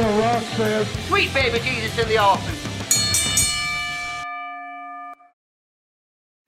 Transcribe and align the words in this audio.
The 0.00 0.06
Rock 0.06 0.42
says, 0.56 0.88
Sweet 1.08 1.34
baby 1.34 1.58
Jesus 1.58 1.98
in 1.98 2.08
the 2.08 2.16
office. 2.16 2.70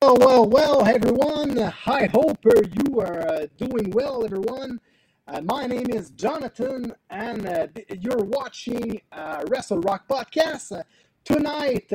Well, 0.01 0.17
well, 0.19 0.49
well, 0.49 0.87
everyone. 0.87 1.59
I 1.85 2.07
hope 2.07 2.39
uh, 2.47 2.63
you 2.73 3.01
are 3.01 3.29
uh, 3.29 3.47
doing 3.59 3.91
well, 3.91 4.25
everyone. 4.25 4.81
Uh, 5.29 5.43
my 5.43 5.67
name 5.67 5.91
is 5.91 6.13
Jonathan, 6.13 6.95
and 7.11 7.47
uh, 7.47 7.67
you're 8.01 8.25
watching 8.25 9.03
uh, 9.13 9.45
Wrestle 9.49 9.81
Rock 9.81 10.09
Podcast. 10.09 10.83
Tonight, 11.23 11.93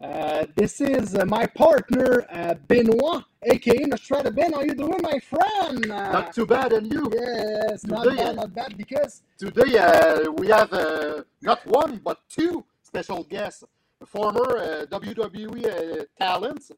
uh, 0.00 0.46
this 0.56 0.80
is 0.80 1.14
uh, 1.14 1.24
my 1.24 1.46
partner, 1.46 2.26
uh, 2.30 2.54
Benoit, 2.68 3.24
aka 3.44 3.78
Nostrada 3.84 4.30
Ben. 4.30 4.52
How 4.52 4.62
you 4.62 4.74
doing, 4.74 5.00
my 5.02 5.18
friend? 5.18 5.90
Uh, 5.90 6.12
Not 6.12 6.34
too 6.34 6.46
bad, 6.46 6.72
and 6.72 6.92
you? 6.92 7.10
Yes, 7.14 7.84
not 7.86 8.04
Today, 8.04 8.16
bad, 8.16 8.36
not 8.36 8.54
bad, 8.54 8.76
because 8.76 9.22
Today 9.38 9.78
uh, 9.78 10.30
we 10.32 10.48
have 10.48 10.72
uh, 10.72 11.22
not 11.42 11.64
one 11.66 12.00
but 12.04 12.18
two 12.28 12.64
special 12.82 13.24
guests. 13.24 13.64
Former 14.06 14.58
uh, 14.58 14.86
WWE 14.90 15.64
uh, 15.64 16.04
talents, 16.18 16.70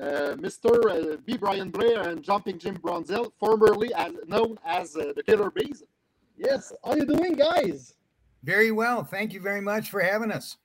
uh, 0.00 0.02
Mr. 0.36 0.72
Uh, 1.14 1.16
B. 1.26 1.36
Brian 1.36 1.70
Blair 1.70 2.08
and 2.08 2.22
Jumping 2.22 2.58
Jim 2.58 2.76
Brunzell, 2.78 3.32
formerly 3.38 3.92
as, 3.94 4.12
known 4.26 4.58
as 4.64 4.96
uh, 4.96 5.12
the 5.14 5.22
Killer 5.22 5.50
Bees. 5.50 5.82
yes, 6.38 6.72
how 6.82 6.92
are 6.92 6.98
you 6.98 7.04
doing, 7.04 7.34
guys? 7.34 7.94
Very 8.42 8.72
well. 8.72 9.04
Thank 9.04 9.34
you 9.34 9.40
very 9.40 9.60
much 9.60 9.90
for 9.90 10.00
having 10.00 10.30
us. 10.32 10.56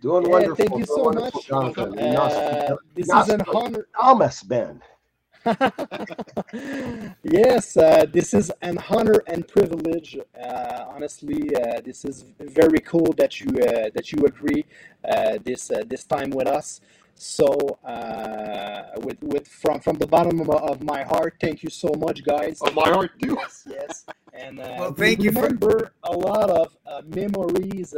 Doing 0.00 0.24
Yeah, 0.24 0.30
wonderful. 0.30 0.56
thank 0.66 0.78
you 0.78 0.86
so 0.86 1.10
much. 1.10 1.46
Jonathan. 1.46 1.98
Uh, 1.98 2.76
this 2.94 3.08
is 3.08 3.28
an 3.28 3.42
honor. 3.54 3.86
Thomas, 3.98 4.42
Ben. 4.42 4.82
yes, 7.22 7.76
uh, 7.76 8.04
this 8.12 8.34
is 8.34 8.50
an 8.62 8.78
honor 8.90 9.22
and 9.28 9.46
privilege. 9.46 10.18
Uh, 10.18 10.84
honestly, 10.88 11.54
uh, 11.56 11.80
this 11.84 12.04
is 12.04 12.24
very 12.40 12.78
cool 12.80 13.12
that 13.16 13.40
you 13.40 13.48
uh, 13.62 13.90
that 13.94 14.12
you 14.12 14.18
agree 14.26 14.64
uh, 15.08 15.38
this 15.44 15.70
uh, 15.70 15.82
this 15.86 16.04
time 16.04 16.30
with 16.30 16.48
us. 16.48 16.80
So, 17.14 17.78
uh, 17.84 18.82
with 19.04 19.18
with 19.22 19.48
from 19.48 19.80
from 19.80 19.96
the 19.96 20.06
bottom 20.06 20.40
of, 20.40 20.50
of 20.50 20.82
my 20.82 21.02
heart, 21.04 21.36
thank 21.40 21.62
you 21.62 21.70
so 21.70 21.90
much, 21.96 22.22
guys. 22.24 22.60
Of 22.60 22.74
my 22.74 22.88
heart, 22.90 23.12
too. 23.22 23.36
Yes, 23.40 23.66
yes. 23.70 24.04
And 24.34 24.60
uh, 24.60 24.74
Well, 24.78 24.90
we 24.92 24.96
thank 25.16 25.22
you 25.22 25.32
for- 25.32 25.92
a 26.02 26.12
lot 26.12 26.50
of 26.50 26.76
uh, 26.86 27.00
memories, 27.06 27.94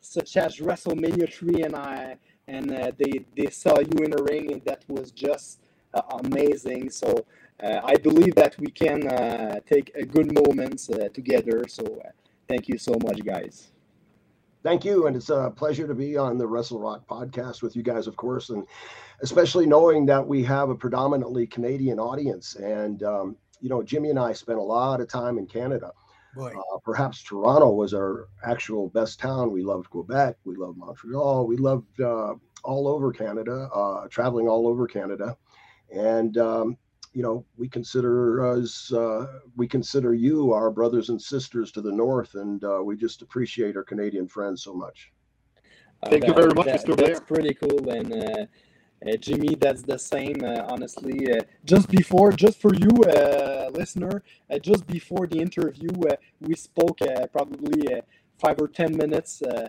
such 0.00 0.36
as 0.36 0.58
WrestleMania 0.58 1.32
three, 1.32 1.62
and 1.62 1.74
I 1.74 2.16
and 2.48 2.72
uh, 2.72 2.92
they 2.98 3.24
they 3.36 3.50
saw 3.50 3.78
you 3.78 4.04
in 4.04 4.10
the 4.10 4.22
ring, 4.22 4.52
and 4.52 4.62
that 4.64 4.84
was 4.88 5.10
just 5.10 5.60
uh, 5.94 6.02
amazing. 6.24 6.90
So 6.90 7.24
uh, 7.62 7.80
I 7.84 7.96
believe 7.96 8.34
that 8.34 8.58
we 8.58 8.68
can 8.68 9.08
uh, 9.08 9.60
take 9.66 9.92
a 9.94 10.04
good 10.04 10.32
moments 10.32 10.90
uh, 10.90 11.08
together. 11.12 11.64
So 11.68 11.84
uh, 12.04 12.10
thank 12.48 12.68
you 12.68 12.78
so 12.78 12.92
much, 13.02 13.24
guys. 13.24 13.70
Thank 14.62 14.84
you, 14.84 15.06
and 15.06 15.14
it's 15.14 15.28
a 15.28 15.52
pleasure 15.54 15.86
to 15.86 15.94
be 15.94 16.16
on 16.16 16.38
the 16.38 16.46
Wrestle 16.46 16.80
Rock 16.80 17.06
podcast 17.06 17.60
with 17.62 17.76
you 17.76 17.82
guys, 17.82 18.06
of 18.06 18.16
course, 18.16 18.48
and 18.48 18.66
especially 19.20 19.66
knowing 19.66 20.06
that 20.06 20.26
we 20.26 20.42
have 20.44 20.70
a 20.70 20.74
predominantly 20.74 21.46
Canadian 21.46 21.98
audience. 21.98 22.54
And 22.56 23.02
um, 23.02 23.36
you 23.60 23.68
know, 23.68 23.82
Jimmy 23.82 24.10
and 24.10 24.18
I 24.18 24.32
spent 24.32 24.58
a 24.58 24.62
lot 24.62 25.00
of 25.00 25.08
time 25.08 25.38
in 25.38 25.46
Canada. 25.46 25.92
Boy, 26.34 26.52
Uh, 26.56 26.78
perhaps 26.84 27.22
Toronto 27.22 27.70
was 27.70 27.94
our 27.94 28.28
actual 28.44 28.88
best 28.88 29.20
town. 29.20 29.52
We 29.52 29.62
loved 29.62 29.90
Quebec. 29.90 30.36
We 30.44 30.56
loved 30.56 30.78
Montreal. 30.78 31.46
We 31.46 31.56
loved 31.56 32.00
uh, 32.00 32.34
all 32.64 32.88
over 32.88 33.12
Canada, 33.12 33.68
uh, 33.74 34.08
traveling 34.08 34.48
all 34.48 34.66
over 34.66 34.86
Canada. 34.86 35.36
And, 35.94 36.38
um, 36.38 36.76
you 37.12 37.22
know, 37.22 37.44
we 37.56 37.68
consider 37.68 38.44
us, 38.44 38.92
uh, 38.92 39.40
we 39.56 39.68
consider 39.68 40.14
you 40.14 40.52
our 40.52 40.70
brothers 40.70 41.10
and 41.10 41.20
sisters 41.20 41.70
to 41.72 41.80
the 41.82 41.92
north. 41.92 42.34
And 42.34 42.62
uh, 42.64 42.80
we 42.82 42.96
just 42.96 43.22
appreciate 43.22 43.76
our 43.76 43.84
Canadian 43.84 44.26
friends 44.26 44.62
so 44.64 44.74
much. 44.74 45.12
Uh, 46.02 46.10
Thank 46.10 46.26
you 46.26 46.34
very 46.34 46.52
much, 46.54 46.66
that- 46.66 46.80
Mr. 46.84 46.96
That's 46.96 47.20
Blair. 47.20 47.20
pretty 47.20 47.54
cool, 47.54 47.88
and 47.90 48.48
Jimmy, 49.18 49.54
that's 49.56 49.82
the 49.82 49.98
same. 49.98 50.44
Uh, 50.44 50.64
honestly, 50.68 51.32
uh, 51.32 51.40
just 51.64 51.90
before, 51.90 52.32
just 52.32 52.60
for 52.60 52.74
you, 52.74 52.90
uh, 53.04 53.70
listener, 53.72 54.22
uh, 54.50 54.58
just 54.58 54.86
before 54.86 55.26
the 55.26 55.38
interview, 55.40 55.90
uh, 56.10 56.16
we 56.40 56.54
spoke 56.54 57.00
uh, 57.02 57.26
probably 57.28 57.94
uh, 57.96 58.02
five 58.38 58.56
or 58.60 58.68
ten 58.68 58.96
minutes 58.96 59.42
uh, 59.42 59.68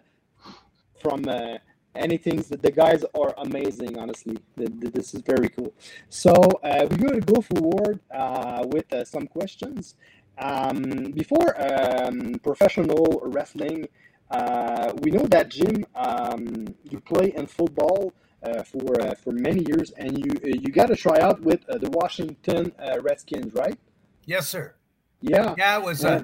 from 1.02 1.26
uh, 1.28 1.58
anything. 1.96 2.38
The 2.42 2.58
the 2.58 2.72
guys 2.72 3.04
are 3.16 3.34
amazing. 3.40 3.98
Honestly, 4.00 4.38
Th- 4.58 4.70
th- 4.82 4.94
this 4.94 5.14
is 5.16 5.22
very 5.22 5.50
cool. 5.50 5.74
So 6.10 6.32
uh, 6.34 6.88
we're 6.90 6.98
going 7.10 7.22
to 7.22 7.34
go 7.34 7.42
forward 7.42 8.00
uh, 8.12 8.66
with 8.68 8.92
uh, 8.94 9.06
some 9.06 9.28
questions. 9.28 9.96
Um, 10.40 10.82
before 11.14 11.50
um, 11.62 12.36
professional 12.44 13.22
wrestling, 13.26 13.88
uh, 14.32 14.94
we 15.02 15.12
know 15.12 15.26
that 15.28 15.50
Jim, 15.50 15.86
um, 15.96 16.68
you 16.90 17.00
play 17.02 17.34
in 17.38 17.48
football 17.48 18.14
uh, 18.46 18.64
for 18.64 19.02
uh, 19.02 19.16
for 19.16 19.32
many 19.32 19.64
years, 19.68 19.92
and 19.92 20.18
you 20.18 20.32
uh, 20.44 20.48
you 20.48 20.72
got 20.72 20.92
a 20.92 20.96
tryout 20.96 21.42
with 21.42 21.68
uh, 21.70 21.78
the 21.78 21.90
Washington 21.92 22.72
uh, 22.80 23.00
Redskins, 23.02 23.54
right? 23.54 23.78
yes, 24.26 24.48
sir. 24.48 24.76
Yeah. 25.22 25.56
Yeah, 25.58 25.78
it 25.80 25.84
was. 25.84 26.04
Uh, 26.06 26.24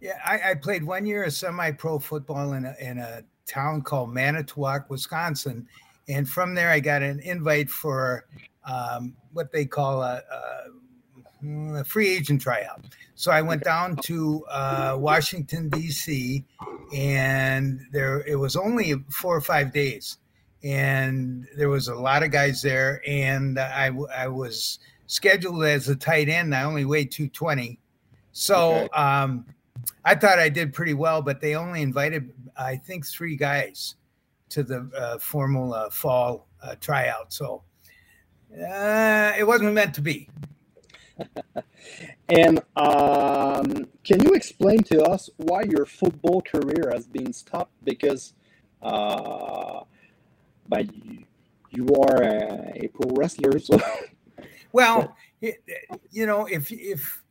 yeah, 0.00 0.18
I, 0.24 0.50
I 0.50 0.54
played 0.54 0.82
one 0.82 1.06
year 1.06 1.22
of 1.24 1.32
semi-pro 1.32 2.00
football 2.00 2.54
in 2.54 2.64
a, 2.64 2.74
in 2.80 2.98
a 2.98 3.22
town 3.46 3.82
called 3.82 4.12
Manitowoc, 4.12 4.90
Wisconsin, 4.90 5.68
and 6.08 6.28
from 6.28 6.54
there 6.54 6.70
I 6.70 6.80
got 6.80 7.02
an 7.02 7.20
invite 7.20 7.70
for 7.70 8.26
um, 8.64 9.14
what 9.32 9.52
they 9.52 9.64
call 9.64 10.02
a, 10.02 10.20
a, 11.42 11.78
a 11.78 11.84
free 11.84 12.08
agent 12.08 12.42
tryout. 12.42 12.84
So 13.14 13.30
I 13.30 13.42
went 13.42 13.62
down 13.62 13.96
to 14.02 14.44
uh, 14.50 14.96
Washington 14.98 15.68
D.C. 15.68 16.44
and 16.92 17.80
there 17.92 18.22
it 18.26 18.36
was 18.36 18.56
only 18.56 18.94
four 19.08 19.36
or 19.36 19.40
five 19.40 19.72
days, 19.72 20.18
and 20.64 21.46
there 21.56 21.68
was 21.68 21.88
a 21.88 21.94
lot 21.94 22.22
of 22.22 22.30
guys 22.30 22.62
there, 22.62 23.02
and 23.06 23.58
I, 23.58 23.90
I 24.14 24.28
was 24.28 24.78
scheduled 25.06 25.64
as 25.64 25.88
a 25.88 25.96
tight 25.96 26.28
end. 26.28 26.54
I 26.54 26.62
only 26.62 26.84
weighed 26.84 27.10
two 27.10 27.28
twenty, 27.28 27.78
so 28.32 28.76
Okay. 28.76 28.88
um, 28.90 29.44
I 30.04 30.14
thought 30.14 30.38
I 30.38 30.48
did 30.48 30.72
pretty 30.72 30.94
well. 30.94 31.22
But 31.22 31.40
they 31.40 31.54
only 31.56 31.82
invited 31.82 32.32
I 32.56 32.76
think 32.76 33.06
three 33.06 33.36
guys 33.36 33.96
to 34.50 34.62
the 34.62 34.90
uh, 34.96 35.18
formal 35.18 35.74
uh, 35.74 35.90
fall 35.90 36.46
uh, 36.62 36.74
tryout, 36.80 37.32
so 37.32 37.62
uh, 38.52 39.32
it 39.38 39.46
wasn't 39.46 39.72
meant 39.72 39.94
to 39.94 40.02
be. 40.02 40.28
And 42.28 42.60
um, 42.76 43.86
can 44.04 44.22
you 44.24 44.30
explain 44.32 44.82
to 44.84 45.02
us 45.04 45.28
why 45.36 45.62
your 45.62 45.84
football 45.84 46.40
career 46.40 46.90
has 46.92 47.06
been 47.06 47.32
stopped? 47.32 47.72
Because, 47.84 48.32
uh, 48.80 49.80
but 50.72 50.86
you, 51.04 51.24
you 51.70 51.86
are 52.02 52.22
a, 52.22 52.84
a 52.84 52.88
pro 52.88 53.10
wrestler, 53.14 53.58
so. 53.58 53.78
Well, 54.74 55.14
you 55.42 56.24
know, 56.24 56.46
if 56.46 56.72
if 56.72 57.22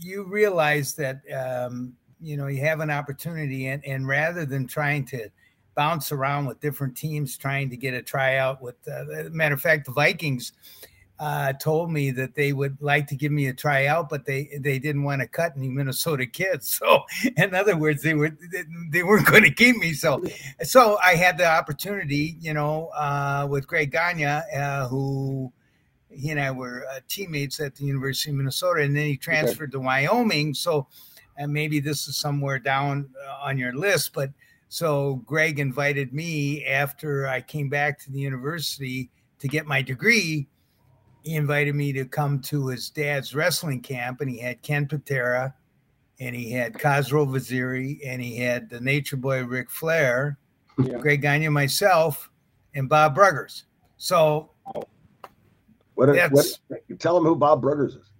you 0.00 0.24
realize 0.24 0.94
that 0.96 1.22
um, 1.32 1.94
you 2.20 2.36
know 2.36 2.46
you 2.48 2.60
have 2.60 2.80
an 2.80 2.90
opportunity, 2.90 3.68
and 3.68 3.82
and 3.86 4.06
rather 4.06 4.44
than 4.44 4.66
trying 4.66 5.06
to 5.06 5.30
bounce 5.74 6.12
around 6.12 6.44
with 6.44 6.60
different 6.60 6.94
teams 6.94 7.38
trying 7.38 7.70
to 7.70 7.76
get 7.78 7.94
a 7.94 8.02
tryout 8.02 8.60
with, 8.60 8.76
uh, 8.86 9.30
matter 9.30 9.54
of 9.54 9.62
fact, 9.62 9.86
the 9.86 9.92
Vikings 9.92 10.52
uh, 11.20 11.52
told 11.52 11.92
me 11.92 12.10
that 12.10 12.34
they 12.34 12.54
would 12.54 12.80
like 12.80 13.06
to 13.06 13.14
give 13.14 13.30
me 13.30 13.46
a 13.48 13.52
tryout, 13.52 14.08
but 14.08 14.24
they 14.24 14.58
they 14.58 14.78
didn't 14.78 15.02
want 15.02 15.20
to 15.20 15.28
cut 15.28 15.52
any 15.56 15.68
Minnesota 15.68 16.26
kids. 16.26 16.80
So, 16.80 17.04
in 17.36 17.54
other 17.54 17.76
words, 17.76 18.02
they 18.02 18.14
were 18.14 18.30
they, 18.30 18.64
they 18.90 19.02
weren't 19.02 19.26
going 19.26 19.42
to 19.42 19.50
keep 19.50 19.76
me. 19.76 19.92
So, 19.92 20.24
so 20.62 20.96
I 21.04 21.14
had 21.14 21.36
the 21.36 21.46
opportunity, 21.46 22.38
you 22.40 22.54
know, 22.54 22.86
uh, 22.96 23.46
with 23.50 23.66
Greg 23.66 23.92
Gagne, 23.92 24.24
uh, 24.24 24.88
who 24.88 25.52
he 26.08 26.30
and 26.30 26.40
I 26.40 26.52
were 26.52 26.86
uh, 26.90 27.00
teammates 27.06 27.60
at 27.60 27.74
the 27.74 27.84
University 27.84 28.30
of 28.30 28.36
Minnesota, 28.36 28.80
and 28.80 28.96
then 28.96 29.04
he 29.04 29.16
transferred 29.18 29.72
to 29.72 29.80
Wyoming. 29.80 30.54
So, 30.54 30.86
and 31.36 31.52
maybe 31.52 31.80
this 31.80 32.08
is 32.08 32.16
somewhere 32.16 32.58
down 32.58 33.10
uh, 33.28 33.44
on 33.46 33.58
your 33.58 33.74
list, 33.74 34.14
but 34.14 34.30
so 34.70 35.16
Greg 35.26 35.58
invited 35.58 36.14
me 36.14 36.64
after 36.64 37.26
I 37.26 37.42
came 37.42 37.68
back 37.68 37.98
to 38.00 38.10
the 38.10 38.20
university 38.20 39.10
to 39.40 39.48
get 39.48 39.66
my 39.66 39.82
degree 39.82 40.48
he 41.22 41.34
invited 41.36 41.74
me 41.74 41.92
to 41.92 42.04
come 42.04 42.40
to 42.42 42.68
his 42.68 42.90
dad's 42.90 43.34
wrestling 43.34 43.80
camp, 43.80 44.20
and 44.20 44.30
he 44.30 44.38
had 44.38 44.62
Ken 44.62 44.86
Patera, 44.86 45.54
and 46.18 46.34
he 46.34 46.50
had 46.50 46.74
Khosrow 46.74 47.26
Vaziri, 47.28 47.98
and 48.04 48.20
he 48.22 48.36
had 48.38 48.68
the 48.70 48.80
Nature 48.80 49.16
Boy 49.16 49.44
Ric 49.44 49.70
Flair, 49.70 50.38
Yeah. 50.82 50.98
Greg 50.98 51.22
Gagne, 51.22 51.48
myself, 51.48 52.30
and 52.74 52.88
Bob 52.88 53.16
Bruggers. 53.16 53.64
So, 53.96 54.50
What, 54.64 54.88
what, 55.94 56.14
That's- 56.14 56.58
tell 56.98 57.14
them 57.14 57.24
who 57.24 57.36
Bob 57.36 57.62
Bruggers 57.62 57.98
is. 57.98 58.10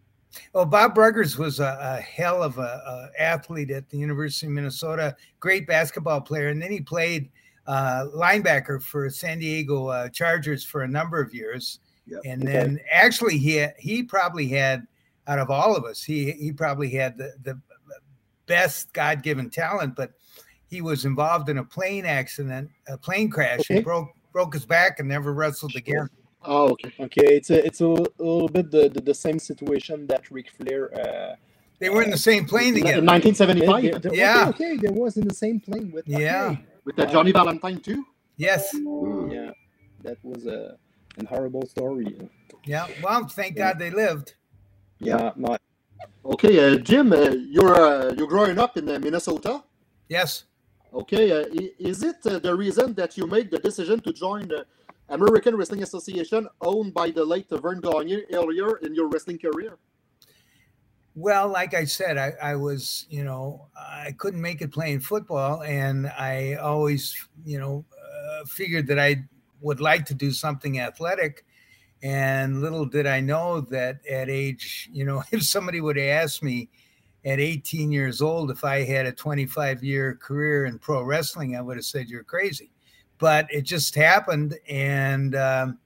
well, 0.53 0.67
Bob 0.67 0.95
Bruggers 0.95 1.39
was 1.39 1.61
a, 1.61 1.79
a 1.81 2.01
hell 2.01 2.43
of 2.43 2.59
a, 2.59 2.61
a 3.17 3.23
athlete 3.23 3.71
at 3.71 3.89
the 3.89 3.97
University 3.99 4.47
of 4.47 4.53
Minnesota, 4.53 5.17
great 5.39 5.67
basketball 5.67 6.21
player, 6.21 6.49
and 6.49 6.61
then 6.61 6.71
he 6.71 6.81
played 6.81 7.31
uh, 7.67 8.07
linebacker 8.15 8.83
for 8.83 9.09
San 9.09 9.39
Diego 9.39 9.87
uh, 9.89 10.09
Chargers 10.09 10.65
for 10.65 10.83
a 10.83 10.89
number 10.89 11.21
of 11.21 11.33
years. 11.35 11.79
Yep. 12.11 12.21
And 12.25 12.43
Okay. 12.43 12.53
then 12.53 12.81
actually, 12.91 13.39
he 13.39 13.57
had, 13.57 13.75
he 13.79 14.03
probably 14.03 14.49
had 14.49 14.87
out 15.27 15.39
of 15.39 15.51
all 15.51 15.77
of 15.77 15.85
us, 15.85 16.03
he 16.03 16.33
he 16.33 16.53
probably 16.53 16.91
had 16.91 17.17
the 17.17 17.33
the 17.43 17.61
best 18.47 18.93
God 18.93 19.23
given 19.23 19.49
talent, 19.51 19.95
but 19.97 20.13
he 20.67 20.81
was 20.83 21.05
involved 21.05 21.49
in 21.49 21.59
a 21.59 21.65
plane 21.65 22.05
accident, 22.05 22.69
a 22.89 22.97
plane 22.99 23.31
crash, 23.31 23.61
Okay. 23.61 23.77
and 23.77 23.85
broke 23.85 24.09
broke 24.33 24.55
his 24.55 24.65
back 24.67 24.99
and 24.99 25.09
never 25.09 25.33
wrestled 25.33 25.75
again. 25.77 26.09
Oh, 26.45 26.71
okay. 26.71 26.93
Okay, 27.01 27.27
it's 27.37 27.51
a 27.51 27.65
it's 27.65 27.81
a, 27.81 27.87
little 27.87 28.49
bit 28.49 28.71
the, 28.71 28.89
the, 28.89 29.01
the 29.01 29.15
same 29.15 29.39
situation 29.39 30.07
that 30.09 30.31
Ric 30.31 30.51
Flair. 30.51 30.91
Uh, 30.99 31.37
They 31.81 31.89
were 31.91 32.03
in 32.03 32.11
the 32.11 32.19
same 32.19 32.45
plane 32.45 32.77
In 32.77 33.07
1975 33.07 34.03
they- 34.03 34.09
they- 34.11 34.17
Yeah. 34.17 34.49
Okay, 34.49 34.73
okay, 34.75 34.77
they 34.77 34.89
was 34.91 35.17
in 35.17 35.27
the 35.29 35.35
same 35.35 35.61
plane 35.61 35.91
with. 35.93 36.07
Yeah. 36.09 36.51
okay. 36.53 36.65
with 36.85 36.99
uh, 36.99 37.07
Johnny 37.07 37.33
Valentine 37.33 37.81
too. 37.81 38.05
Yes. 38.37 38.63
Yeah, 38.75 39.51
that 40.03 40.19
was 40.23 40.47
a 40.47 40.77
an 41.21 41.27
horrible 41.27 41.67
story. 41.67 42.17
Yeah. 42.65 42.89
Well, 43.03 43.27
thank 43.29 43.57
God 43.57 43.79
they 43.79 43.91
lived. 43.91 44.35
Yeah, 44.99 45.33
no, 45.37 45.57
Okay, 46.25 46.75
uh, 46.75 46.77
Jim, 46.77 47.13
uh, 47.13 47.31
you're 47.49 47.75
uh, 47.75 48.13
you're 48.17 48.29
growing 48.29 48.59
up 48.59 48.77
in 48.77 48.89
uh, 48.89 48.99
Minnesota. 48.99 49.63
Yes. 50.09 50.45
Okay, 50.93 51.31
uh, 51.33 51.47
is 51.79 52.03
it 52.03 52.17
uh, 52.27 52.39
the 52.39 52.55
reason 52.55 52.95
that 52.95 53.17
you 53.17 53.27
made 53.27 53.51
the 53.51 53.59
decision 53.59 54.01
to 54.01 54.13
join 54.13 54.49
the 54.49 54.67
American 55.09 55.57
Wrestling 55.57 55.83
Association, 55.83 56.49
owned 56.61 56.93
by 56.93 57.11
the 57.11 57.25
late 57.25 57.49
Vern 57.51 57.81
Gagne, 57.81 58.25
earlier 58.33 58.77
in 58.79 58.95
your 58.95 59.09
wrestling 59.09 59.39
career? 59.39 59.79
Well, 61.15 61.49
like 61.49 61.75
I 61.75 61.85
said, 61.85 62.19
I, 62.19 62.33
I 62.43 62.55
was, 62.57 63.07
you 63.11 63.25
know, 63.25 63.69
I 63.77 64.15
couldn't 64.19 64.41
make 64.41 64.63
it 64.63 64.73
playing 64.73 65.01
football, 65.01 65.63
and 65.63 66.07
I 66.07 66.55
always, 66.55 67.15
you 67.45 67.59
know, 67.59 67.85
uh, 67.93 68.45
figured 68.47 68.87
that 68.89 68.99
I 68.99 69.25
would 69.61 69.81
like 69.81 70.07
to 70.07 70.15
do 70.15 70.31
something 70.31 70.81
athletic. 70.81 71.45
And 72.03 72.61
little 72.61 72.87
did 72.87 73.07
I 73.07 73.21
know 73.21 73.61
that 73.63 74.05
at 74.07 74.31
age, 74.31 74.89
you 74.93 75.05
know, 75.05 75.23
if 75.33 75.43
somebody 75.43 75.81
would 75.81 75.99
ask 75.99 76.43
me 76.43 76.69
at 77.25 77.39
18 77.39 77.93
years 77.93 78.23
old 78.23 78.51
if 78.51 78.65
I 78.65 78.83
had 78.83 79.07
a 79.07 79.13
25 79.13 79.85
year 79.85 80.17
career 80.17 80.67
in 80.67 80.79
pro 80.79 81.03
wrestling, 81.03 81.57
I 81.57 81.61
would 81.61 81.77
have 81.77 81.85
said 81.85 82.09
you're 82.09 82.25
crazy. 82.25 82.71
But 83.19 83.47
it 83.51 83.63
just 83.63 83.95
happened, 83.95 84.57
and 84.67 85.35
um, 85.35 85.79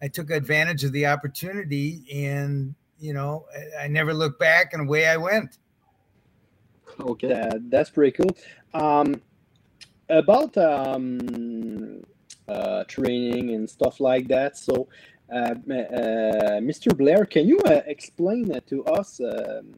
I 0.00 0.08
took 0.08 0.30
advantage 0.30 0.84
of 0.84 0.92
the 0.92 1.04
opportunity, 1.04 2.02
and 2.10 2.74
you 2.98 3.12
know, 3.12 3.44
I, 3.78 3.88
never 3.88 4.14
looked 4.14 4.40
back, 4.40 4.72
and 4.72 4.88
away 4.88 5.06
I 5.06 5.18
went. 5.18 5.58
Okay. 6.98 7.28
that, 7.28 7.70
that's 7.70 7.90
pretty 7.90 8.12
cool. 8.12 8.34
Um, 8.72 9.20
about 10.08 10.56
um, 10.56 12.02
uh, 12.48 12.84
training 12.84 13.54
and 13.54 13.68
stuff 13.68 14.00
like 14.00 14.28
that. 14.28 14.56
So, 14.56 14.88
uh, 15.32 15.36
uh, 15.36 15.54
Mr. 16.60 16.96
Blair, 16.96 17.24
can 17.26 17.48
you 17.48 17.58
uh, 17.66 17.82
explain 17.86 18.52
uh, 18.52 18.60
to 18.68 18.84
us 18.86 19.20
um, 19.20 19.74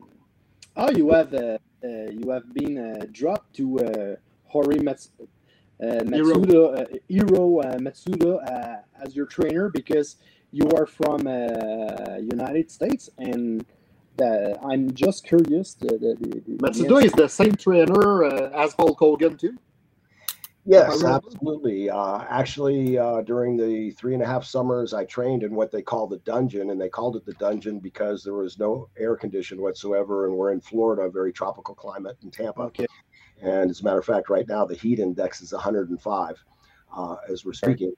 how 0.76 0.90
you 0.90 1.10
have 1.12 1.34
uh, 1.34 1.58
uh, 1.84 1.88
you 2.10 2.30
have 2.30 2.52
been 2.54 2.78
uh, 2.78 3.06
dropped 3.12 3.54
to 3.56 3.78
uh, 3.80 4.16
Hori 4.44 4.78
Mats- 4.78 5.10
uh, 5.82 5.86
Matsuda, 6.04 6.80
uh, 6.82 6.98
Hiro 7.08 7.60
uh, 7.60 7.78
Matsuda 7.78 8.32
uh, 8.50 8.76
as 9.02 9.16
your 9.16 9.26
trainer 9.26 9.70
because 9.70 10.16
you 10.52 10.68
are 10.76 10.86
from 10.86 11.26
uh, 11.26 12.16
United 12.18 12.70
States 12.70 13.10
and. 13.18 13.64
Uh, 14.20 14.54
I'm 14.68 14.92
just 14.92 15.24
curious. 15.26 15.74
The, 15.74 15.86
the, 15.86 16.16
the, 16.20 16.40
the 16.46 16.58
Matsuda 16.58 17.02
is 17.04 17.12
the 17.12 17.28
same 17.28 17.54
trainer 17.54 18.24
uh, 18.24 18.50
as 18.52 18.74
Hulk 18.74 18.98
Hogan 18.98 19.38
too. 19.38 19.56
Yes, 20.70 21.02
absolutely. 21.02 21.90
Uh, 21.90 22.24
actually, 22.28 22.96
uh, 22.96 23.22
during 23.22 23.56
the 23.56 23.90
three 23.90 24.14
and 24.14 24.22
a 24.22 24.26
half 24.26 24.44
summers, 24.44 24.94
I 24.94 25.04
trained 25.04 25.42
in 25.42 25.52
what 25.52 25.72
they 25.72 25.82
call 25.82 26.06
the 26.06 26.18
dungeon, 26.18 26.70
and 26.70 26.80
they 26.80 26.88
called 26.88 27.16
it 27.16 27.26
the 27.26 27.32
dungeon 27.34 27.80
because 27.80 28.22
there 28.22 28.34
was 28.34 28.56
no 28.56 28.88
air 28.96 29.16
condition 29.16 29.60
whatsoever, 29.60 30.28
and 30.28 30.36
we're 30.36 30.52
in 30.52 30.60
Florida, 30.60 31.02
a 31.02 31.10
very 31.10 31.32
tropical 31.32 31.74
climate 31.74 32.16
in 32.22 32.30
Tampa. 32.30 32.62
Okay. 32.62 32.86
And 33.42 33.68
as 33.68 33.80
a 33.80 33.84
matter 33.84 33.98
of 33.98 34.04
fact, 34.04 34.30
right 34.30 34.46
now 34.46 34.64
the 34.64 34.76
heat 34.76 35.00
index 35.00 35.40
is 35.40 35.52
105 35.52 36.44
uh, 36.96 37.16
as 37.28 37.44
we're 37.44 37.52
speaking, 37.52 37.92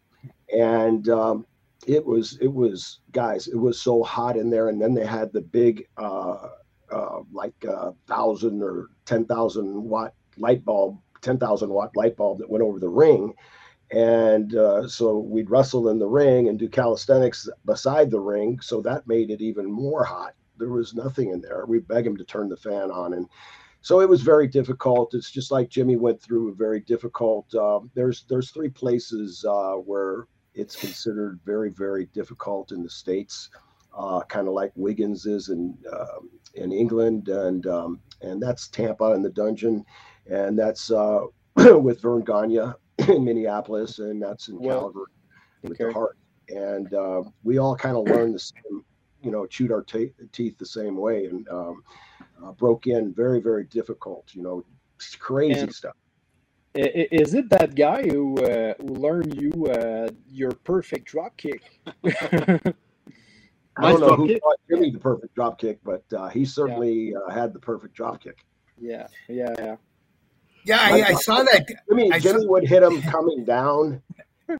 and 0.57 1.11
um, 1.11 1.45
it 1.87 2.03
was 2.03 2.39
it 2.41 2.53
was 2.53 3.01
guys, 3.11 3.49
it 3.49 3.59
was 3.59 3.79
so 3.79 4.03
hot 4.03 4.39
in 4.39 4.49
there, 4.49 4.71
and 4.71 4.81
then 4.81 4.95
they 4.95 5.05
had 5.05 5.31
the 5.35 5.43
big 5.43 5.87
uh, 5.99 6.49
uh, 6.91 7.21
like 7.31 7.67
uh, 7.69 7.91
thousand 8.07 8.63
or 8.63 8.89
ten 9.05 9.27
thousand 9.27 9.75
watt 9.75 10.15
light 10.39 10.65
bulb 10.65 10.99
10,000 11.23 11.71
watt 11.71 11.97
light 11.97 12.17
bulb 12.17 12.39
that 12.39 12.51
went 12.51 12.63
over 12.63 12.79
the 12.79 12.89
ring. 12.89 13.35
And 13.91 14.55
uh, 14.55 14.89
so 14.89 15.19
we'd 15.19 15.51
wrestle 15.51 15.89
in 15.89 15.99
the 15.99 16.07
ring 16.07 16.49
and 16.49 16.59
do 16.59 16.69
calisthenics 16.69 17.49
beside 17.65 18.11
the 18.11 18.21
ring. 18.21 18.61
So 18.61 18.81
that 18.83 19.07
made 19.07 19.31
it 19.31 19.41
even 19.41 19.71
more 19.71 20.05
hot. 20.05 20.35
There 20.59 20.71
was 20.71 20.95
nothing 20.95 21.31
in 21.31 21.41
there. 21.41 21.65
We 21.67 21.81
beg 21.81 22.07
him 22.07 22.17
to 22.17 22.25
turn 22.25 22.49
the 22.49 22.57
fan 22.57 22.91
on. 22.91 23.15
And 23.15 23.29
so 23.83 24.01
it 24.01 24.09
was 24.09 24.23
very 24.23 24.47
difficult. 24.47 25.13
It's 25.13 25.31
just 25.31 25.51
like 25.51 25.69
Jimmy 25.69 25.97
went 25.97 26.23
through 26.23 26.51
a 26.51 26.55
very 26.55 26.81
difficult. 26.81 27.53
Uh, 27.55 27.81
there's 27.95 28.25
there's 28.29 28.53
three 28.53 28.69
places 28.69 29.45
uh, 29.47 29.73
where 29.73 30.29
it's 30.55 30.77
considered 30.77 31.41
very 31.45 31.71
very 31.71 32.07
difficult 32.07 32.71
in 32.71 32.85
the 32.85 32.91
states, 32.91 33.51
uh, 33.97 34.21
kind 34.29 34.47
of 34.47 34.55
like 34.55 34.71
Wigan 34.77 35.13
is 35.13 35.49
in 35.49 35.77
um 35.93 36.31
in 36.55 36.71
England, 36.73 37.29
and 37.29 37.67
um, 37.67 38.01
and 38.21 38.41
that's 38.41 38.69
Tampa 38.69 39.13
and 39.13 39.25
the 39.25 39.31
dungeon 39.31 39.85
and 40.31 40.59
that's 40.59 40.91
uh, 40.91 41.27
with 41.57 42.01
Vern 42.01 42.23
Gagne 42.25 42.73
in 43.09 43.25
Minneapolis, 43.25 43.99
and 43.99 44.23
that's 44.23 44.49
in 44.49 44.59
Well, 44.61 44.81
Calgary 44.81 45.05
with 45.63 45.73
okay. 45.73 45.85
the 45.85 45.93
Hart. 45.93 46.17
And 46.49 46.93
uh, 46.95 47.23
we 47.45 47.59
all 47.59 47.77
kind 47.77 47.97
of 47.97 48.05
learned 48.05 48.35
the 48.35 48.39
same, 48.39 48.85
you 49.23 49.31
know, 49.31 49.47
chewed 49.47 49.73
our 49.73 49.83
ta 49.83 50.01
teeth 50.33 50.59
the 50.59 50.67
same 50.67 50.97
way, 50.97 51.27
and 51.27 51.49
um, 51.49 51.83
uh, 52.45 52.53
broke 52.53 52.87
in 52.87 53.13
very, 53.15 53.41
very 53.41 53.65
difficult, 53.65 54.29
you 54.35 54.43
know, 54.43 54.65
crazy 55.19 55.61
And- 55.61 55.75
stuff. 55.75 55.95
Is 56.75 57.35
it 57.35 57.51
that 57.51 57.75
guy 57.75 58.03
who 58.09 58.43
uh, 58.43 58.73
who 58.81 58.95
learned 58.95 59.39
you 59.39 59.67
uh, 59.67 60.09
your 60.31 60.53
perfect 60.53 61.05
drop 61.07 61.37
kick? 61.37 61.61
I 62.05 62.63
don't 62.63 62.75
Nice 63.79 63.99
know 64.01 64.17
who 64.17 64.27
kick. 64.27 64.41
taught 64.43 64.57
Jimmy 64.71 64.91
the 64.91 64.99
perfect 64.99 65.35
drop 65.35 65.59
kick, 65.59 65.81
but 65.85 66.03
uh, 66.17 66.29
he 66.29 66.47
certainly 66.47 67.15
uh, 67.15 67.31
had 67.31 67.53
the 67.53 67.59
perfect 67.59 67.95
drop 67.95 68.23
kick. 68.23 68.45
yeah, 68.81 69.07
yeah, 69.29 69.55
yeah. 69.59 69.77
Yeah, 70.65 70.79
I, 70.81 71.03
I 71.09 71.13
saw 71.15 71.43
that. 71.43 71.67
Jimmy, 71.89 72.13
I 72.13 72.19
Jimmy 72.19 72.43
saw- 72.43 72.49
would 72.49 72.67
hit 72.67 72.83
him 72.83 73.03
coming 73.03 73.45
down 73.45 74.01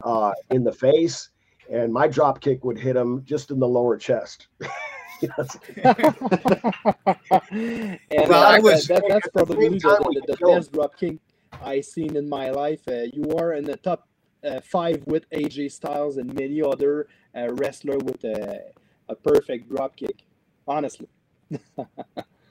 uh, 0.03 0.31
in 0.51 0.63
the 0.63 0.71
face, 0.73 1.29
and 1.71 1.91
my 1.93 2.07
drop 2.07 2.41
kick 2.41 2.63
would 2.65 2.77
hit 2.77 2.95
him 2.95 3.23
just 3.25 3.51
in 3.51 3.59
the 3.59 3.67
lower 3.67 3.97
chest. 3.97 4.47
And 7.51 8.29
Well, 8.29 8.33
uh, 8.33 8.49
I 8.51 8.59
was- 8.59 8.87
that, 8.87 9.03
that's 9.07 9.25
at 9.27 9.33
the 9.33 9.45
probably 9.45 9.69
the, 9.69 9.79
the, 9.79 10.35
the 10.37 10.37
best 10.45 10.71
drop 10.73 10.97
kick 10.97 11.17
I 11.61 11.79
seen 11.81 12.15
in 12.17 12.27
my 12.27 12.49
life. 12.49 12.81
Uh, 12.87 13.03
you 13.13 13.35
are 13.37 13.53
in 13.53 13.63
the 13.63 13.77
top 13.77 14.07
uh, 14.43 14.59
five 14.61 15.03
with 15.05 15.29
AJ 15.29 15.71
Styles 15.71 16.17
and 16.17 16.33
many 16.33 16.61
other 16.61 17.07
uh, 17.35 17.53
wrestler 17.53 17.97
with 17.99 18.23
a, 18.25 18.59
a 19.07 19.15
perfect 19.15 19.69
drop 19.69 19.95
kick. 19.95 20.23
Honestly, 20.67 21.07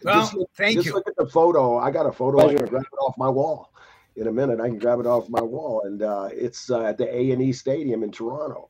Well, 0.05 0.21
Just 0.21 0.35
look- 0.35 0.51
thank 0.57 0.75
just 0.77 0.87
you. 0.87 0.95
look 0.95 1.07
at 1.09 1.17
the 1.17 1.27
photo. 1.27 1.79
I 1.79 1.91
got 1.91 2.07
a 2.07 2.13
photo. 2.13 2.39
I 2.39 2.43
Pleasure. 2.45 2.59
can 2.59 2.67
grab 2.69 2.83
it 2.93 2.97
off 2.97 3.17
my 3.19 3.29
wall 3.29 3.73
in 4.17 4.27
a 4.29 4.33
minute. 4.33 4.61
I 4.61 4.69
can 4.69 4.79
grab 4.79 5.01
it 5.01 5.07
off 5.07 5.29
my 5.29 5.41
wall, 5.43 5.83
and 5.85 6.03
uh, 6.03 6.29
it's 6.33 6.71
uh, 6.71 6.83
at 6.83 6.99
the 6.99 7.15
A 7.15 7.31
and 7.33 7.41
E 7.43 7.53
Stadium 7.53 8.03
in 8.03 8.11
Toronto. 8.11 8.69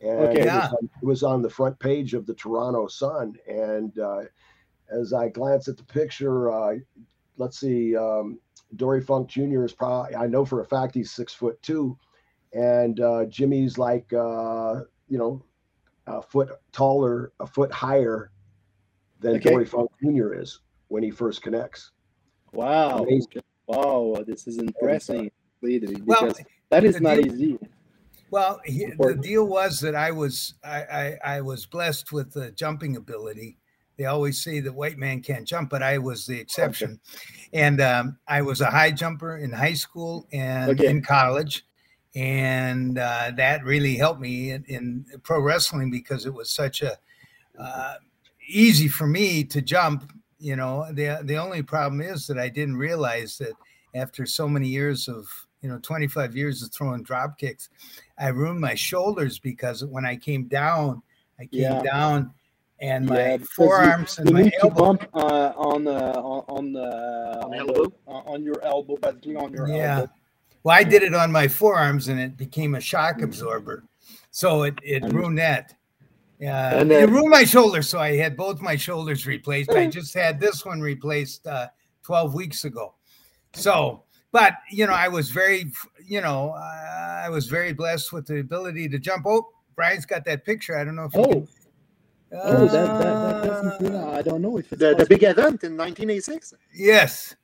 And 0.00 0.18
Okay. 0.28 0.40
it, 0.40 0.44
Yeah. 0.46 0.62
was 0.70 0.72
on, 0.72 0.90
it 1.02 1.04
was 1.06 1.22
on 1.22 1.42
the 1.42 1.50
front 1.50 1.78
page 1.78 2.14
of 2.14 2.24
the 2.26 2.34
Toronto 2.34 2.86
Sun. 2.88 3.36
And 3.46 3.98
uh, 3.98 4.22
as 4.90 5.12
I 5.12 5.28
glance 5.28 5.68
at 5.68 5.76
the 5.76 5.84
picture, 5.84 6.50
uh, 6.50 6.76
let's 7.36 7.60
see, 7.60 7.94
um, 7.96 8.38
Dory 8.76 9.02
Funk 9.02 9.28
Jr. 9.28 9.64
is 9.64 9.72
probably. 9.72 10.14
I 10.16 10.26
know 10.26 10.44
for 10.44 10.60
a 10.60 10.64
fact 10.64 10.94
he's 10.94 11.10
six 11.12 11.34
foot 11.34 11.60
two, 11.62 11.98
and 12.54 12.98
uh, 13.00 13.26
Jimmy's 13.26 13.76
like 13.78 14.10
uh, 14.12 14.80
you 15.08 15.18
know 15.18 15.42
a 16.06 16.22
foot 16.22 16.50
taller, 16.72 17.32
a 17.40 17.46
foot 17.46 17.70
higher 17.72 18.30
than 19.20 19.36
Okay. 19.36 19.50
Dory 19.50 19.66
Funk 19.66 19.90
Jr. 20.02 20.32
is 20.34 20.60
when 20.90 21.02
he 21.02 21.10
first 21.10 21.40
connects. 21.40 21.92
wow, 22.52 23.04
Amazing. 23.04 23.42
wow, 23.66 24.22
this 24.26 24.46
is 24.46 24.58
impressive, 24.58 25.30
Well, 26.04 26.32
that 26.70 26.84
is 26.84 27.00
not 27.00 27.16
deal- 27.16 27.26
easy. 27.32 27.58
Well, 28.32 28.60
he, 28.64 28.86
the 28.98 29.16
deal 29.16 29.44
was 29.46 29.80
that 29.80 29.96
I 29.96 30.12
was 30.12 30.54
I, 30.62 30.82
I, 30.82 31.18
I 31.36 31.40
was 31.40 31.66
blessed 31.66 32.12
with 32.12 32.32
the 32.32 32.52
jumping 32.52 32.94
ability. 32.96 33.56
They 33.98 34.04
always 34.04 34.40
say 34.42 34.60
that 34.60 34.72
white 34.72 34.98
man 34.98 35.20
can't 35.20 35.46
jump, 35.46 35.68
but 35.70 35.82
I 35.82 35.98
was 35.98 36.26
the 36.26 36.38
exception. 36.38 37.00
And 37.52 37.80
um, 37.80 38.18
I 38.28 38.40
was 38.42 38.60
a 38.60 38.66
high 38.70 38.92
jumper 38.92 39.38
in 39.38 39.50
high 39.50 39.74
school 39.74 40.28
and 40.32 40.70
Okay. 40.70 40.86
in 40.86 41.02
college, 41.02 41.66
and 42.14 42.98
uh, 42.98 43.32
that 43.36 43.64
really 43.64 43.96
helped 43.96 44.20
me 44.20 44.52
in, 44.52 44.64
in 44.68 45.04
pro 45.24 45.40
wrestling 45.40 45.90
because 45.90 46.24
it 46.24 46.32
was 46.32 46.50
such 46.52 46.82
a 46.82 46.96
uh, 47.58 47.94
easy 48.48 48.86
for 48.88 49.06
me 49.08 49.42
to 49.44 49.60
jump. 49.60 50.12
You 50.40 50.56
know, 50.56 50.86
the 50.92 51.20
the 51.24 51.36
only 51.36 51.62
problem 51.62 52.00
is 52.00 52.26
that 52.26 52.38
I 52.38 52.48
didn't 52.48 52.76
realize 52.76 53.36
that 53.38 53.56
after 53.94 54.24
so 54.24 54.48
many 54.48 54.68
years 54.68 55.06
of 55.06 55.28
you 55.60 55.68
know 55.68 55.78
25 55.82 56.34
years 56.34 56.62
of 56.62 56.72
throwing 56.72 57.02
drop 57.02 57.38
kicks, 57.38 57.68
I 58.18 58.28
ruined 58.28 58.60
my 58.60 58.74
shoulders 58.74 59.38
because 59.38 59.84
when 59.84 60.06
I 60.06 60.16
came 60.16 60.44
down, 60.48 61.02
I 61.38 61.44
came 61.44 61.60
Yeah. 61.60 61.82
down 61.82 62.32
and 62.80 63.04
my 63.04 63.32
Yeah, 63.32 63.36
forearms 63.54 64.16
you, 64.16 64.22
and 64.22 64.30
you 64.30 64.34
my 64.34 64.42
need 64.44 64.52
to 64.52 64.58
elbow. 64.62 64.84
bump 64.84 65.06
uh, 65.12 65.52
on 65.56 65.86
uh, 65.86 65.92
on 66.16 66.44
on, 66.48 66.76
uh, 66.76 67.40
on, 67.44 67.50
the- 67.50 67.56
elbow? 67.58 67.92
on 68.06 68.22
on 68.34 68.42
your 68.42 68.64
elbow, 68.64 68.96
basically 68.96 69.36
on 69.36 69.52
your 69.52 69.68
Yeah. 69.68 69.98
elbow. 69.98 70.12
Well, 70.62 70.76
I 70.76 70.84
did 70.84 71.02
it 71.02 71.14
on 71.14 71.30
my 71.32 71.48
forearms 71.48 72.08
and 72.08 72.18
it 72.18 72.36
became 72.38 72.74
a 72.74 72.80
shock 72.80 73.20
absorber. 73.22 73.84
So 74.30 74.62
it, 74.62 74.74
it 74.82 75.02
ruined 75.12 75.38
that. 75.38 75.74
Yeah, 76.40 76.76
And, 76.80 76.90
it 76.90 77.08
uh, 77.08 77.12
ruined 77.12 77.30
my 77.30 77.44
shoulder. 77.44 77.82
So 77.82 77.98
I 77.98 78.16
had 78.16 78.36
both 78.36 78.60
my 78.62 78.74
shoulders 78.74 79.26
replaced. 79.26 79.70
I 79.70 79.86
just 79.88 80.14
had 80.14 80.40
this 80.40 80.64
one 80.64 80.80
replaced 80.80 81.46
uh, 81.46 81.68
12 82.02 82.34
weeks 82.34 82.64
ago. 82.64 82.94
So, 83.52 84.04
but 84.32 84.54
you 84.70 84.86
know, 84.86 84.94
I 84.94 85.08
was 85.08 85.30
very, 85.30 85.70
you 86.04 86.20
know, 86.22 86.50
uh, 86.56 87.20
I 87.24 87.28
was 87.28 87.46
very 87.46 87.72
blessed 87.74 88.12
with 88.12 88.26
the 88.26 88.38
ability 88.40 88.88
to 88.88 88.98
jump. 88.98 89.26
Oh, 89.26 89.48
Brian's 89.76 90.06
got 90.06 90.24
that 90.24 90.44
picture. 90.46 90.76
I 90.78 90.84
don't 90.84 90.96
know 90.96 91.04
if 91.04 91.14
you 91.14 91.20
Oh, 91.20 91.32
can. 91.32 91.48
oh, 92.32 92.66
that, 92.66 92.70
that, 92.70 92.98
that 93.02 93.04
Uh, 93.04 93.42
definitely. 93.70 93.98
I 93.98 94.22
don't 94.22 94.40
know 94.40 94.56
if 94.56 94.72
it's 94.72 94.80
The, 94.80 94.94
the 94.94 95.06
big 95.06 95.24
event 95.24 95.62
in 95.64 95.76
1986. 95.76 96.54
Yes, 96.74 97.34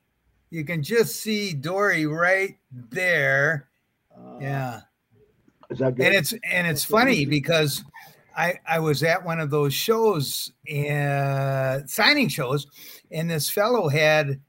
you 0.49 0.63
can 0.65 0.81
just 0.81 1.17
see 1.17 1.53
Dory 1.53 2.05
right 2.07 2.57
there. 2.71 3.67
Uh, 4.17 4.39
Yeah. 4.41 4.81
Is 5.69 5.79
that 5.79 5.95
good? 5.95 6.05
and 6.05 6.15
it's 6.15 6.33
and 6.49 6.65
it's 6.65 6.85
funny 6.85 7.25
because 7.25 7.83
I 8.37 8.59
I 8.67 8.79
was 8.79 9.03
at 9.03 9.25
one 9.25 9.39
of 9.39 9.49
those 9.49 9.73
shows, 9.73 10.51
uh, 10.71 11.79
signing 11.87 12.29
shows, 12.29 12.67
and 13.11 13.29
this 13.29 13.49
fellow 13.49 13.89
had 13.89 14.39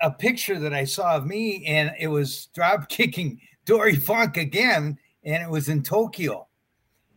a 0.00 0.10
picture 0.10 0.58
that 0.58 0.74
I 0.74 0.84
saw 0.84 1.16
of 1.16 1.26
me, 1.26 1.64
and 1.64 1.92
it 1.98 2.08
was 2.08 2.46
drop 2.54 2.88
kicking 2.88 3.40
Dory 3.64 3.94
Funk 3.94 4.36
again, 4.36 4.98
and 5.24 5.42
it 5.42 5.48
was 5.48 5.68
in 5.68 5.82
Tokyo. 5.82 6.48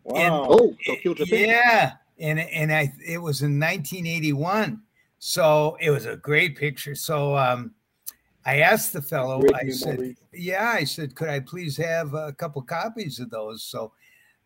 Wow. 0.03 0.45
Oh, 0.47 0.75
Tokyo, 0.85 1.15
Japan. 1.15 1.49
Yeah, 1.49 1.91
and 2.19 2.39
and 2.39 2.71
I 2.71 2.93
it 3.03 3.17
was 3.17 3.41
in 3.41 3.59
1981, 3.59 4.81
so 5.17 5.77
it 5.81 5.89
was 5.89 6.05
a 6.05 6.15
great 6.15 6.55
picture. 6.55 6.93
So 6.93 7.35
um, 7.35 7.73
I 8.45 8.59
asked 8.59 8.93
the 8.93 9.01
fellow, 9.01 9.41
Great 9.41 9.55
I 9.55 9.69
said, 9.69 9.97
memory. 9.97 10.17
yeah, 10.31 10.73
I 10.75 10.83
said, 10.83 11.15
could 11.15 11.29
I 11.29 11.39
please 11.39 11.75
have 11.77 12.13
a 12.13 12.31
couple 12.33 12.61
copies 12.61 13.19
of 13.19 13.31
those? 13.31 13.63
So 13.63 13.91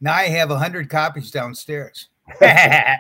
now 0.02 0.14
I 0.14 0.24
have 0.24 0.52
a 0.52 0.58
hundred 0.58 0.90
copies 0.90 1.32
downstairs. 1.32 2.10
Okay, 2.42 3.00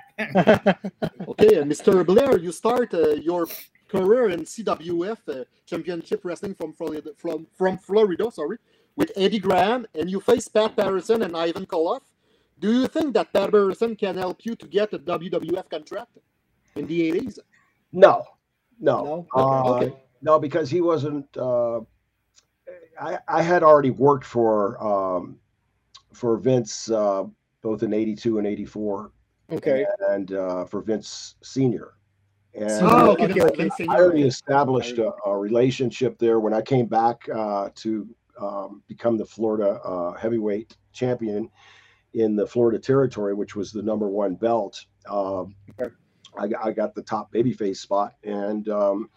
uh, 1.59 1.63
Mr. 1.63 2.05
Blair, 2.05 2.37
you 2.37 2.51
start 2.51 2.93
uh, 2.93 3.09
your 3.11 3.47
career 3.87 4.29
in 4.29 4.41
CWF 4.41 5.17
uh, 5.29 5.43
Championship 5.65 6.21
Wrestling 6.25 6.55
from 6.55 6.73
Florida, 6.73 7.11
from, 7.17 7.47
from 7.57 7.77
Florida, 7.77 8.29
sorry, 8.31 8.57
with 8.95 9.11
Eddie 9.15 9.39
Graham, 9.39 9.85
and 9.95 10.09
you 10.09 10.19
face 10.19 10.47
Pat 10.47 10.75
Patterson 10.75 11.21
and 11.23 11.35
Ivan 11.37 11.65
Koloff. 11.65 12.01
Do 12.59 12.73
you 12.73 12.87
think 12.87 13.13
that 13.13 13.31
Pat 13.31 13.51
Patterson 13.51 13.95
can 13.95 14.17
help 14.17 14.45
you 14.45 14.55
to 14.55 14.67
get 14.67 14.93
a 14.93 14.99
WWF 14.99 15.69
contract 15.69 16.17
in 16.75 16.85
the 16.87 17.11
80s? 17.11 17.39
No, 17.93 18.25
no, 18.79 19.03
No? 19.03 19.27
Uh, 19.33 19.75
Okay. 19.75 19.95
no, 20.21 20.39
because 20.39 20.69
he 20.69 20.81
wasn't. 20.81 21.25
Uh, 21.37 21.79
I 22.99 23.19
I 23.27 23.41
had 23.41 23.63
already 23.63 23.91
worked 23.91 24.25
for 24.25 24.81
um, 24.83 25.39
for 26.13 26.37
Vince 26.37 26.89
uh, 26.89 27.23
both 27.61 27.83
in 27.83 27.93
'82 27.93 28.37
and 28.37 28.47
'84, 28.47 29.11
Okay. 29.51 29.85
and 30.09 30.33
uh, 30.33 30.65
for 30.65 30.81
Vince 30.81 31.35
Senior. 31.43 31.93
And 32.55 32.71
Oh, 32.81 33.11
okay, 33.11 33.25
okay, 33.25 33.41
okay. 33.41 33.55
Vince 33.63 33.75
I 33.89 33.95
already 33.97 34.23
established 34.23 34.97
a, 34.97 35.13
a 35.25 35.37
relationship 35.37 36.17
there 36.17 36.39
when 36.39 36.53
I 36.53 36.61
came 36.61 36.87
back 36.87 37.27
uh, 37.33 37.69
to 37.75 38.07
um, 38.41 38.81
become 38.87 39.17
the 39.17 39.25
Florida 39.25 39.79
uh, 39.83 40.13
heavyweight 40.13 40.75
champion 40.93 41.49
in 42.15 42.35
the 42.35 42.47
Florida 42.47 42.79
territory, 42.79 43.33
which 43.35 43.55
was 43.55 43.71
the 43.71 43.83
number 43.83 44.07
one 44.09 44.33
belt. 44.35 44.83
Um, 45.07 45.55
I, 46.37 46.47
got- 46.47 46.65
I 46.65 46.71
got 46.71 46.95
the 46.95 47.03
top 47.03 47.31
babyface 47.31 47.77
spot, 47.77 48.15
and 48.23 48.67
um, 48.69 49.09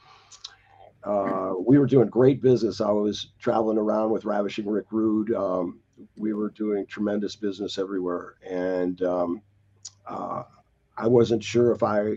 uh, 1.04 1.54
we 1.58 1.78
were 1.78 1.86
doing 1.86 2.08
great 2.08 2.42
business. 2.42 2.80
I 2.80 2.90
was 2.90 3.28
traveling 3.38 3.78
around 3.78 4.10
with 4.10 4.24
Ravishing 4.24 4.66
Rick 4.68 4.86
Rude. 4.90 5.34
Um, 5.34 5.80
we 6.16 6.32
were 6.32 6.50
doing 6.50 6.86
tremendous 6.86 7.36
business 7.36 7.78
everywhere, 7.78 8.36
and 8.48 9.02
um, 9.02 9.42
uh, 10.06 10.44
I 10.96 11.06
wasn't 11.06 11.42
sure 11.42 11.72
if 11.72 11.82
I 11.82 12.14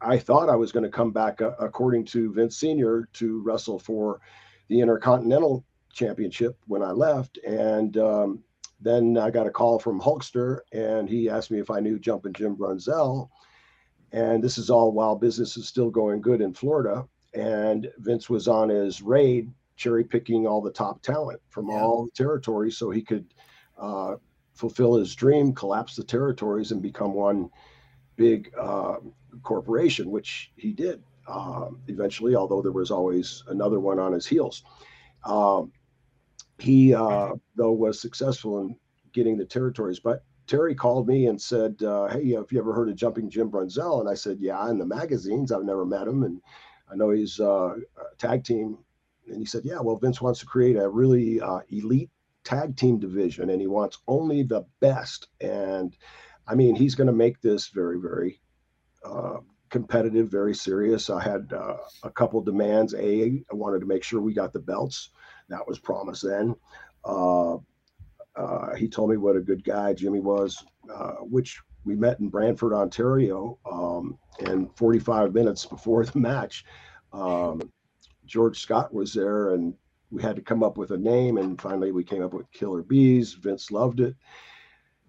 I 0.00 0.18
thought 0.18 0.48
I 0.48 0.56
was 0.56 0.72
going 0.72 0.84
to 0.84 0.90
come 0.90 1.12
back, 1.12 1.40
uh, 1.40 1.52
according 1.58 2.06
to 2.06 2.32
Vince 2.32 2.56
Senior, 2.56 3.08
to 3.14 3.40
wrestle 3.42 3.78
for 3.78 4.20
the 4.68 4.80
Intercontinental 4.80 5.64
Championship 5.92 6.58
when 6.66 6.82
I 6.82 6.90
left, 6.90 7.38
and 7.46 7.96
um, 7.98 8.42
then 8.80 9.16
I 9.16 9.30
got 9.30 9.46
a 9.46 9.50
call 9.50 9.78
from 9.78 10.00
Hulkster, 10.00 10.60
and 10.72 11.08
he 11.08 11.28
asked 11.28 11.50
me 11.50 11.60
if 11.60 11.70
I 11.70 11.80
knew 11.80 11.98
Jumpin' 11.98 12.32
Jim 12.32 12.56
Brunzell, 12.56 13.28
and 14.12 14.42
this 14.42 14.58
is 14.58 14.70
all 14.70 14.92
while 14.92 15.16
business 15.16 15.56
is 15.56 15.68
still 15.68 15.90
going 15.90 16.20
good 16.20 16.40
in 16.40 16.52
Florida, 16.52 17.06
and 17.34 17.90
Vince 17.98 18.28
was 18.28 18.48
on 18.48 18.68
his 18.68 19.02
raid, 19.02 19.52
cherry 19.76 20.04
picking 20.04 20.46
all 20.46 20.60
the 20.60 20.72
top 20.72 21.02
talent 21.02 21.40
from 21.48 21.68
Yeah. 21.68 21.80
all 21.82 22.04
the 22.06 22.10
territories, 22.12 22.76
so 22.76 22.90
he 22.90 23.02
could 23.02 23.32
uh, 23.78 24.16
fulfill 24.54 24.94
his 24.94 25.14
dream, 25.14 25.54
collapse 25.54 25.96
the 25.96 26.04
territories, 26.04 26.72
and 26.72 26.82
become 26.82 27.14
one 27.14 27.50
big 28.16 28.52
uh, 28.58 28.96
corporation, 29.42 30.10
which 30.10 30.52
he 30.56 30.72
did 30.72 31.02
um, 31.26 31.80
eventually, 31.88 32.36
although 32.36 32.62
there 32.62 32.72
was 32.72 32.90
always 32.90 33.42
another 33.48 33.80
one 33.80 33.98
on 33.98 34.12
his 34.12 34.26
heels. 34.26 34.62
Um, 35.24 35.72
he, 36.58 36.94
uh, 36.94 37.32
though, 37.56 37.72
was 37.72 38.00
successful 38.00 38.60
in 38.60 38.76
getting 39.12 39.36
the 39.36 39.44
territories. 39.44 40.00
But 40.00 40.24
Terry 40.46 40.74
called 40.74 41.08
me 41.08 41.26
and 41.26 41.40
said, 41.40 41.82
uh, 41.82 42.08
Hey, 42.08 42.30
have 42.32 42.50
you 42.52 42.58
ever 42.58 42.72
heard 42.74 42.88
of 42.88 42.96
Jumping 42.96 43.30
Jim 43.30 43.50
Brunzell? 43.50 44.00
And 44.00 44.08
I 44.08 44.14
said, 44.14 44.38
Yeah, 44.40 44.68
in 44.70 44.78
the 44.78 44.86
magazines. 44.86 45.50
I've 45.50 45.64
never 45.64 45.84
met 45.84 46.06
him. 46.06 46.22
And 46.22 46.40
I 46.90 46.94
know 46.96 47.10
he's 47.10 47.40
uh, 47.40 47.74
a 47.76 48.16
tag 48.18 48.44
team. 48.44 48.78
And 49.28 49.38
he 49.38 49.44
said, 49.44 49.62
Yeah, 49.64 49.80
well, 49.80 49.96
Vince 49.96 50.20
wants 50.20 50.40
to 50.40 50.46
create 50.46 50.76
a 50.76 50.88
really 50.88 51.40
uh, 51.40 51.60
elite 51.70 52.10
tag 52.44 52.76
team 52.76 52.98
division 52.98 53.50
and 53.50 53.60
he 53.60 53.66
wants 53.66 53.98
only 54.08 54.42
the 54.42 54.64
best. 54.80 55.28
And 55.40 55.96
I 56.46 56.54
mean, 56.54 56.74
he's 56.74 56.94
going 56.94 57.06
to 57.06 57.12
make 57.12 57.40
this 57.40 57.68
very, 57.68 58.00
very 58.00 58.40
uh, 59.04 59.38
competitive, 59.70 60.30
very 60.30 60.54
serious. 60.54 61.08
I 61.08 61.22
had 61.22 61.52
uh, 61.52 61.76
a 62.02 62.10
couple 62.10 62.40
demands. 62.40 62.94
A, 62.94 63.42
I 63.50 63.54
wanted 63.54 63.80
to 63.80 63.86
make 63.86 64.04
sure 64.04 64.20
we 64.20 64.34
got 64.34 64.52
the 64.52 64.60
belts. 64.60 65.10
That 65.48 65.66
was 65.66 65.78
promised 65.78 66.24
then. 66.24 66.54
Uh, 67.04 67.56
uh, 68.34 68.74
he 68.76 68.88
told 68.88 69.10
me 69.10 69.16
what 69.16 69.36
a 69.36 69.40
good 69.40 69.64
guy 69.64 69.92
Jimmy 69.92 70.20
was, 70.20 70.64
uh, 70.92 71.16
which 71.20 71.60
we 71.84 71.94
met 71.94 72.20
in 72.20 72.28
Brantford, 72.28 72.72
Ontario, 72.72 73.58
um, 73.70 74.18
and 74.46 74.74
45 74.76 75.34
minutes 75.34 75.66
before 75.66 76.04
the 76.04 76.18
match. 76.18 76.64
Um, 77.12 77.70
George 78.32 78.60
Scott 78.60 78.94
was 78.94 79.12
there, 79.12 79.50
and 79.50 79.74
we 80.10 80.22
had 80.22 80.36
to 80.36 80.42
come 80.42 80.62
up 80.62 80.78
with 80.78 80.92
a 80.92 80.96
name. 80.96 81.36
And 81.36 81.60
finally, 81.60 81.92
we 81.92 82.02
came 82.02 82.22
up 82.22 82.32
with 82.32 82.50
Killer 82.50 82.82
Bees. 82.82 83.34
Vince 83.34 83.70
loved 83.70 84.00
it. 84.00 84.16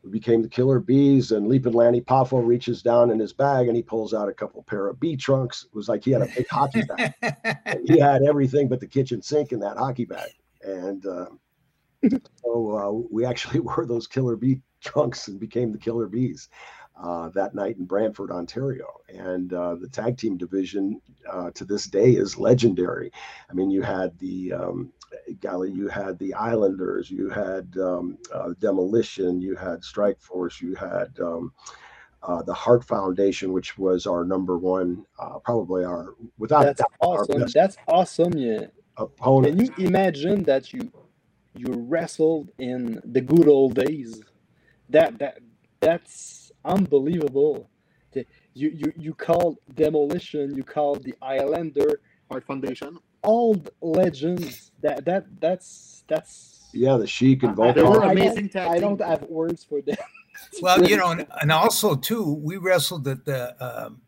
We 0.03 0.09
became 0.09 0.41
the 0.41 0.49
Killer 0.49 0.81
Bees, 0.81 1.31
and 1.31 1.47
Leaping 1.47 1.71
Lanny 1.71 2.01
Poffo 2.01 2.45
reaches 2.45 2.81
down 2.81 3.11
in 3.11 3.19
his 3.19 3.31
bag 3.31 3.69
and 3.69 3.77
he 3.77 3.81
pulls 3.81 4.13
out 4.13 4.27
a 4.27 4.33
couple 4.33 4.61
pair 4.63 4.87
of 4.87 4.99
bee 4.99 5.15
trunks. 5.15 5.63
It 5.63 5.73
was 5.73 5.87
like 5.87 6.03
he 6.03 6.11
had 6.11 6.23
a 6.23 6.25
big 6.35 6.47
hockey 6.51 6.81
bag. 6.81 7.13
He 7.85 7.97
had 7.97 8.23
everything 8.23 8.67
but 8.67 8.81
the 8.81 8.87
kitchen 8.87 9.21
sink 9.21 9.53
in 9.53 9.61
that 9.61 9.77
hockey 9.77 10.03
bag. 10.03 10.31
And 10.61 11.05
uh, 11.05 11.27
so 12.43 12.75
uh, 12.75 13.07
we 13.09 13.25
actually 13.25 13.59
wore 13.61 13.85
those 13.85 14.05
Killer 14.05 14.35
Bee 14.35 14.59
trunks 14.81 15.29
and 15.29 15.39
became 15.39 15.71
the 15.71 15.77
Killer 15.77 16.07
Bees 16.07 16.49
uh, 17.01 17.29
that 17.29 17.55
night 17.55 17.77
in 17.77 17.85
Brantford, 17.85 18.31
Ontario. 18.31 18.85
And 19.09 19.53
uh, 19.53 19.75
the 19.75 19.89
tag 19.89 20.17
team 20.17 20.37
division 20.37 21.01
uh, 21.29 21.51
to 21.51 21.65
this 21.65 21.85
day 21.85 22.11
is 22.11 22.37
legendary. 22.37 23.11
I 23.49 23.53
mean, 23.53 23.71
you 23.71 23.81
had 23.81 24.17
the 24.19 24.53
um, 24.53 24.93
golly, 25.41 25.71
you 25.71 25.87
had 25.87 26.17
the 26.19 26.33
Islanders, 26.33 27.09
you 27.09 27.29
had 27.29 27.75
um, 27.77 28.17
uh, 28.33 28.49
Demolition, 28.59 29.41
you 29.41 29.55
had 29.55 29.83
Strike 29.83 30.19
Force, 30.19 30.61
you 30.61 30.75
had 30.75 31.17
um, 31.19 31.53
uh, 32.21 32.41
the 32.43 32.53
Hart 32.53 32.83
Foundation, 32.83 33.53
which 33.53 33.77
was 33.77 34.07
our 34.07 34.23
number 34.23 34.57
one, 34.57 35.05
uh, 35.19 35.39
probably 35.39 35.83
our 35.83 36.15
without 36.37 36.63
That's 36.63 36.79
doubt, 36.79 36.91
awesome. 37.01 37.45
That's 37.53 37.77
awesome. 37.87 38.37
Yeah. 38.37 38.67
opponent. 38.97 39.57
Can 39.57 39.65
you 39.77 39.87
imagine 39.87 40.43
that 40.43 40.71
you 40.71 40.91
you 41.55 41.67
wrestled 41.87 42.49
in 42.57 43.01
the 43.05 43.21
good 43.21 43.47
old 43.47 43.75
days. 43.75 44.21
That 44.89 45.19
that 45.19 45.39
that's 45.79 46.42
unbelievable. 46.65 47.69
The- 48.13 48.25
You 48.55 48.69
you 48.69 48.93
you 49.05 49.13
called 49.15 49.57
demolition. 49.73 50.55
You 50.55 50.63
called 50.63 51.03
the 51.03 51.15
Islander. 51.21 51.99
Art 52.29 52.45
Foundation. 52.45 52.97
Old 53.23 53.71
legends. 53.81 54.71
That 54.81 55.05
that 55.05 55.25
that's 55.39 56.03
that's. 56.07 56.69
Yeah, 56.73 56.97
the 56.97 57.07
Sheik 57.07 57.43
and 57.43 57.59
I- 57.59 57.63
I 57.69 57.71
They 57.71 57.81
don't- 57.81 57.91
were 57.91 57.99
Volkov. 57.99 58.07
I 58.07 58.11
amazing 58.11 58.47
don't- 58.53 58.71
I 58.75 58.79
don't 58.79 59.01
have 59.01 59.23
words 59.23 59.63
for 59.63 59.81
them. 59.81 59.97
Well, 60.61 60.83
you 60.89 60.97
know, 60.97 61.11
and, 61.15 61.27
and 61.41 61.51
also 61.51 61.95
too, 61.95 62.23
we 62.49 62.57
wrestled 62.57 63.07
at 63.07 63.23
the 63.23 63.41
um, 63.63 64.01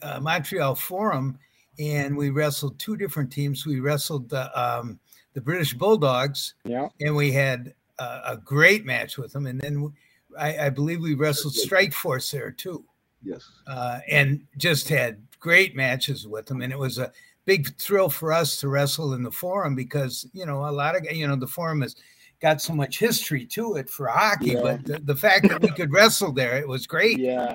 uh, 0.00 0.20
Montreal 0.20 0.74
Forum, 0.76 1.38
and 1.78 2.16
we 2.16 2.30
wrestled 2.30 2.78
two 2.78 2.96
different 2.96 3.32
teams. 3.32 3.66
We 3.66 3.80
wrestled 3.80 4.28
the 4.30 4.44
um, 4.60 5.00
the 5.34 5.40
British 5.40 5.74
Bulldogs, 5.74 6.54
Yeah. 6.64 6.88
and 7.00 7.14
we 7.16 7.32
had 7.32 7.74
uh, 7.98 8.20
a 8.26 8.36
great 8.36 8.84
match 8.86 9.18
with 9.18 9.32
them. 9.32 9.46
And 9.46 9.60
then 9.60 9.92
I, 10.38 10.66
I 10.66 10.70
believe 10.70 11.00
we 11.00 11.14
wrestled 11.14 11.54
Strike 11.54 11.92
Force 11.92 12.30
there 12.30 12.50
too, 12.50 12.84
Yes. 13.22 13.48
uh, 13.66 14.00
and 14.08 14.44
just 14.56 14.88
had 14.88 15.22
great 15.40 15.74
matches 15.76 16.26
with 16.26 16.46
them. 16.46 16.62
And 16.62 16.72
it 16.72 16.78
was 16.78 16.98
a 16.98 17.12
big 17.44 17.76
thrill 17.76 18.08
for 18.08 18.32
us 18.32 18.58
to 18.60 18.68
wrestle 18.68 19.14
in 19.14 19.22
the 19.22 19.30
Forum 19.30 19.74
because 19.74 20.26
you 20.32 20.46
know 20.46 20.66
a 20.68 20.70
lot 20.70 20.96
of 20.96 21.04
you 21.10 21.26
know 21.26 21.36
the 21.36 21.46
Forum 21.46 21.80
has 21.82 21.96
got 22.40 22.60
so 22.60 22.72
much 22.74 22.98
history 22.98 23.44
to 23.46 23.76
it 23.76 23.88
for 23.90 24.06
hockey, 24.08 24.50
Yeah. 24.52 24.62
but 24.62 24.84
the, 24.84 24.98
the 25.00 25.16
fact 25.16 25.48
that 25.48 25.60
we 25.62 25.70
could 25.70 25.92
wrestle 25.96 26.32
there, 26.32 26.56
it 26.58 26.66
was 26.66 26.86
great. 26.86 27.18
Yeah, 27.18 27.54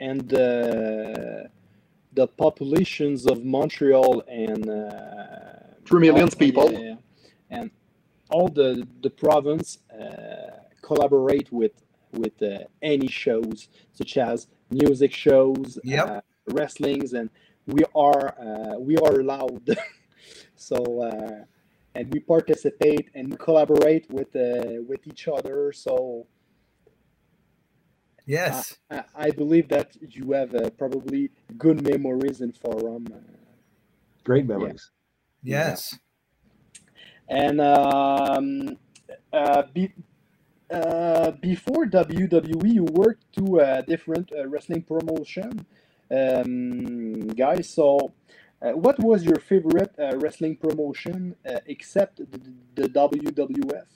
and 0.00 0.32
uh, 0.34 1.48
the 2.14 2.26
populations 2.38 3.26
of 3.26 3.44
Montreal 3.44 4.22
and 4.28 4.68
uh, 4.68 5.82
Three 5.86 6.00
millions 6.00 6.34
all- 6.34 6.38
people. 6.38 6.72
yeah, 6.72 6.78
yeah. 6.80 6.94
and 7.50 7.70
all 8.30 8.48
the 8.48 8.86
the 9.02 9.10
province 9.10 9.78
uh, 9.92 10.50
collaborate 10.82 11.50
with 11.52 11.72
with 12.12 12.40
uh, 12.42 12.60
any 12.82 13.08
shows 13.08 13.68
such 13.92 14.16
as 14.16 14.48
music 14.70 15.12
shows, 15.12 15.78
Yep. 15.84 16.08
uh, 16.08 16.20
wrestlings, 16.48 17.12
and 17.14 17.30
we 17.66 17.82
are 17.94 18.34
uh, 18.40 18.78
we 18.78 18.96
are 18.98 19.20
allowed. 19.20 19.68
so. 20.56 21.02
Uh, 21.02 21.44
and 21.94 22.12
we 22.12 22.20
participate 22.20 23.08
and 23.14 23.30
we 23.30 23.36
collaborate 23.38 24.10
with 24.10 24.34
uh, 24.36 24.82
with 24.86 25.06
each 25.06 25.28
other. 25.28 25.72
So 25.72 26.26
Yes. 28.26 28.76
I, 28.90 29.04
I 29.14 29.30
believe 29.30 29.68
that 29.68 29.96
you 30.00 30.32
have 30.32 30.54
uh, 30.54 30.70
probably 30.70 31.30
good 31.58 31.82
memories 31.88 32.40
in 32.40 32.52
forum. 32.52 33.06
uh, 33.12 33.18
Great 34.24 34.46
memories. 34.46 34.90
Yes. 35.42 35.98
And 37.28 37.60
um, 37.60 38.78
uh, 39.32 39.62
be, 39.72 39.92
uh, 40.70 41.30
before 41.32 41.86
WWE, 41.86 42.74
you 42.74 42.84
worked 42.84 43.32
to 43.34 43.60
a 43.60 43.82
different 43.82 44.32
uh, 44.32 44.46
wrestling 44.48 44.82
promotion, 44.82 45.66
um, 46.10 47.28
guys. 47.28 47.68
So, 47.68 48.12
uh, 48.62 48.72
what 48.72 48.98
was 48.98 49.24
your 49.24 49.36
favorite 49.36 49.94
uh, 49.98 50.16
wrestling 50.18 50.56
promotion 50.56 51.36
uh, 51.48 51.60
except 51.66 52.16
the, 52.18 52.40
the 52.74 52.88
WWF? 52.88 53.86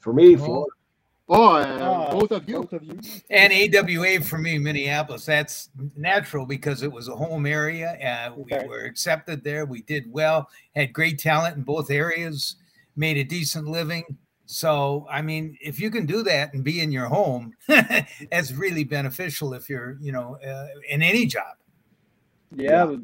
For 0.00 0.12
me, 0.12 0.36
for 0.36 0.66
Oh, 1.32 1.54
uh, 1.54 1.78
Ah, 1.80 2.10
both 2.10 2.32
of 2.32 2.48
you. 2.48 2.56
Both 2.56 2.72
of 2.72 2.82
you. 2.82 2.98
And 3.30 3.52
AWA 3.52 4.20
for 4.20 4.36
me, 4.36 4.58
Minneapolis, 4.58 5.24
that's 5.24 5.68
natural 5.96 6.44
because 6.44 6.82
it 6.82 6.90
was 6.90 7.06
a 7.06 7.14
home 7.14 7.46
area. 7.46 7.96
Uh, 8.04 8.34
we 8.34 8.52
Okay. 8.52 8.66
were 8.66 8.80
accepted 8.80 9.44
there. 9.44 9.64
We 9.64 9.82
did 9.82 10.12
well, 10.12 10.48
had 10.74 10.92
great 10.92 11.20
talent 11.20 11.56
in 11.56 11.62
both 11.62 11.88
areas, 11.88 12.56
made 12.96 13.16
a 13.16 13.22
decent 13.22 13.68
living. 13.68 14.02
So, 14.52 15.06
I 15.08 15.22
mean, 15.22 15.56
if 15.60 15.78
you 15.78 15.92
can 15.92 16.06
do 16.06 16.24
that 16.24 16.52
and 16.54 16.64
be 16.64 16.80
in 16.80 16.90
your 16.90 17.06
home, 17.06 17.54
that's 17.68 18.50
really 18.50 18.82
beneficial 18.82 19.54
if 19.54 19.70
you're, 19.70 19.96
you 20.00 20.10
know, 20.10 20.38
uh, 20.44 20.66
in 20.88 21.04
any 21.04 21.24
job. 21.26 21.54
Yeah, 22.56 22.86
but 22.86 22.98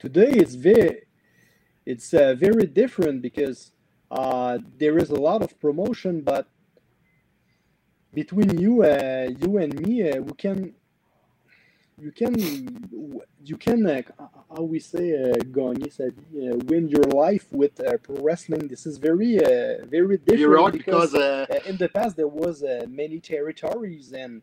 today 0.00 0.30
it's 0.30 0.56
very 0.56 1.02
it's 1.86 2.12
uh, 2.12 2.34
very 2.34 2.66
different 2.66 3.22
because 3.22 3.70
uh, 4.10 4.58
there 4.78 4.98
is 4.98 5.10
a 5.10 5.20
lot 5.20 5.42
of 5.42 5.60
promotion, 5.60 6.22
but 6.22 6.48
between 8.12 8.58
you, 8.58 8.82
uh, 8.82 9.28
you 9.38 9.58
and 9.58 9.78
me, 9.78 10.10
uh, 10.10 10.20
we 10.22 10.32
can 10.32 10.74
you 12.00 12.12
can 12.12 12.34
you 13.44 13.56
can 13.56 13.86
uh, 13.86 14.02
how 14.54 14.62
we 14.62 14.78
say 14.78 15.06
uh, 15.14 15.34
gagner 15.50 15.90
sa 15.90 16.04
vie, 16.10 16.50
uh, 16.50 16.56
win 16.66 16.88
your 16.88 17.04
life 17.04 17.46
with 17.52 17.80
uh, 17.80 17.96
pro 17.98 18.16
wrestling. 18.22 18.68
This 18.68 18.86
is 18.86 18.98
very 18.98 19.38
uh, 19.38 19.84
very 19.86 20.18
different 20.18 20.40
You're 20.40 20.70
because 20.70 21.14
uh, 21.14 21.46
uh, 21.50 21.58
in 21.66 21.76
the 21.76 21.88
past 21.88 22.16
there 22.16 22.28
was 22.28 22.62
uh, 22.62 22.86
many 22.88 23.20
territories 23.20 24.12
and 24.12 24.42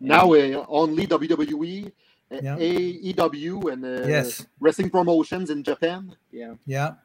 now 0.00 0.32
uh, 0.34 0.64
only 0.68 1.06
WWE, 1.06 1.92
Yeah. 2.30 2.56
AEW, 2.58 3.72
and 3.72 3.84
uh, 3.84 4.06
Yes. 4.06 4.46
wrestling 4.60 4.90
promotions 4.90 5.50
in 5.50 5.62
Japan. 5.62 6.14
yeah. 6.32 6.54
Yeah. 6.66 6.88
Well, 6.88 6.98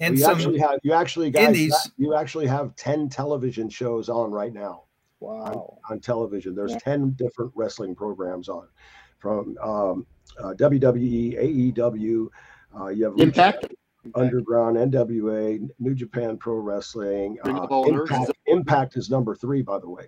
And 0.00 0.16
you 0.16 0.22
some, 0.24 0.34
actually 0.36 0.58
have 0.60 0.78
you 0.82 0.92
actually 0.92 1.30
guys 1.30 1.46
indies. 1.48 1.74
you 1.98 2.14
actually 2.14 2.46
have 2.46 2.74
10 2.76 3.08
television 3.08 3.68
shows 3.68 4.08
on 4.08 4.30
right 4.30 4.54
now 4.54 4.84
Wow. 5.20 5.78
on 5.90 5.98
television. 6.00 6.54
There's 6.54 6.72
Yeah. 6.72 6.78
10 6.78 7.10
different 7.18 7.52
wrestling 7.56 7.94
programs 7.96 8.48
on 8.48 8.68
from 9.18 9.56
um, 9.62 10.06
uh, 10.38 10.54
WWE, 10.54 11.74
AEW, 11.74 12.28
uh, 12.78 12.88
you 12.88 13.04
have 13.04 13.14
Lucha 13.14 13.22
Impact. 13.22 13.66
Underground, 14.14 14.76
NWA, 14.76 15.68
New 15.78 15.94
Japan 15.94 16.36
Pro 16.38 16.54
Wrestling. 16.54 17.36
Uh. 17.44 17.84
Impact, 17.86 18.30
Impact 18.46 18.96
is 18.96 19.10
number 19.10 19.34
three, 19.34 19.62
by 19.62 19.78
the 19.78 19.88
way. 19.88 20.06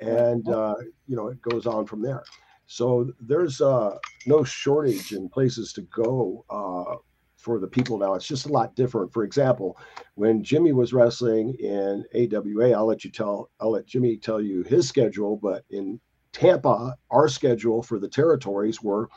And, 0.00 0.48
uh, 0.48 0.76
you 1.06 1.16
know, 1.16 1.28
it 1.28 1.40
goes 1.42 1.66
on 1.66 1.86
from 1.86 2.02
there. 2.02 2.24
So 2.66 3.10
there's 3.20 3.60
uh, 3.60 3.96
no 4.26 4.44
shortage 4.44 5.12
in 5.12 5.28
places 5.28 5.72
to 5.74 5.82
go 5.82 6.44
uh, 6.50 6.96
for 7.36 7.58
the 7.58 7.66
people 7.66 7.98
now. 7.98 8.14
It's 8.14 8.26
just 8.26 8.46
a 8.46 8.52
lot 8.52 8.74
different. 8.74 9.12
For 9.12 9.24
example, 9.24 9.78
when 10.14 10.42
Jimmy 10.42 10.72
was 10.72 10.92
wrestling 10.92 11.54
in 11.60 12.04
AWA, 12.14 12.72
I'll 12.72 12.86
let 12.86 13.04
you 13.04 13.10
tell, 13.10 13.50
I'll 13.60 13.72
let 13.72 13.86
Jimmy 13.86 14.16
tell 14.16 14.40
you 14.40 14.62
his 14.64 14.88
schedule, 14.88 15.36
but 15.36 15.64
in 15.70 16.00
Tampa, 16.38 16.96
our 17.10 17.26
schedule 17.26 17.82
for 17.82 17.98
the 17.98 18.06
territories 18.06 18.80
were 18.80 19.08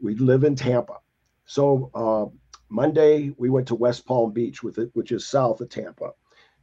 we 0.00 0.14
live 0.14 0.44
in 0.44 0.54
Tampa. 0.54 0.98
So 1.44 1.90
uh, 1.92 2.26
Monday 2.68 3.34
we 3.36 3.50
went 3.50 3.66
to 3.66 3.74
West 3.74 4.06
Palm 4.06 4.30
Beach 4.30 4.62
with 4.62 4.78
it, 4.78 4.88
which 4.92 5.10
is 5.10 5.26
south 5.26 5.60
of 5.60 5.70
Tampa. 5.70 6.12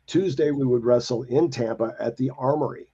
Tuesday 0.08 0.52
we 0.52 0.66
would 0.66 0.86
wrestle 0.86 1.24
in 1.24 1.50
Tampa 1.52 1.98
at 2.00 2.16
the 2.16 2.32
Armory. 2.38 2.94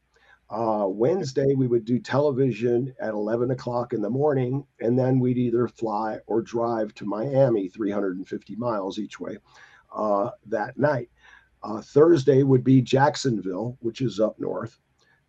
Uh, 0.49 0.87
Wednesday 0.89 1.53
we 1.53 1.67
would 1.67 1.85
do 1.85 1.99
television 1.99 2.91
at 2.99 3.13
11 3.13 3.51
o'clock 3.51 3.93
in 3.93 4.01
the 4.01 4.09
morning, 4.09 4.65
and 4.79 4.97
then 4.97 5.19
we'd 5.19 5.37
either 5.37 5.67
fly 5.67 6.17
or 6.25 6.41
drive 6.41 6.91
to 6.95 7.05
Miami, 7.05 7.69
350 7.69 8.55
miles 8.55 8.97
each 8.97 9.19
way, 9.19 9.37
uh, 9.95 10.31
that 10.47 10.75
night. 10.75 11.11
Uh, 11.61 11.81
Thursday 11.81 12.41
would 12.41 12.63
be 12.63 12.81
Jacksonville, 12.81 13.77
which 13.81 14.01
is 14.01 14.19
up 14.19 14.39
north. 14.39 14.79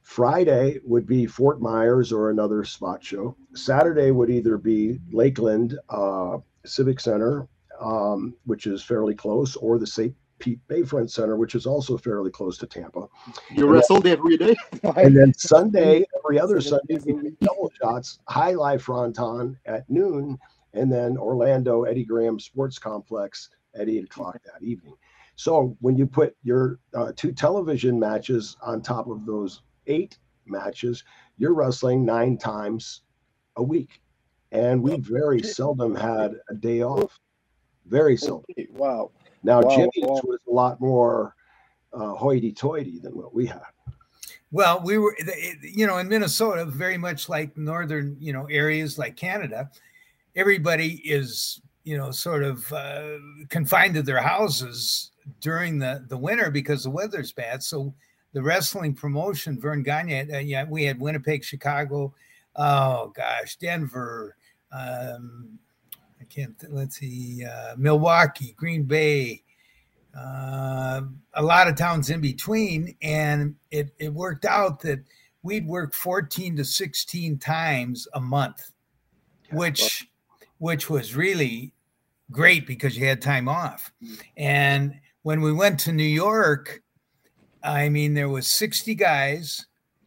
Friday 0.06 0.78
would 0.84 1.04
be 1.04 1.26
Fort 1.26 1.60
Myers 1.60 2.12
or 2.12 2.30
another 2.30 2.62
spot 2.62 3.02
show. 3.02 3.36
Saturday 3.54 4.12
would 4.12 4.30
either 4.30 4.56
be 4.56 5.00
Lakeland 5.10 5.76
uh, 5.88 6.38
Civic 6.64 7.00
Center, 7.00 7.48
um, 7.80 8.32
which 8.44 8.68
is 8.68 8.84
fairly 8.84 9.16
close, 9.16 9.56
or 9.56 9.80
the 9.80 9.86
St. 9.86 10.14
Pete 10.38 10.60
Bayfront 10.68 11.10
Center, 11.10 11.36
which 11.36 11.56
is 11.56 11.66
also 11.66 11.98
fairly 11.98 12.30
close 12.30 12.56
to 12.58 12.68
Tampa. 12.68 13.08
You 13.50 13.64
And 13.64 13.72
wrestled 13.72 14.06
every 14.06 14.36
day. 14.36 14.54
And 14.96 15.16
then 15.16 15.34
Sunday, 15.34 16.04
every 16.24 16.38
other 16.38 16.60
Sunday, 16.60 16.98
we 17.04 17.12
do 17.12 17.36
double 17.40 17.72
shots, 17.82 18.20
High 18.28 18.52
Life 18.52 18.82
Fronton 18.82 19.58
at 19.66 19.90
noon, 19.90 20.38
and 20.72 20.90
then 20.90 21.18
Orlando 21.18 21.82
Eddie 21.82 22.04
Graham 22.04 22.38
Sports 22.38 22.78
Complex 22.78 23.50
at 23.74 23.88
eight 23.88 24.04
o'clock 24.04 24.38
that 24.44 24.64
evening. 24.64 24.94
So 25.34 25.76
when 25.80 25.96
you 25.98 26.06
put 26.06 26.36
your 26.44 26.78
uh, 26.94 27.12
two 27.16 27.32
television 27.32 27.98
matches 27.98 28.56
on 28.62 28.80
top 28.80 29.08
of 29.08 29.26
those 29.26 29.62
eight 29.86 30.18
matches, 30.46 31.04
you're 31.38 31.54
wrestling 31.54 32.04
nine 32.04 32.38
times 32.38 33.02
a 33.56 33.62
week. 33.62 34.00
And 34.52 34.82
we 34.82 34.98
very 35.00 35.42
seldom 35.42 35.94
had 35.94 36.34
a 36.50 36.54
day 36.54 36.82
off. 36.82 37.18
Very 37.86 38.16
seldom. 38.16 38.44
Wow. 38.72 39.10
Now, 39.42 39.60
Wow, 39.60 39.76
Jimmy's 39.76 39.92
wow. 39.96 40.20
was 40.24 40.38
a 40.48 40.52
lot 40.52 40.80
more 40.80 41.34
uh, 41.92 42.14
hoity 42.14 42.52
toity 42.52 42.98
than 42.98 43.16
what 43.16 43.34
we 43.34 43.46
had. 43.46 43.62
Well, 44.52 44.80
we 44.84 44.98
were, 44.98 45.16
you 45.60 45.86
know, 45.86 45.98
in 45.98 46.08
Minnesota, 46.08 46.64
very 46.64 46.96
much 46.96 47.28
like 47.28 47.56
northern, 47.56 48.16
you 48.20 48.32
know, 48.32 48.46
areas 48.46 48.98
like 48.98 49.16
Canada, 49.16 49.70
everybody 50.36 51.00
is, 51.04 51.60
you 51.84 51.98
know, 51.98 52.10
sort 52.10 52.44
of 52.44 52.72
uh, 52.72 53.18
confined 53.48 53.94
to 53.94 54.02
their 54.02 54.22
houses 54.22 55.10
during 55.40 55.78
the 55.78 56.04
the 56.08 56.16
winter 56.16 56.50
because 56.50 56.84
the 56.84 56.90
weather's 56.90 57.32
bad. 57.32 57.62
So 57.62 57.92
the 58.36 58.42
wrestling 58.42 58.92
promotion, 58.92 59.58
Vern 59.58 59.82
Gagne, 59.82 60.30
uh, 60.30 60.38
yeah, 60.40 60.66
we 60.68 60.84
had 60.84 61.00
Winnipeg, 61.00 61.42
Chicago, 61.42 62.12
oh 62.56 63.10
gosh, 63.16 63.56
Denver, 63.56 64.36
um, 64.70 65.58
I 66.20 66.24
can't. 66.24 66.54
Let's 66.68 66.98
see, 66.98 67.46
uh, 67.46 67.76
Milwaukee, 67.78 68.52
Green 68.54 68.82
Bay. 68.82 69.42
uh, 70.14 71.00
a 71.32 71.42
lot 71.42 71.66
of 71.66 71.76
towns 71.76 72.10
in 72.10 72.20
between, 72.20 72.94
and 73.00 73.54
it 73.70 73.90
it 73.98 74.12
worked 74.12 74.44
out 74.44 74.80
that 74.80 75.02
we'd 75.42 75.66
work 75.66 75.94
14 75.94 76.56
to 76.56 76.64
16 76.64 77.38
times 77.38 78.06
a 78.12 78.20
month, 78.20 78.70
which 79.52 80.08
which 80.58 80.90
was 80.90 81.16
really 81.16 81.72
great 82.30 82.66
because 82.66 82.98
you 82.98 83.06
had 83.06 83.22
time 83.22 83.48
off. 83.48 83.90
And 84.36 84.94
when 85.22 85.40
we 85.40 85.54
went 85.54 85.80
to 85.80 85.92
New 85.92 86.02
York, 86.02 86.82
I 87.66 87.88
mean, 87.88 88.14
there 88.14 88.28
was 88.28 88.46
60 88.50 88.94
guys, 88.94 89.66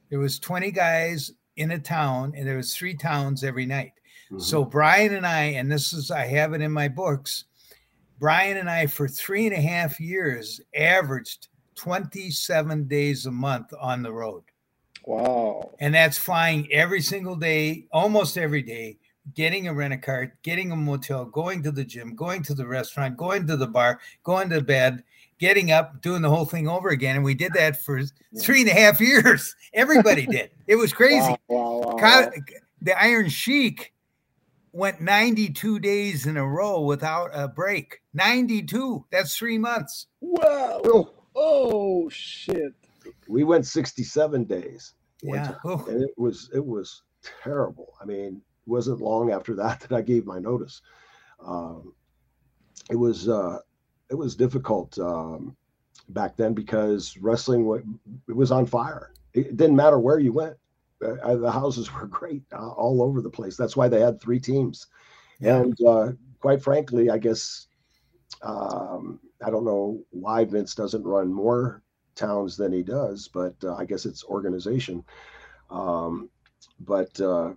there 0.09 0.19
was 0.19 0.39
20 0.39 0.71
guys 0.71 1.31
in 1.57 1.71
a 1.71 1.79
town, 1.79 2.33
and 2.35 2.47
there 2.47 2.57
was 2.57 2.73
three 2.73 2.95
towns 2.95 3.43
every 3.43 3.65
night. 3.65 3.93
Mm-hmm. 4.31 4.39
So 4.39 4.63
Brian 4.63 5.13
and 5.13 5.25
I, 5.25 5.43
and 5.43 5.71
this 5.71 5.93
is 5.93 6.09
I 6.09 6.25
have 6.25 6.53
it 6.53 6.61
in 6.61 6.71
my 6.71 6.87
books. 6.87 7.45
Brian 8.19 8.57
and 8.57 8.69
I, 8.69 8.87
for 8.87 9.07
three 9.07 9.45
and 9.45 9.55
a 9.55 9.61
half 9.61 9.99
years, 9.99 10.61
averaged 10.75 11.47
27 11.75 12.87
days 12.87 13.25
a 13.25 13.31
month 13.31 13.73
on 13.79 14.03
the 14.03 14.11
road. 14.11 14.43
Wow. 15.05 15.71
And 15.79 15.95
that's 15.95 16.17
flying 16.17 16.71
every 16.71 17.01
single 17.01 17.35
day, 17.35 17.87
almost 17.91 18.37
every 18.37 18.61
day, 18.61 18.97
getting 19.33 19.67
a 19.67 19.73
rent 19.73 19.93
a 19.93 19.97
car, 19.97 20.33
getting 20.43 20.71
a 20.71 20.75
motel, 20.75 21.25
going 21.25 21.63
to 21.63 21.71
the 21.71 21.83
gym, 21.83 22.15
going 22.15 22.43
to 22.43 22.53
the 22.53 22.67
restaurant, 22.67 23.17
going 23.17 23.47
to 23.47 23.57
the 23.57 23.67
bar, 23.67 23.99
going 24.23 24.49
to 24.49 24.61
bed, 24.61 25.03
getting 25.39 25.71
up, 25.71 26.01
doing 26.01 26.21
the 26.21 26.29
whole 26.29 26.45
thing 26.45 26.67
over 26.67 26.89
again. 26.89 27.15
And 27.15 27.25
we 27.25 27.33
did 27.33 27.53
that 27.53 27.81
for 27.81 28.01
three 28.39 28.61
and 28.61 28.69
a 28.69 28.73
half 28.73 29.01
years. 29.01 29.55
Everybody 29.73 30.25
did. 30.25 30.51
It 30.67 30.75
was 30.75 30.93
crazy. 30.93 31.35
Wow, 31.47 31.81
wow, 31.83 31.97
wow. 31.97 32.31
The 32.81 33.01
Iron 33.01 33.29
Sheik 33.29 33.93
went 34.71 35.01
92 35.01 35.79
days 35.79 36.25
in 36.25 36.37
a 36.37 36.45
row 36.45 36.81
without 36.81 37.31
a 37.33 37.47
break. 37.47 38.01
92. 38.13 39.05
That's 39.11 39.35
three 39.35 39.57
months. 39.57 40.07
Wow. 40.21 41.11
Oh, 41.35 42.09
shit. 42.09 42.73
We 43.27 43.43
went 43.43 43.65
67 43.65 44.45
days. 44.45 44.93
Yeah. 45.21 45.55
Oh. 45.65 45.85
And 45.89 46.03
it 46.03 46.13
was 46.17 46.49
it 46.53 46.65
was 46.65 47.03
terrible. 47.43 47.93
I 48.01 48.05
mean, 48.05 48.37
it 48.37 48.69
wasn't 48.69 49.01
long 49.01 49.31
after 49.31 49.53
that 49.55 49.81
that 49.81 49.91
I 49.91 50.01
gave 50.01 50.25
my 50.25 50.39
notice. 50.39 50.81
Um, 51.45 51.93
it 52.89 52.95
was 52.95 53.27
uh, 53.27 53.59
it 54.09 54.15
was 54.15 54.35
difficult 54.35 54.97
um, 54.99 55.55
back 56.09 56.35
then 56.35 56.53
because 56.53 57.17
wrestling 57.17 58.01
it 58.27 58.35
was 58.35 58.51
on 58.51 58.65
fire. 58.65 59.13
It 59.33 59.57
didn't 59.57 59.75
matter 59.75 59.99
where 59.99 60.19
you 60.19 60.33
went. 60.33 60.55
Uh, 61.03 61.35
the 61.35 61.51
houses 61.51 61.93
were 61.95 62.07
great 62.07 62.43
uh, 62.53 62.69
all 62.69 63.01
over 63.01 63.21
the 63.21 63.29
place. 63.29 63.55
That's 63.55 63.77
why 63.77 63.87
they 63.87 64.01
had 64.01 64.19
three 64.19 64.39
teams. 64.39 64.87
And 65.41 65.77
uh, 65.87 66.11
quite 66.39 66.61
frankly, 66.61 67.09
I 67.09 67.17
guess 67.17 67.67
um, 68.41 69.19
I 69.43 69.49
don't 69.49 69.65
know 69.65 70.03
why 70.09 70.43
Vince 70.45 70.75
doesn't 70.75 71.03
run 71.03 71.31
more 71.31 71.81
towns 72.15 72.57
than 72.57 72.73
he 72.73 72.83
does, 72.83 73.29
but 73.33 73.55
uh, 73.63 73.75
I 73.75 73.85
guess 73.85 74.05
it's 74.05 74.25
organization. 74.25 75.03
Um, 75.69 76.29
but 76.81 77.19
uh, 77.21 77.53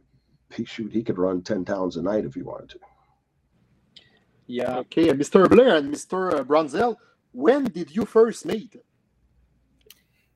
he 0.54 0.64
shoot, 0.64 0.92
he 0.92 1.02
could 1.02 1.18
run 1.18 1.42
ten 1.42 1.64
towns 1.64 1.96
a 1.96 2.02
night 2.02 2.24
if 2.24 2.34
he 2.34 2.42
wanted 2.42 2.70
to. 2.70 2.78
Yeah. 4.46 4.78
Okay, 4.78 5.08
Mr. 5.08 5.48
Blair 5.48 5.76
and 5.76 5.92
Mr. 5.92 6.44
Brunzell, 6.44 6.96
when 7.32 7.64
did 7.64 7.94
you 7.94 8.04
first 8.04 8.44
meet? 8.44 8.76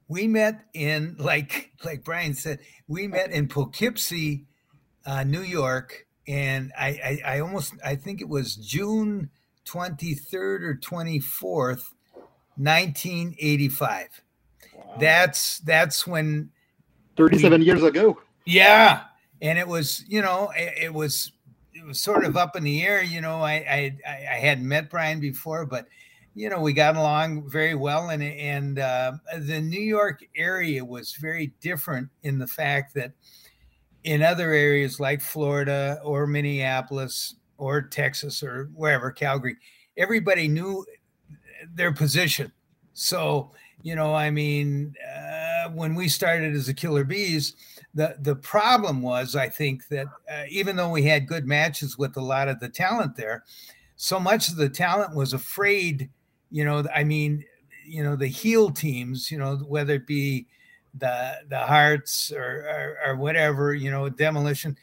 We 0.08 0.28
met 0.28 0.64
in 0.72 1.16
like 1.18 1.72
like 1.84 2.04
Brian 2.04 2.34
said, 2.34 2.60
we 2.86 3.08
met 3.08 3.32
in 3.32 3.48
Poughkeepsie, 3.48 4.46
uh, 5.04 5.24
New 5.24 5.42
York, 5.42 6.06
and 6.28 6.72
I, 6.78 6.88
I 7.26 7.34
I 7.34 7.40
almost 7.40 7.74
I 7.84 7.96
think 7.96 8.20
it 8.20 8.28
was 8.28 8.54
June 8.54 9.30
twenty 9.64 10.14
third 10.14 10.62
or 10.62 10.76
twenty 10.76 11.18
fourth, 11.18 11.92
nineteen 12.56 13.34
eighty 13.40 13.68
five. 13.68 14.22
Wow. 14.74 14.96
That's 15.00 15.58
that's 15.58 16.06
when 16.06 16.50
37 17.16 17.60
we, 17.60 17.66
years 17.66 17.82
ago. 17.82 18.18
Yeah. 18.44 19.02
And 19.42 19.58
it 19.58 19.68
was, 19.68 20.04
you 20.08 20.22
know, 20.22 20.50
it, 20.56 20.84
it, 20.84 20.94
was 20.94 21.28
it 21.28 21.35
was 21.86 22.00
sort 22.00 22.24
of 22.24 22.36
up 22.36 22.56
in 22.56 22.64
the 22.64 22.82
air. 22.82 23.02
You 23.02 23.20
know, 23.20 23.40
I 23.42 23.54
I 23.54 23.98
I 24.06 24.34
hadn't 24.38 24.68
met 24.68 24.90
Brian 24.90 25.20
before, 25.20 25.64
but 25.66 25.86
you 26.34 26.50
know, 26.50 26.60
we 26.60 26.72
got 26.72 26.96
along 26.96 27.48
very 27.48 27.74
well, 27.74 28.10
and 28.10 28.22
and 28.22 28.78
uh, 28.78 29.12
the 29.38 29.60
New 29.60 29.80
York 29.80 30.24
area 30.36 30.84
was 30.84 31.14
very 31.14 31.54
different 31.60 32.08
in 32.22 32.38
the 32.38 32.46
fact 32.46 32.94
that 32.94 33.12
in 34.04 34.22
other 34.22 34.52
areas 34.52 35.00
like 35.00 35.20
Florida 35.20 35.98
or 36.04 36.26
Minneapolis 36.26 37.36
or 37.58 37.82
Texas 37.82 38.42
or 38.42 38.70
wherever 38.74 39.10
Calgary, 39.10 39.56
everybody 39.96 40.46
knew 40.46 40.84
their 41.74 41.92
position. 41.92 42.52
So 42.92 43.52
you 43.82 43.94
know, 43.94 44.14
I 44.14 44.30
mean, 44.30 44.94
uh, 45.16 45.70
when 45.70 45.94
we 45.94 46.08
started 46.08 46.54
as 46.54 46.66
the 46.66 46.74
Killer 46.74 47.04
Bees, 47.04 47.54
the 47.96 48.16
the 48.20 48.36
problem 48.36 49.02
was, 49.02 49.34
I 49.34 49.48
think 49.48 49.88
that 49.88 50.06
uh, 50.30 50.44
even 50.48 50.76
though 50.76 50.90
we 50.90 51.02
had 51.02 51.26
good 51.26 51.46
matches 51.46 51.98
with 51.98 52.16
a 52.16 52.22
lot 52.22 52.48
of 52.48 52.60
the 52.60 52.68
talent 52.68 53.16
there, 53.16 53.42
so 53.96 54.20
much 54.20 54.48
of 54.48 54.56
the 54.56 54.68
talent 54.68 55.16
was 55.16 55.32
afraid 55.32 56.08
you 56.50 56.64
know, 56.64 56.84
I 56.94 57.04
mean, 57.04 57.44
you 57.86 58.02
know, 58.02 58.16
the 58.16 58.26
heel 58.26 58.70
teams, 58.70 59.30
you 59.30 59.38
know, 59.38 59.56
whether 59.56 59.94
it 59.94 60.06
be 60.06 60.46
the 60.94 61.34
the 61.48 61.58
Harts 61.58 62.32
or 62.32 62.96
or, 63.04 63.10
or 63.10 63.16
whatever, 63.16 63.74
you 63.74 63.90
know, 63.90 64.08
demolition, 64.08 64.76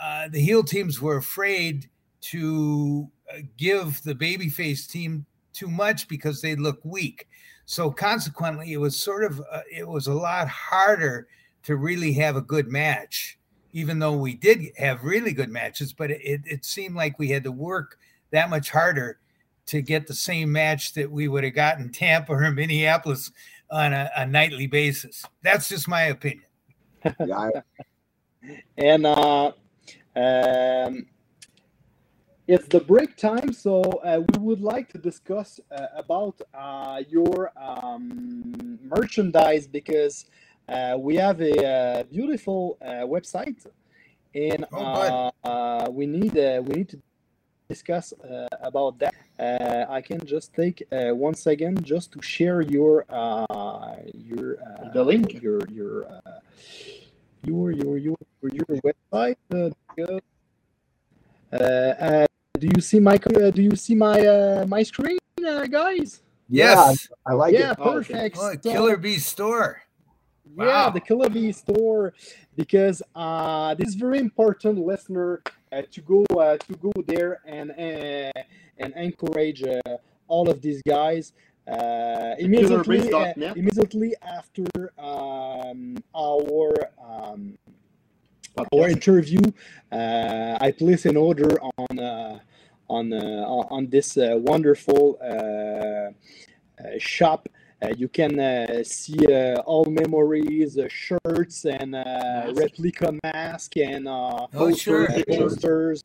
uh, 0.00 0.28
the 0.28 0.40
heel 0.40 0.62
teams 0.62 1.00
were 1.00 1.16
afraid 1.16 1.88
to 2.22 3.08
uh, 3.32 3.38
give 3.56 4.02
the 4.02 4.14
babyface 4.14 4.88
team 4.88 5.26
too 5.52 5.68
much 5.68 6.08
because 6.08 6.40
they 6.40 6.54
look 6.54 6.80
weak. 6.84 7.28
So 7.66 7.90
consequently, 7.90 8.72
it 8.72 8.78
was 8.78 9.00
sort 9.00 9.24
of 9.24 9.40
uh, 9.50 9.60
it 9.70 9.86
was 9.86 10.06
a 10.06 10.14
lot 10.14 10.48
harder 10.48 11.28
to 11.64 11.76
really 11.76 12.12
have 12.14 12.36
a 12.36 12.40
good 12.40 12.68
match, 12.68 13.38
even 13.72 13.98
though 13.98 14.16
we 14.16 14.34
did 14.34 14.70
have 14.78 15.04
really 15.04 15.32
good 15.32 15.50
matches. 15.50 15.92
But 15.92 16.10
it, 16.10 16.42
it, 16.44 16.64
seemed 16.64 16.94
like 16.94 17.18
we 17.18 17.28
had 17.28 17.44
to 17.44 17.52
work 17.52 17.98
that 18.30 18.50
much 18.50 18.70
harder 18.70 19.18
to 19.66 19.82
get 19.82 20.06
the 20.06 20.14
same 20.14 20.50
match 20.50 20.94
that 20.94 21.10
we 21.10 21.28
would 21.28 21.44
have 21.44 21.54
gotten 21.54 21.92
Tampa 21.92 22.32
or 22.32 22.50
Minneapolis 22.50 23.30
on 23.70 23.92
a, 23.92 24.10
a 24.16 24.26
nightly 24.26 24.66
basis. 24.66 25.24
That's 25.42 25.68
just 25.68 25.88
my 25.88 26.02
opinion. 26.04 26.44
yeah. 27.20 27.50
and 28.78 29.06
uh, 29.06 29.52
um, 30.16 31.06
it's 32.46 32.66
the 32.66 32.80
break 32.80 33.16
time, 33.16 33.52
so 33.52 33.80
uh, 33.82 34.22
we 34.32 34.38
would 34.38 34.60
like 34.60 34.88
to 34.88 34.98
discuss 34.98 35.60
uh, 35.70 35.86
about 35.94 36.40
uh, 36.52 37.00
your 37.08 37.52
um, 37.56 38.78
merchandise 38.82 39.68
because 39.68 40.24
Uh, 40.68 40.96
we 40.98 41.16
have 41.16 41.40
a 41.40 41.66
uh, 41.66 42.02
beautiful 42.04 42.78
uh, 42.80 43.04
website, 43.04 43.66
and 44.34 44.64
oh, 44.72 44.84
uh, 44.84 45.30
uh, 45.44 45.90
we 45.90 46.06
need 46.06 46.34
we 46.34 46.74
need 46.74 46.88
to 46.88 46.98
discuss 47.68 48.12
uh, 48.12 48.48
about 48.62 48.98
that. 48.98 49.14
Uh, 49.38 49.86
I 49.88 50.00
can 50.00 50.20
just 50.26 50.52
take 50.54 50.82
uh, 50.92 51.10
one 51.26 51.34
second 51.34 51.84
just 51.84 52.12
to 52.12 52.22
share 52.22 52.60
your 52.60 53.04
your 54.14 54.58
the 54.94 55.02
link 55.04 55.42
your 55.42 55.60
your 55.78 55.94
your 57.48 57.70
your 57.72 57.96
your 58.06 58.16
your 58.58 58.68
website. 58.88 59.36
do 62.62 62.66
you 62.74 62.80
see 62.80 63.00
my 63.00 63.16
do 63.58 63.62
you 63.68 63.76
see 63.76 63.94
my 63.94 64.64
my 64.66 64.82
screen, 64.82 65.18
guys? 65.70 66.22
Yes, 66.48 66.76
yeah, 66.76 67.30
I 67.30 67.32
like 67.34 67.52
yeah, 67.54 67.72
it. 67.72 67.78
perfect. 67.78 68.36
Oh, 68.38 68.56
Killer 68.56 68.96
Bee 68.96 69.18
store. 69.18 69.82
Wow. 70.56 70.66
Yeah, 70.66 70.90
the 70.90 71.00
Killer 71.00 71.28
Bee 71.28 71.52
store 71.52 72.12
because 72.56 73.02
uh, 73.14 73.74
this 73.74 73.88
is 73.88 73.94
very 73.94 74.18
important, 74.18 74.78
listener, 74.78 75.42
uh, 75.72 75.82
to 75.90 76.00
go 76.00 76.24
uh, 76.38 76.56
to 76.56 76.72
go 76.76 76.92
there 77.06 77.40
and 77.46 77.70
uh, 77.70 78.42
and 78.78 78.92
encourage 78.96 79.62
uh, 79.62 79.96
all 80.28 80.48
of 80.48 80.60
these 80.60 80.82
guys. 80.82 81.32
Uh, 81.70 82.34
immediately, 82.38 83.12
uh, 83.12 83.32
immediately 83.54 84.14
after 84.22 84.64
um, 84.98 85.96
our 86.16 86.74
um, 87.02 87.56
our 88.72 88.88
interview, 88.88 89.40
uh 89.92 90.58
I 90.60 90.72
place 90.72 91.06
an 91.06 91.16
order 91.16 91.60
on 91.60 91.98
uh 91.98 92.38
on 92.88 93.12
on 93.12 93.88
this 93.88 94.16
wonderful 94.18 95.18
shop 96.98 97.48
uh, 97.48 97.59
Uh, 97.82 97.88
you 97.96 98.08
can 98.08 98.38
uh, 98.38 98.84
see 98.84 99.16
uh, 99.32 99.56
all 99.60 99.86
memories, 99.86 100.76
uh, 100.76 100.86
shirts, 100.88 101.64
and 101.64 101.94
uh, 101.94 102.52
replica 102.54 103.14
mask, 103.24 103.78
and 103.78 104.06
oh, 104.06 104.74
sure. 104.76 105.08
posters, 105.28 106.02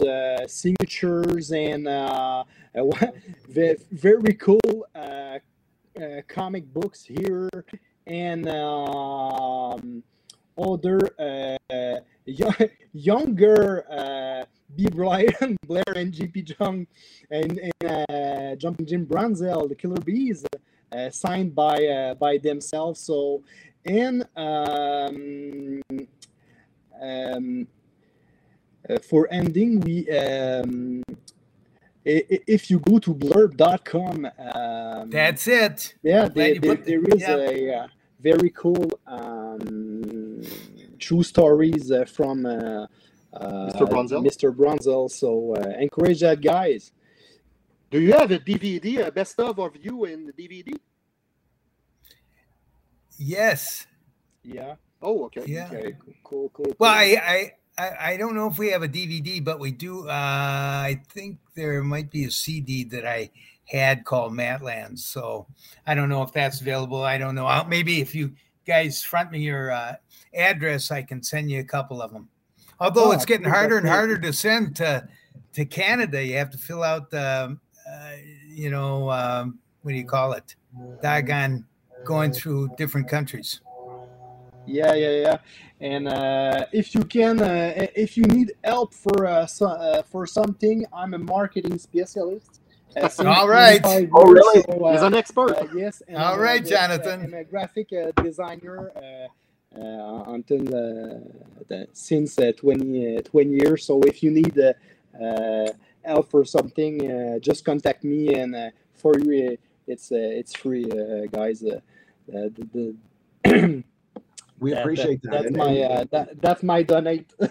signatures, 0.48 1.52
and 1.52 1.86
very 3.92 4.34
cool 4.36 4.88
comic 6.28 6.74
books 6.74 7.04
here, 7.04 7.50
and 8.08 8.48
um, 8.48 10.02
other 10.58 11.00
younger 12.94 14.48
B. 14.76 14.88
Brian 14.92 15.58
Blair 15.68 15.84
and 15.96 16.14
JP 16.14 16.60
Jung 16.60 16.88
and, 17.30 17.60
and 17.60 18.12
uh, 18.12 18.56
Jumping 18.56 18.86
Jim 18.86 19.06
Brunzell, 19.06 19.70
the 19.70 19.76
Killer 19.76 20.02
Bees, 20.04 20.46
uh, 20.46 20.58
signed 21.10 21.54
by 21.56 21.78
uh, 21.88 22.14
by 22.16 22.38
themselves. 22.38 23.00
So, 23.00 23.44
and 23.86 24.26
um, 24.36 25.82
um, 27.02 27.68
uh, 28.90 29.00
for 29.10 29.28
ending, 29.32 29.80
we 29.82 30.10
um, 30.12 31.04
i- 32.06 32.26
i- 32.34 32.44
if 32.48 32.70
you 32.72 32.80
go 32.80 33.00
to 33.00 33.14
blurb.com, 33.14 34.18
um, 34.38 35.10
That's 35.10 35.48
it. 35.48 35.96
yeah, 36.04 36.28
Glad 36.30 36.36
there, 36.36 36.54
you 36.54 36.60
there, 36.60 36.76
put- 36.76 36.86
there 36.86 37.04
is 37.16 37.22
yeah. 37.22 37.36
a 37.38 37.76
uh, 37.84 37.88
very 38.20 38.50
cool 38.52 38.88
um, 39.08 40.42
true 41.00 41.24
stories 41.24 41.92
uh, 41.92 42.06
from 42.06 42.46
uh, 42.46 42.52
uh, 43.34 43.72
Mr. 43.72 43.86
Brunzell? 43.90 44.26
Mr. 44.26 44.56
Brunzell. 44.56 45.10
So 45.12 45.56
uh, 45.56 45.74
encourage 45.80 46.22
that, 46.22 46.42
guys. 46.42 46.92
Do 47.96 48.02
you 48.02 48.12
have 48.12 48.30
a 48.30 48.40
DVD, 48.40 49.08
a 49.08 49.10
best 49.10 49.40
of 49.40 49.58
of 49.58 49.74
you 49.82 50.04
in 50.04 50.26
the 50.26 50.34
DVD? 50.34 50.78
Yes. 53.18 53.88
Yeah. 54.44 54.76
Oh, 55.02 55.24
okay. 55.28 55.46
Yeah. 55.48 55.70
Okay. 55.72 55.96
Cool. 56.22 56.52
Cool. 56.54 56.76
Well, 56.78 56.92
cool. 56.92 57.18
I, 57.18 57.52
I, 57.78 57.82
I, 57.82 58.12
I 58.12 58.18
don't 58.18 58.36
know 58.36 58.48
if 58.48 58.58
we 58.58 58.70
have 58.72 58.84
a 58.84 58.90
DVD, 58.90 59.42
but 59.42 59.62
we 59.62 59.72
do. 59.72 60.10
Uh, 60.10 60.12
I 60.12 61.02
think 61.14 61.38
there 61.56 61.82
might 61.84 62.12
be 62.12 62.26
a 62.26 62.32
CD 62.32 62.84
that 62.84 63.06
I 63.06 63.32
had 63.64 64.04
called 64.04 64.34
Matlands. 64.34 65.00
So 65.00 65.48
I 65.88 65.96
don't 65.96 66.10
know 66.10 66.22
if 66.22 66.34
that's 66.34 66.60
available. 66.60 67.02
I 67.02 67.18
don't 67.18 67.34
know. 67.34 67.46
I'll, 67.46 67.64
maybe 67.64 68.02
if 68.02 68.14
you 68.14 68.34
guys 68.68 69.02
front 69.02 69.32
me 69.32 69.40
your 69.40 69.72
uh, 69.72 69.96
address, 70.34 70.92
I 70.92 71.02
can 71.02 71.24
send 71.24 71.50
you 71.50 71.62
a 71.62 71.64
couple 71.64 72.02
of 72.02 72.12
them. 72.12 72.28
Although 72.78 73.06
Oh, 73.06 73.12
it's 73.14 73.24
getting 73.24 73.48
harder 73.48 73.78
and 73.78 73.88
harder 73.88 74.18
to 74.18 74.34
send 74.34 74.76
to 74.76 75.08
to 75.54 75.64
Canada. 75.64 76.22
You 76.22 76.36
have 76.36 76.50
to 76.50 76.58
fill 76.58 76.84
out 76.84 77.10
the, 77.10 77.58
uh, 77.90 78.12
you 78.48 78.70
know, 78.70 79.10
um, 79.12 79.60
what 79.82 79.92
do 79.92 79.98
you 79.98 80.06
call 80.06 80.34
it? 80.34 80.56
Doggone, 81.02 81.66
going 82.04 82.32
through 82.32 82.70
different 82.78 83.08
countries. 83.08 83.62
Yeah, 84.66 84.94
yeah, 84.94 85.12
yeah. 85.12 85.38
And 85.80 86.08
uh, 86.08 86.66
if 86.72 86.96
you 86.96 87.04
can, 87.04 87.42
uh, 87.42 87.88
if 87.96 88.18
you 88.18 88.24
need 88.24 88.54
help 88.64 88.94
for 88.94 89.28
uh, 89.28 89.46
so, 89.46 89.68
uh, 89.68 90.02
for 90.04 90.26
something, 90.26 90.86
I'm 90.92 91.14
a 91.14 91.20
marketing 91.20 91.78
specialist. 91.78 92.62
Uh, 92.96 93.10
All 93.26 93.48
right. 93.48 93.82
25 93.82 94.10
Oh, 94.14 94.32
really? 94.32 94.64
so, 94.64 94.86
uh, 94.86 94.92
He's 94.94 95.02
an 95.02 95.14
expert. 95.14 95.52
Uh, 95.52 95.68
yes. 95.76 96.02
And 96.08 96.18
All 96.18 96.36
I'm 96.36 96.40
right, 96.40 96.62
a, 96.62 96.68
Jonathan. 96.68 97.22
I'm 97.22 97.34
a 97.34 97.44
graphic 97.44 97.90
uh, 97.94 98.12
designer 98.24 98.92
uh, 98.96 99.80
uh, 99.80 100.24
until 100.28 100.62
uh, 100.62 101.20
the, 101.68 101.88
since 101.94 102.40
uh, 102.40 102.52
20, 102.56 103.18
uh, 103.18 103.22
20 103.22 103.52
years. 103.52 103.86
So 103.86 104.02
if 104.02 104.24
you 104.24 104.32
need 104.32 104.58
uh, 104.58 104.74
uh, 105.24 105.72
help 106.06 106.30
for 106.32 106.46
something, 106.46 107.12
uh, 107.12 107.40
just 107.40 107.66
contact 107.66 108.04
me. 108.04 108.34
And 108.36 108.56
uh, 108.56 108.70
for 108.94 109.18
you, 109.20 109.52
uh, 109.54 109.56
it's 109.88 110.12
uh, 110.12 110.16
it's 110.40 110.56
free, 110.56 110.86
uh, 110.86 111.26
guys. 111.32 111.64
Uh, 111.64 111.80
uh, 112.36 112.50
the, 112.56 112.96
the 113.44 113.84
We 114.60 114.72
that- 114.72 114.82
appreciate 114.82 115.22
that. 115.24 115.32
That's 115.32 115.46
And- 115.48 115.58
my 115.58 115.70
and- 115.70 115.94
uh, 115.94 116.06
that, 116.12 116.42
that's 116.42 116.64
my 116.64 116.84
donate. 116.84 117.32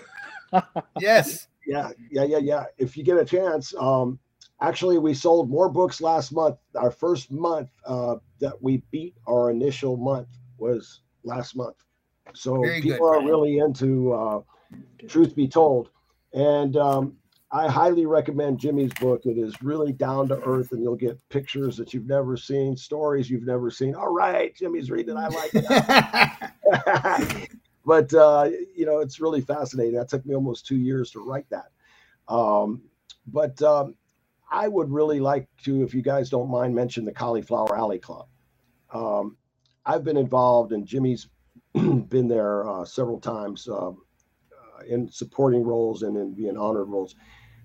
Yes. 1.01 1.49
yeah, 1.67 1.91
yeah, 2.13 2.25
yeah, 2.25 2.39
yeah. 2.39 2.65
If 2.79 2.97
you 2.97 3.03
get 3.03 3.19
a 3.19 3.25
chance, 3.25 3.75
um, 3.77 4.19
actually, 4.61 4.99
we 4.99 5.13
sold 5.15 5.51
more 5.51 5.69
books 5.69 6.01
last 6.01 6.31
month. 6.33 6.59
Our 6.77 6.93
first 6.93 7.33
month 7.33 7.71
uh, 7.85 8.17
that 8.41 8.63
we 8.63 8.83
beat 8.93 9.15
our 9.27 9.51
initial 9.51 9.97
month 9.97 10.29
was 10.59 11.01
last 11.25 11.57
month. 11.57 11.75
So 12.35 12.61
Very 12.63 12.81
good, 12.81 12.93
people 12.93 13.09
are 13.09 13.25
really 13.25 13.59
into 13.59 14.13
uh, 14.13 14.41
Truth 15.09 15.35
Be 15.35 15.49
Told, 15.49 15.91
and 16.33 16.77
um, 16.77 17.17
I 17.55 17.71
highly 17.71 18.05
recommend 18.05 18.59
Jimmy's 18.59 18.93
book. 18.95 19.27
It 19.27 19.39
is 19.39 19.63
really 19.63 19.93
down 19.93 20.27
to 20.27 20.43
earth, 20.43 20.73
and 20.73 20.83
you'll 20.83 20.97
get 20.97 21.17
pictures 21.29 21.77
that 21.77 21.95
you've 21.95 22.09
never 22.09 22.37
seen, 22.37 22.77
stories 22.77 23.31
you've 23.31 23.47
never 23.47 23.71
seen. 23.71 23.95
All 23.95 24.13
right, 24.13 24.53
Jimmy's 24.57 24.91
reading. 24.91 25.17
I 25.17 25.29
like 25.29 25.51
it. 25.55 27.49
but 27.87 28.13
uh, 28.13 28.51
you 28.75 28.85
know, 28.87 28.99
it's 28.99 29.21
really 29.21 29.41
fascinating. 29.41 29.95
That 29.95 30.09
took 30.09 30.27
me 30.27 30.35
almost 30.35 30.67
two 30.67 30.79
years 30.79 31.13
to 31.13 31.21
write 31.21 31.47
that. 31.51 31.71
Um, 32.27 32.83
but 33.29 33.63
um, 33.63 33.95
I 34.51 34.67
would 34.67 34.91
really 34.91 35.21
like 35.21 35.47
to, 35.63 35.85
if 35.85 35.95
you 35.95 36.03
guys 36.03 36.31
don't 36.31 36.51
mind, 36.51 36.75
mention 36.75 37.05
the 37.05 37.13
Cauliflower 37.13 37.79
Alley 37.79 38.01
Club. 38.01 38.27
Um, 38.93 39.37
I've 39.87 40.03
been 40.03 40.17
involved, 40.17 40.73
and 40.73 40.85
Jimmy's 40.85 41.29
been 41.75 42.27
there 42.27 42.69
uh, 42.69 42.85
several 42.85 43.21
times 43.21 43.69
um, 43.69 44.03
uh, 44.53 44.85
in 44.89 45.09
supporting 45.09 45.63
roles 45.63 46.03
and 46.03 46.17
in 46.17 46.35
being 46.35 46.59
honored 46.59 46.89
roles. 46.89 47.15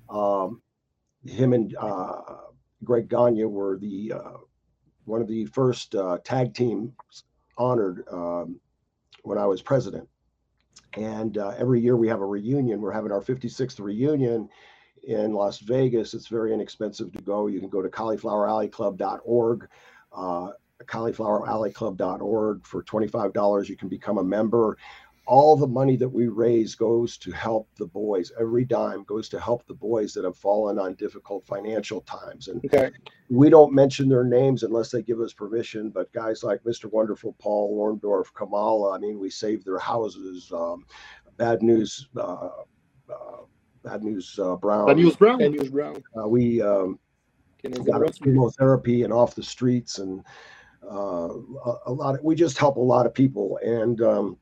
Um, 0.09 0.61
him 1.25 1.53
and 1.53 1.75
uh, 1.77 2.21
Greg 2.83 3.09
Gagne 3.09 3.45
were 3.45 3.77
the 3.77 4.13
uh, 4.15 4.37
one 5.05 5.21
of 5.21 5.27
the 5.27 5.45
first 5.47 5.95
uh, 5.95 6.17
tag 6.23 6.53
teams 6.53 6.93
honored 7.57 8.03
um, 8.11 8.59
when 9.23 9.37
I 9.37 9.45
was 9.45 9.61
president. 9.61 10.07
And 10.93 11.37
uh, 11.37 11.53
every 11.57 11.81
year 11.81 11.95
we 11.95 12.07
have 12.07 12.21
a 12.21 12.25
reunion. 12.25 12.81
We're 12.81 12.91
having 12.91 13.11
our 13.11 13.21
56th 13.21 13.79
reunion 13.79 14.49
in 15.03 15.33
Las 15.33 15.59
Vegas. 15.59 16.13
It's 16.13 16.27
very 16.27 16.53
inexpensive 16.53 17.11
to 17.11 17.21
go. 17.21 17.47
You 17.47 17.59
can 17.59 17.69
go 17.69 17.81
to 17.81 17.89
caulifloweralleyclub.org, 17.89 19.67
uh, 20.13 20.49
caulifloweralleyclub.org. 20.85 22.65
For 22.65 22.83
$25, 22.83 23.69
you 23.69 23.75
can 23.77 23.89
become 23.89 24.17
a 24.17 24.23
member. 24.23 24.77
All 25.29 25.55
the 25.55 25.67
money 25.67 25.95
that 25.95 26.09
we 26.09 26.27
raise 26.27 26.73
goes 26.73 27.15
to 27.19 27.31
help 27.31 27.69
the 27.77 27.85
boys. 27.85 28.31
Every 28.39 28.65
dime 28.65 29.03
goes 29.03 29.29
to 29.29 29.39
help 29.39 29.63
the 29.67 29.75
boys 29.75 30.11
that 30.15 30.23
have 30.25 30.35
fallen 30.35 30.79
on 30.79 30.95
difficult 30.95 31.45
financial 31.45 32.01
times. 32.01 32.47
And 32.47 32.65
Okay. 32.65 32.89
we 33.29 33.47
don't 33.51 33.71
mention 33.71 34.09
their 34.09 34.23
names 34.23 34.63
unless 34.63 34.89
they 34.89 35.03
give 35.03 35.19
us 35.21 35.31
permission. 35.31 35.91
But 35.91 36.11
guys 36.13 36.43
like 36.43 36.63
Mr. 36.63 36.91
Wonderful, 36.91 37.35
Paul 37.37 37.77
Orndorff, 37.77 38.33
Kamala, 38.33 38.95
I 38.95 38.97
mean, 38.97 39.19
we 39.19 39.29
saved 39.29 39.65
their 39.67 39.77
houses. 39.77 40.51
Um, 40.51 40.83
bad 41.37 41.61
news, 41.61 42.09
uh, 42.17 42.49
uh, 43.07 43.43
bad 43.83 44.03
news, 44.03 44.39
uh, 44.41 44.55
Brown. 44.55 44.87
Bad 44.87 44.97
News 44.97 45.15
Brown. 45.15 45.37
Bad 45.37 45.51
News 45.51 45.69
Brown. 45.69 46.01
Uh, 46.19 46.27
we 46.27 46.59
um, 46.63 46.97
got 47.85 48.01
Wrestling. 48.01 48.33
chemotherapy 48.33 49.03
and 49.03 49.13
off 49.13 49.35
the 49.35 49.43
streets, 49.43 49.99
and 49.99 50.23
uh, 50.83 51.29
a, 51.65 51.75
a 51.85 51.91
lot. 51.91 52.15
Of, 52.15 52.23
we 52.23 52.33
just 52.33 52.57
help 52.57 52.77
a 52.77 52.81
lot 52.81 53.05
of 53.05 53.13
people, 53.13 53.59
and 53.63 54.01
um, 54.01 54.37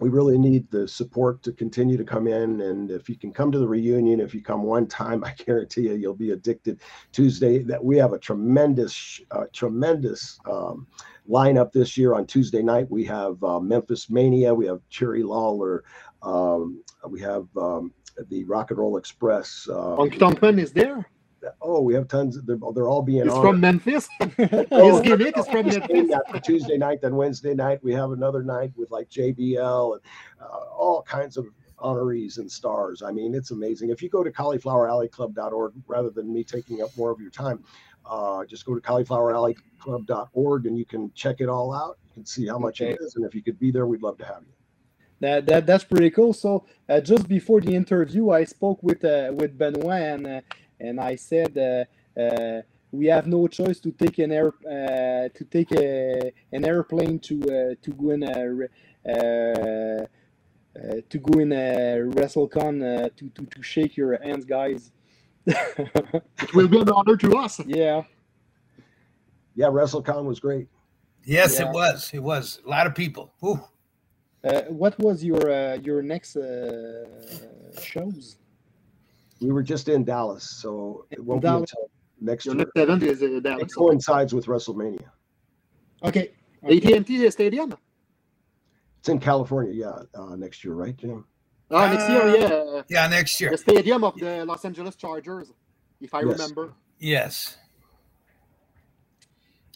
we 0.00 0.08
really 0.08 0.38
need 0.38 0.68
the 0.70 0.88
support 0.88 1.42
to 1.42 1.52
continue 1.52 1.96
to 1.98 2.04
come 2.04 2.26
in. 2.26 2.62
And 2.62 2.90
if 2.90 3.08
you 3.08 3.16
can 3.16 3.32
come 3.32 3.52
to 3.52 3.58
the 3.58 3.68
reunion, 3.68 4.18
if 4.18 4.34
you 4.34 4.42
come 4.42 4.62
one 4.62 4.86
time, 4.86 5.22
I 5.24 5.34
guarantee 5.34 5.82
you, 5.82 5.94
you'll 5.94 6.14
be 6.14 6.30
addicted. 6.30 6.80
Tuesday, 7.12 7.62
that 7.64 7.84
we 7.84 7.98
have 7.98 8.14
a 8.14 8.18
tremendous, 8.18 9.20
uh, 9.30 9.44
tremendous 9.52 10.40
um, 10.50 10.86
lineup 11.28 11.70
this 11.70 11.96
year. 11.96 12.14
On 12.14 12.26
Tuesday 12.26 12.62
night, 12.62 12.90
we 12.90 13.04
have 13.04 13.42
uh, 13.44 13.60
Memphis 13.60 14.10
Mania, 14.10 14.54
we 14.54 14.66
have 14.66 14.80
Jerry 14.88 15.22
Lawler, 15.22 15.84
um, 16.22 16.82
we 17.06 17.20
have 17.20 17.46
um, 17.56 17.92
the 18.28 18.44
Rock 18.44 18.70
and 18.70 18.78
Roll 18.78 18.96
Express. 18.96 19.68
Uh, 19.70 19.96
Tonk 20.18 20.42
is 20.58 20.72
there. 20.72 21.06
Oh, 21.62 21.80
we 21.80 21.94
have 21.94 22.08
tons. 22.08 22.40
They're, 22.42 22.56
they're 22.74 22.88
all 22.88 23.02
being 23.02 23.24
He's 23.24 23.32
honored. 23.32 23.50
from 23.50 23.60
Memphis. 23.60 24.08
Oh, 24.72 24.92
His 25.00 25.00
gimmick 25.02 25.36
is 25.38 25.46
from 25.48 25.64
Tuesday 25.64 25.80
Memphis. 25.92 26.10
night- 26.10 26.28
for 26.30 26.40
Tuesday 26.40 26.76
night, 26.78 27.00
then 27.02 27.16
Wednesday 27.16 27.54
night 27.54 27.82
we 27.82 27.92
have 27.92 28.12
another 28.12 28.42
night 28.42 28.72
with 28.76 28.90
like 28.90 29.08
JBL 29.10 29.92
and 29.94 30.00
uh, 30.40 30.44
all 30.76 31.02
kinds 31.02 31.36
of 31.36 31.46
honorees 31.78 32.38
and 32.38 32.50
stars. 32.50 33.02
I 33.02 33.10
mean, 33.10 33.34
it's 33.34 33.50
amazing. 33.52 33.90
If 33.90 34.02
you 34.02 34.08
go 34.08 34.22
to 34.22 34.30
caulifloweralleyclub.org, 34.30 35.72
rather 35.86 36.10
than 36.10 36.32
me 36.32 36.44
taking 36.44 36.82
up 36.82 36.90
more 36.96 37.10
of 37.10 37.20
your 37.20 37.30
time, 37.30 37.64
uh, 38.06 38.44
just 38.44 38.64
go 38.66 38.74
to 38.74 38.80
caulifloweralleyclub.org 38.80 40.66
and 40.66 40.78
you 40.78 40.84
can 40.84 41.10
check 41.14 41.40
it 41.40 41.48
all 41.48 41.72
out. 41.74 41.98
You 42.08 42.14
can 42.14 42.26
see 42.26 42.46
how 42.46 42.58
much 42.58 42.80
it 42.80 42.94
Okay. 42.94 42.98
is, 43.04 43.16
and 43.16 43.24
if 43.24 43.34
you 43.34 43.42
could 43.42 43.58
be 43.58 43.70
there, 43.70 43.86
we'd 43.86 44.02
love 44.02 44.18
to 44.18 44.24
have 44.26 44.42
you. 44.42 44.52
That, 45.20 45.44
that 45.46 45.66
that's 45.66 45.84
pretty 45.84 46.10
cool. 46.10 46.32
So 46.32 46.64
uh, 46.88 47.00
just 47.00 47.28
before 47.28 47.60
the 47.60 47.74
interview, 47.74 48.30
I 48.30 48.44
spoke 48.44 48.82
with 48.82 49.04
uh, 49.04 49.32
with 49.34 49.56
Benoit 49.58 50.00
and 50.02 50.26
uh, 50.26 50.40
and 50.80 51.00
I 51.00 51.16
said 51.16 51.56
uh, 51.58 52.20
uh, 52.20 52.62
we 52.92 53.06
have 53.06 53.26
no 53.26 53.46
choice 53.46 53.78
to 53.80 53.90
take 53.92 54.18
an 54.18 54.32
air 54.32 54.48
uh, 54.66 55.28
to 55.38 55.44
take 55.50 55.70
a, 55.72 56.32
an 56.52 56.64
airplane 56.64 57.18
to 57.20 57.34
uh, 57.42 57.74
to 57.82 57.90
go 57.92 58.10
in 58.10 58.22
a 58.22 58.48
re- 58.58 58.68
uh, 59.08 59.12
uh, 59.12 61.00
to 61.08 61.18
go 61.18 61.38
in 61.40 61.52
a 61.52 61.98
WrestleCon 62.16 62.74
uh, 62.82 63.08
to, 63.16 63.28
to 63.30 63.46
to 63.46 63.62
shake 63.62 63.96
your 63.96 64.20
hands, 64.22 64.44
guys. 64.44 64.92
It 65.46 66.54
will 66.54 66.68
be 66.68 66.78
an 66.80 66.90
honor 66.90 67.16
to 67.16 67.36
us. 67.38 67.60
yeah. 67.66 68.02
Yeah, 69.56 69.66
WrestleCon 69.66 70.24
was 70.24 70.38
great. 70.40 70.68
Yes, 71.24 71.58
Yeah. 71.58 71.68
it 71.68 71.72
was. 71.74 72.10
It 72.14 72.22
was 72.22 72.60
a 72.64 72.68
lot 72.68 72.86
of 72.86 72.94
people. 72.94 73.32
Uh, 73.42 74.62
what 74.68 74.98
was 74.98 75.22
your 75.24 75.50
uh, 75.50 75.74
your 75.82 76.00
next 76.02 76.36
uh, 76.36 77.04
shows? 77.80 78.36
We 79.40 79.52
were 79.52 79.62
just 79.62 79.88
in 79.88 80.04
Dallas, 80.04 80.44
so 80.44 81.06
it 81.10 81.22
won't 81.24 81.42
Dallas. 81.42 81.70
be 81.72 81.76
until 81.78 81.90
next 82.20 82.46
Your 82.46 82.56
year. 82.56 82.66
next 82.76 82.82
event 82.82 83.02
is 83.02 83.22
uh, 83.22 83.26
It 83.26 83.42
Dallas. 83.42 83.74
coincides 83.74 84.34
with 84.34 84.46
WrestleMania. 84.46 85.08
Okay. 86.04 86.32
AT&T 86.62 87.30
Stadium. 87.30 87.74
It's 88.98 89.08
in 89.08 89.18
California, 89.18 89.72
yeah, 89.72 90.02
uh, 90.20 90.36
next 90.36 90.62
year, 90.62 90.74
right, 90.74 90.94
Jim? 90.94 91.24
Oh, 91.70 91.86
next 91.86 92.08
year, 92.10 92.22
Uh, 92.22 92.34
yeah. 92.36 92.82
Yeah, 92.90 93.06
next 93.08 93.40
year. 93.40 93.50
The 93.50 93.56
stadium 93.58 94.04
of 94.04 94.14
the 94.18 94.44
Los 94.44 94.62
Angeles 94.66 94.94
Chargers, 94.96 95.52
if 96.02 96.12
I 96.12 96.20
Yes. 96.20 96.28
remember. 96.32 96.74
Yes. 96.98 97.56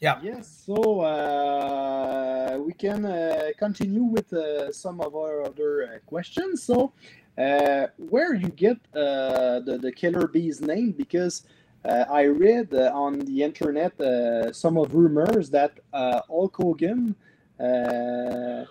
Yeah. 0.03 0.21
Yes, 0.23 0.63
so 0.67 1.01
uh, 1.01 2.59
we 2.59 2.75
can 2.75 3.07
uh, 3.07 3.51
continue 3.59 4.03
with 4.03 4.31
uh, 4.35 4.71
some 4.73 5.01
of 5.01 5.15
our 5.17 5.43
other 5.45 5.85
uh, 5.85 5.99
questions. 6.05 6.63
So, 6.65 6.77
uh, 6.85 6.89
where 7.37 8.35
you 8.35 8.49
get 8.49 8.77
uh, 8.95 9.61
the 9.61 9.79
the 9.81 9.93
Killer 9.93 10.29
Bees 10.29 10.61
name? 10.61 10.93
Because 10.93 11.43
uh, 11.85 12.05
I 12.11 12.25
read 12.25 12.73
uh, 12.75 12.91
on 12.95 13.19
the 13.21 13.43
internet 13.43 13.99
uh, 14.01 14.53
some 14.53 14.79
of 14.79 14.95
rumors 14.95 15.51
that 15.51 15.79
uh, 15.93 16.21
Hulk 16.29 16.57
Hogan 16.57 17.15
uh, 17.61 17.65
uh, 17.65 18.65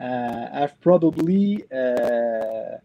have 0.00 0.80
probably 0.80 1.64
uh, 1.72 1.76
uh, 1.76 2.78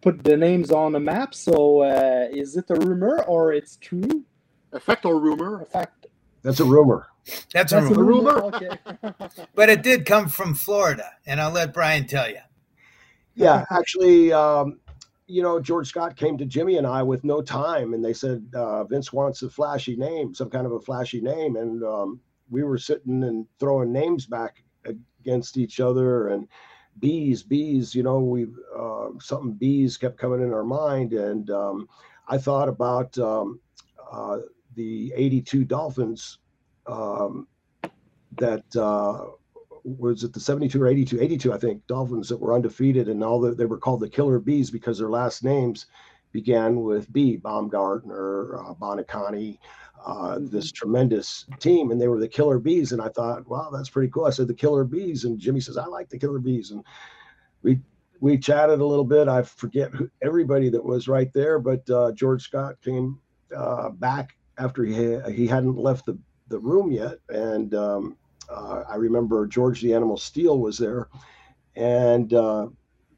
put 0.00 0.22
the 0.24 0.36
names 0.36 0.70
on 0.70 0.94
a 0.94 1.00
map. 1.00 1.34
So, 1.34 1.82
uh, 1.82 2.28
is 2.30 2.56
it 2.56 2.66
a 2.70 2.74
rumor 2.74 3.22
or 3.24 3.52
it's 3.52 3.76
true? 3.76 4.24
A 4.72 4.80
fact 4.80 5.04
or 5.04 5.18
rumor? 5.20 5.62
A 5.62 5.66
fact. 5.66 6.06
That's 6.42 6.60
a 6.60 6.64
rumor. 6.64 7.08
That's, 7.52 7.72
That's 7.72 7.74
a 7.90 7.92
a 7.92 7.94
rumor. 7.94 8.04
rumor. 8.04 8.42
Okay. 8.54 8.68
But 9.54 9.68
it 9.68 9.82
did 9.82 10.06
come 10.06 10.28
from 10.28 10.54
Florida, 10.54 11.10
and 11.26 11.40
I'll 11.40 11.50
let 11.50 11.74
Brian 11.74 12.06
tell 12.06 12.28
you. 12.28 12.38
Yeah, 13.36 13.64
actually, 13.70 14.32
um, 14.32 14.80
you 15.28 15.42
know, 15.42 15.60
George 15.60 15.88
Scott 15.88 16.16
came 16.16 16.36
to 16.38 16.44
Jimmy 16.46 16.78
and 16.78 16.86
I 16.86 17.02
with 17.02 17.24
no 17.24 17.42
time, 17.42 17.94
and 17.94 18.04
they 18.04 18.12
said 18.12 18.48
uh, 18.54 18.84
Vince 18.84 19.12
wants 19.12 19.42
a 19.42 19.50
flashy 19.50 19.96
name, 19.96 20.34
some 20.34 20.50
kind 20.50 20.66
of 20.66 20.72
a 20.72 20.80
flashy 20.80 21.20
name, 21.20 21.56
and 21.56 21.84
um, 21.84 22.20
we 22.50 22.64
were 22.64 22.78
sitting 22.78 23.22
and 23.24 23.46
throwing 23.60 23.92
names 23.92 24.26
back 24.26 24.62
against 24.84 25.56
each 25.58 25.80
other, 25.80 26.28
and 26.28 26.48
bees, 26.98 27.42
bees, 27.42 27.94
you 27.94 28.02
know, 28.02 28.20
we 28.20 28.46
uh, 28.76 29.08
something 29.20 29.52
bees 29.52 29.96
kept 29.96 30.18
coming 30.18 30.42
in 30.42 30.52
our 30.52 30.64
mind, 30.64 31.12
and 31.12 31.50
um, 31.50 31.88
I 32.28 32.38
thought 32.38 32.68
about 32.68 33.16
um, 33.18 33.60
uh, 34.10 34.38
the 34.74 35.12
'82 35.14 35.64
Dolphins 35.64 36.38
um, 36.86 37.46
that. 38.38 38.64
Was 39.86 40.24
it 40.24 40.32
the 40.32 40.40
72 40.40 40.82
or 40.82 40.88
82 40.88 41.20
82 41.20 41.52
i 41.52 41.58
think 41.58 41.86
dolphins 41.86 42.28
that 42.28 42.40
were 42.40 42.54
undefeated 42.54 43.08
and 43.08 43.22
all 43.22 43.40
that 43.40 43.56
they 43.56 43.66
were 43.66 43.78
called 43.78 44.00
the 44.00 44.08
killer 44.08 44.40
bees 44.40 44.68
because 44.68 44.98
their 44.98 45.10
last 45.10 45.44
names 45.44 45.86
began 46.32 46.82
with 46.82 47.12
b 47.12 47.36
baumgartner 47.36 48.58
uh, 48.58 48.74
bonicani 48.74 49.58
uh, 50.04 50.38
this 50.40 50.72
tremendous 50.72 51.46
team 51.60 51.92
and 51.92 52.00
they 52.00 52.08
were 52.08 52.18
the 52.18 52.26
killer 52.26 52.58
bees 52.58 52.90
and 52.90 53.00
i 53.00 53.08
thought 53.08 53.46
wow 53.48 53.70
that's 53.72 53.88
pretty 53.88 54.10
cool. 54.10 54.26
I 54.26 54.30
said 54.30 54.48
the 54.48 54.54
killer 54.54 54.82
bees 54.82 55.24
and 55.24 55.38
jimmy 55.38 55.60
says 55.60 55.76
i 55.76 55.86
like 55.86 56.08
the 56.08 56.18
killer 56.18 56.40
bees 56.40 56.72
and 56.72 56.82
we 57.62 57.78
we 58.18 58.38
chatted 58.38 58.80
a 58.80 58.86
little 58.86 59.04
bit. 59.04 59.28
I 59.28 59.42
forget 59.42 59.90
who, 59.92 60.10
everybody 60.22 60.68
that 60.70 60.84
was 60.84 61.06
right 61.06 61.32
there 61.32 61.60
but 61.60 61.88
uh, 61.90 62.10
george 62.12 62.42
scott 62.42 62.74
came 62.82 63.20
uh, 63.56 63.90
back 63.90 64.36
after 64.58 64.84
he, 64.84 65.18
he 65.32 65.46
hadn't 65.46 65.76
left 65.76 66.06
the, 66.06 66.18
the 66.48 66.58
room 66.58 66.90
yet 66.90 67.18
and 67.28 67.74
um, 67.74 68.16
uh, 68.48 68.82
I 68.88 68.96
remember 68.96 69.46
George 69.46 69.80
the 69.82 69.94
Animal 69.94 70.16
Steele 70.16 70.58
was 70.58 70.78
there, 70.78 71.08
and 71.74 72.32
uh, 72.32 72.68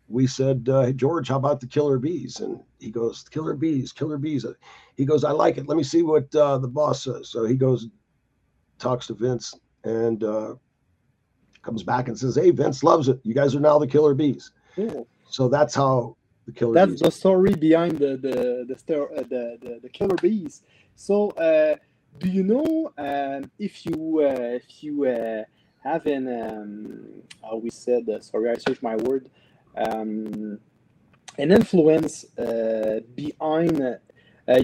we 0.09 0.27
said, 0.27 0.69
uh, 0.69 0.93
"George, 0.93 1.29
how 1.29 1.37
about 1.37 1.61
the 1.61 1.67
Killer 1.67 1.99
Bees?" 1.99 2.41
And 2.41 2.61
he 2.79 2.91
goes, 2.91 3.25
"Killer 3.31 3.55
Bees, 3.55 3.93
Killer 3.93 4.19
Bees." 4.19 4.47
He 4.97 5.05
goes, 5.05 5.25
"I 5.25 5.31
like 5.33 5.59
it. 5.59 5.69
Let 5.69 5.77
me 5.77 5.85
see 5.85 6.03
what 6.03 6.35
uh, 6.35 6.59
the 6.59 6.69
boss 6.69 7.05
says." 7.05 7.29
So 7.31 7.45
he 7.45 7.55
goes, 7.55 7.89
talks 8.79 9.07
to 9.09 9.15
Vince, 9.15 9.55
and 9.85 10.25
uh, 10.25 10.55
comes 11.63 11.83
back 11.83 12.09
and 12.09 12.19
says, 12.19 12.37
"Hey, 12.37 12.51
Vince 12.51 12.83
loves 12.83 13.09
it. 13.09 13.21
You 13.25 13.35
guys 13.35 13.55
are 13.55 13.61
now 13.61 13.79
the 13.79 13.87
Killer 13.87 14.15
Bees." 14.15 14.53
Cool. 14.75 15.07
So 15.31 15.49
that's 15.49 15.75
how 15.75 16.17
the 16.47 16.53
Killer 16.53 16.75
That's 16.75 16.93
Bees. 16.93 17.01
the 17.01 17.11
story 17.11 17.55
behind 17.55 17.99
the 17.99 18.17
the 18.17 18.65
the 18.67 18.75
uh, 18.75 19.23
the, 19.29 19.59
the, 19.61 19.81
the 19.83 19.89
killer 19.91 20.17
bees. 20.17 20.63
So, 20.97 21.31
uh, 21.33 21.77
do 22.19 22.29
you 22.29 22.43
know 22.43 22.93
um, 22.99 23.51
if 23.59 23.87
you 23.87 24.21
uh, 24.21 24.59
if 24.61 24.83
you 24.83 25.07
uh, 25.07 25.45
have 25.83 26.07
an 26.07 26.27
um, 26.43 27.23
how 27.43 27.57
we 27.57 27.71
said 27.71 28.09
uh, 28.09 28.21
sorry 28.21 28.51
I 28.51 28.57
searched 28.57 28.83
my 28.83 28.97
word 28.97 29.31
um, 29.77 30.59
an 31.39 31.53
influence 31.53 32.25
uh, 32.39 33.01
behind 33.15 33.81
uh, 33.83 33.99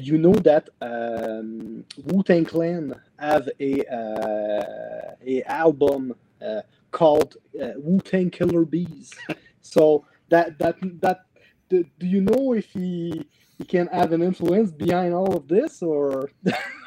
you 0.03 0.19
know 0.19 0.35
that 0.35 0.69
um, 0.81 1.85
Wu 2.05 2.23
Tang 2.23 2.45
Clan 2.45 2.95
have 3.19 3.49
a 3.61 3.85
uh, 3.87 5.15
a 5.27 5.43
album 5.45 6.15
uh, 6.45 6.63
called 6.91 7.37
uh, 7.63 7.73
Wu 7.77 8.01
Tang 8.01 8.31
Killer 8.31 8.65
Bees. 8.65 9.13
so 9.61 10.05
that 10.31 10.59
that 10.59 10.77
that 11.01 11.27
do, 11.69 11.85
do 11.99 12.07
you 12.07 12.23
know 12.23 12.55
if 12.55 12.67
he 12.73 13.27
he 13.59 13.65
can 13.65 13.87
have 13.89 14.13
an 14.13 14.23
influence 14.23 14.73
behind 14.73 15.15
all 15.15 15.37
of 15.37 15.49
this 15.49 15.83
or 15.83 16.31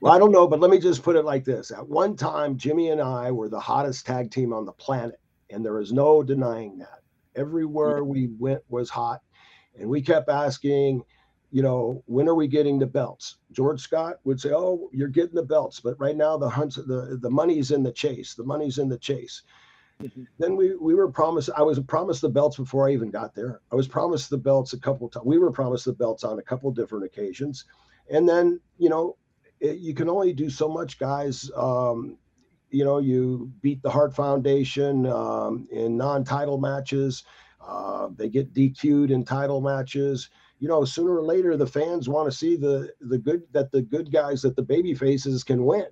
Well, 0.00 0.12
I 0.12 0.18
don't 0.18 0.32
know, 0.32 0.46
but 0.46 0.60
let 0.60 0.70
me 0.70 0.78
just 0.78 1.02
put 1.02 1.16
it 1.16 1.24
like 1.24 1.44
this. 1.44 1.70
At 1.70 1.88
one 1.88 2.16
time, 2.16 2.56
Jimmy 2.56 2.90
and 2.90 3.00
I 3.00 3.30
were 3.30 3.48
the 3.48 3.60
hottest 3.60 4.06
tag 4.06 4.30
team 4.30 4.52
on 4.52 4.64
the 4.64 4.72
planet, 4.72 5.20
and 5.50 5.64
there 5.64 5.80
is 5.80 5.92
no 5.92 6.22
denying 6.22 6.78
that. 6.78 7.00
Everywhere 7.36 8.04
we 8.04 8.28
went 8.38 8.62
was 8.68 8.90
hot, 8.90 9.22
and 9.78 9.88
we 9.88 10.02
kept 10.02 10.28
asking, 10.28 11.02
you 11.50 11.62
know, 11.62 12.02
when 12.06 12.28
are 12.28 12.34
we 12.34 12.48
getting 12.48 12.78
the 12.78 12.86
belts? 12.86 13.38
George 13.52 13.80
Scott 13.80 14.16
would 14.24 14.40
say, 14.40 14.50
"Oh, 14.52 14.88
you're 14.92 15.08
getting 15.08 15.34
the 15.34 15.42
belts, 15.42 15.80
but 15.80 15.98
right 15.98 16.16
now 16.16 16.36
the 16.36 16.48
hunts, 16.48 16.76
the 16.76 17.18
the 17.20 17.30
money's 17.30 17.70
in 17.70 17.82
the 17.82 17.92
chase. 17.92 18.34
The 18.34 18.44
money's 18.44 18.78
in 18.78 18.88
the 18.88 18.98
chase." 18.98 19.42
Then 20.38 20.56
we 20.56 20.74
we 20.76 20.94
were 20.94 21.10
promised. 21.10 21.50
I 21.56 21.62
was 21.62 21.78
promised 21.80 22.20
the 22.22 22.28
belts 22.28 22.56
before 22.56 22.88
I 22.88 22.92
even 22.92 23.10
got 23.10 23.34
there. 23.34 23.60
I 23.72 23.76
was 23.76 23.88
promised 23.88 24.30
the 24.30 24.38
belts 24.38 24.72
a 24.72 24.80
couple 24.80 25.08
times. 25.08 25.26
We 25.26 25.38
were 25.38 25.52
promised 25.52 25.84
the 25.84 25.92
belts 25.92 26.24
on 26.24 26.38
a 26.38 26.42
couple 26.42 26.70
different 26.72 27.04
occasions, 27.04 27.64
and 28.10 28.28
then 28.28 28.60
you 28.78 28.88
know 28.88 29.16
it, 29.64 29.78
you 29.78 29.94
can 29.94 30.08
only 30.08 30.32
do 30.32 30.50
so 30.50 30.68
much, 30.68 30.98
guys. 30.98 31.50
Um, 31.56 32.18
you 32.70 32.84
know, 32.84 32.98
you 32.98 33.52
beat 33.62 33.82
the 33.82 33.90
Hart 33.90 34.14
Foundation 34.14 35.06
um, 35.06 35.66
in 35.70 35.96
non-title 35.96 36.58
matches. 36.58 37.24
Uh, 37.66 38.08
they 38.14 38.28
get 38.28 38.52
DQ'd 38.52 39.10
in 39.10 39.24
title 39.24 39.60
matches. 39.60 40.28
You 40.58 40.68
know, 40.68 40.84
sooner 40.84 41.16
or 41.16 41.22
later, 41.22 41.56
the 41.56 41.66
fans 41.66 42.08
want 42.08 42.30
to 42.30 42.36
see 42.36 42.56
the 42.56 42.92
the 43.00 43.18
good 43.18 43.42
that 43.52 43.72
the 43.72 43.82
good 43.82 44.12
guys 44.12 44.42
that 44.42 44.56
the 44.56 44.62
baby 44.62 44.94
faces 44.94 45.42
can 45.44 45.64
win. 45.64 45.86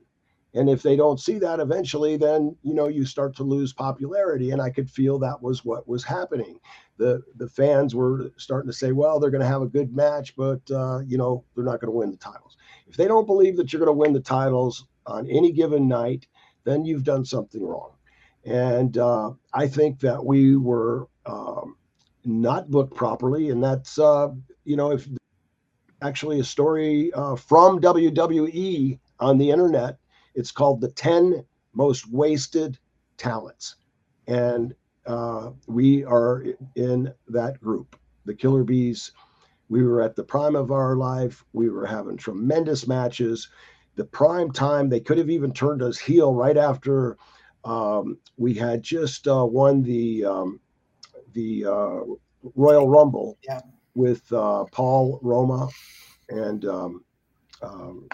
And 0.54 0.68
if 0.68 0.82
they 0.82 0.96
don't 0.96 1.18
see 1.18 1.38
that 1.38 1.60
eventually, 1.60 2.16
then 2.18 2.56
you 2.62 2.74
know 2.74 2.88
you 2.88 3.06
start 3.06 3.34
to 3.36 3.42
lose 3.42 3.72
popularity. 3.72 4.50
And 4.50 4.60
I 4.60 4.70
could 4.70 4.90
feel 4.90 5.18
that 5.20 5.42
was 5.42 5.64
what 5.64 5.88
was 5.88 6.04
happening. 6.04 6.58
The 6.98 7.22
the 7.36 7.48
fans 7.48 7.94
were 7.94 8.32
starting 8.36 8.70
to 8.70 8.76
say, 8.76 8.92
well, 8.92 9.18
they're 9.18 9.30
going 9.30 9.40
to 9.40 9.46
have 9.46 9.62
a 9.62 9.66
good 9.66 9.94
match, 9.94 10.36
but 10.36 10.60
uh, 10.70 11.00
you 11.06 11.16
know 11.16 11.44
they're 11.54 11.64
not 11.64 11.80
going 11.80 11.92
to 11.92 11.98
win 11.98 12.10
the 12.10 12.18
titles. 12.18 12.56
If 12.92 12.98
they 12.98 13.08
don't 13.08 13.26
believe 13.26 13.56
that 13.56 13.72
you're 13.72 13.80
going 13.80 13.88
to 13.88 13.98
win 13.98 14.12
the 14.12 14.20
titles 14.20 14.84
on 15.06 15.26
any 15.26 15.50
given 15.50 15.88
night, 15.88 16.26
then 16.64 16.84
you've 16.84 17.04
done 17.04 17.24
something 17.24 17.64
wrong. 17.64 17.92
And 18.44 18.98
uh, 18.98 19.30
I 19.54 19.66
think 19.66 19.98
that 20.00 20.22
we 20.22 20.58
were 20.58 21.08
um, 21.24 21.76
not 22.26 22.70
booked 22.70 22.94
properly, 22.94 23.48
and 23.48 23.64
that's 23.64 23.98
uh, 23.98 24.28
you 24.64 24.76
know 24.76 24.90
if 24.90 25.08
actually 26.02 26.40
a 26.40 26.44
story 26.44 27.10
uh, 27.14 27.34
from 27.34 27.80
WWE 27.80 28.98
on 29.20 29.38
the 29.38 29.50
internet. 29.50 29.96
It's 30.34 30.52
called 30.52 30.82
the 30.82 30.90
10 30.90 31.46
most 31.72 32.10
wasted 32.12 32.78
talents. 33.16 33.76
And 34.26 34.74
uh, 35.06 35.52
we 35.66 36.04
are 36.04 36.44
in 36.76 37.14
that 37.28 37.58
group, 37.58 37.98
the 38.26 38.34
Killer 38.34 38.64
Bees. 38.64 39.12
We 39.72 39.82
were 39.84 40.02
at 40.02 40.14
the 40.16 40.22
prime 40.22 40.54
of 40.54 40.70
our 40.70 40.96
life. 40.96 41.42
We 41.54 41.70
were 41.70 41.86
having 41.86 42.18
tremendous 42.18 42.86
matches. 42.86 43.48
The 43.94 44.04
prime 44.04 44.52
time, 44.52 44.90
they 44.90 45.00
could 45.00 45.16
have 45.16 45.30
even 45.30 45.50
turned 45.50 45.82
us 45.82 45.98
heel 45.98 46.34
right 46.34 46.58
after 46.58 47.16
um, 47.64 48.18
we 48.36 48.52
had 48.52 48.82
just 48.82 49.26
uh, 49.26 49.46
won 49.46 49.82
the 49.82 50.26
um, 50.26 50.60
the 51.32 51.64
uh, 51.64 52.00
Royal 52.54 52.86
Rumble 52.86 53.38
Yeah. 53.44 53.60
with 53.94 54.30
uh, 54.30 54.66
Paul 54.72 55.18
Roma 55.22 55.70
and 56.28 56.66
um, 56.66 57.04
um, 57.62 58.08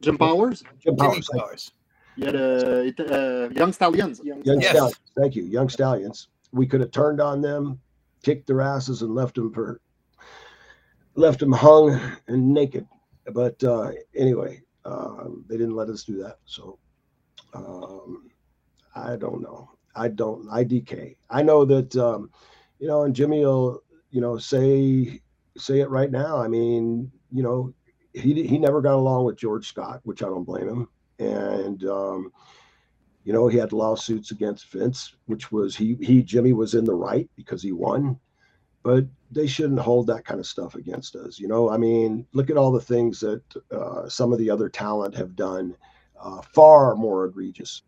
Jim 0.00 0.16
Powers? 0.16 0.62
Jim 0.78 0.96
Jimmy 0.96 0.96
Powers. 0.96 1.28
Powers. 1.36 1.70
Yeah, 2.16 2.30
the 2.30 2.86
it, 2.86 3.00
uh, 3.00 3.50
Young 3.50 3.74
Stallions. 3.74 4.22
Young 4.24 4.42
Young 4.42 4.60
Yes. 4.62 4.70
Stallions. 4.70 5.00
Thank 5.20 5.36
you, 5.36 5.44
Young 5.44 5.68
Stallions. 5.68 6.28
We 6.52 6.66
could 6.66 6.80
have 6.80 6.92
turned 6.92 7.20
on 7.20 7.42
them, 7.42 7.78
kicked 8.22 8.46
their 8.46 8.62
asses, 8.62 9.02
and 9.02 9.14
left 9.14 9.34
them 9.34 9.52
for 9.52 9.82
left 11.18 11.40
them 11.40 11.52
hung 11.52 12.00
and 12.28 12.54
naked. 12.54 12.86
But 13.32 13.62
uh, 13.62 13.90
anyway, 14.14 14.62
um, 14.84 15.44
they 15.48 15.56
didn't 15.56 15.76
let 15.76 15.88
us 15.88 16.04
do 16.04 16.16
that. 16.22 16.38
So 16.46 16.78
um, 17.52 18.30
I 18.94 19.16
don't 19.16 19.42
know. 19.42 19.70
I 19.94 20.08
don't. 20.08 20.48
I 20.50 20.64
DK. 20.64 21.16
I 21.28 21.42
know 21.42 21.64
that 21.64 21.94
um, 21.96 22.30
you 22.78 22.86
know, 22.86 23.02
and 23.02 23.14
Jimmy 23.14 23.40
will 23.44 23.82
you 24.10 24.20
know 24.20 24.38
say 24.38 25.20
say 25.56 25.80
it 25.80 25.90
right 25.90 26.10
now. 26.10 26.38
I 26.38 26.48
mean, 26.48 27.10
you 27.32 27.42
know, 27.42 27.74
he 28.14 28.46
he 28.46 28.58
never 28.58 28.80
got 28.80 28.94
along 28.94 29.24
with 29.24 29.36
George 29.36 29.68
Scott, 29.68 30.00
which 30.04 30.22
I 30.22 30.26
don't 30.26 30.44
blame 30.44 30.68
him. 30.68 30.88
And 31.18 31.84
um, 31.84 32.32
you 33.24 33.32
know, 33.32 33.48
he 33.48 33.58
had 33.58 33.72
lawsuits 33.72 34.30
against 34.30 34.70
Vince, 34.70 35.16
which 35.26 35.50
was 35.50 35.76
he 35.76 35.96
he 36.00 36.22
Jimmy 36.22 36.52
was 36.52 36.74
in 36.74 36.84
the 36.84 36.94
right 36.94 37.28
because 37.36 37.62
he 37.62 37.72
won. 37.72 38.18
But 38.88 39.04
they 39.30 39.46
shouldn't 39.46 39.80
hold 39.80 40.06
that 40.06 40.24
kind 40.24 40.40
of 40.40 40.46
stuff 40.46 40.74
against 40.74 41.14
us. 41.14 41.38
You 41.38 41.46
know, 41.46 41.68
I 41.68 41.76
mean, 41.76 42.26
look 42.32 42.48
at 42.48 42.56
all 42.56 42.72
the 42.72 42.80
things 42.80 43.20
that 43.20 43.42
uh, 43.70 44.08
some 44.08 44.32
of 44.32 44.38
the 44.38 44.48
other 44.48 44.70
talent 44.70 45.14
have 45.14 45.36
done, 45.36 45.76
uh, 46.18 46.40
far 46.40 46.96
more 46.96 47.26
egregious, 47.26 47.82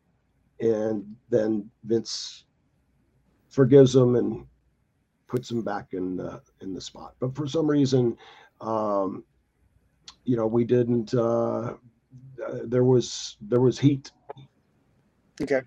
and 0.61 1.17
then 1.31 1.71
Vince 1.85 2.45
forgives 3.49 3.95
them 3.95 4.17
and 4.17 4.45
puts 5.27 5.49
them 5.49 5.63
back 5.63 5.95
in 5.95 6.19
the 6.19 6.43
in 6.61 6.75
the 6.75 6.83
spot. 6.83 7.15
But 7.19 7.35
for 7.35 7.49
some 7.49 7.67
reason, 7.67 8.15
um, 8.61 9.25
you 10.25 10.37
know, 10.37 10.47
we 10.47 10.65
didn't. 10.65 11.15
Uh, 11.15 11.77
there 12.65 12.85
was 12.85 13.39
there 13.41 13.63
was 13.63 13.79
heat. 13.79 14.13
Okay. 15.41 15.63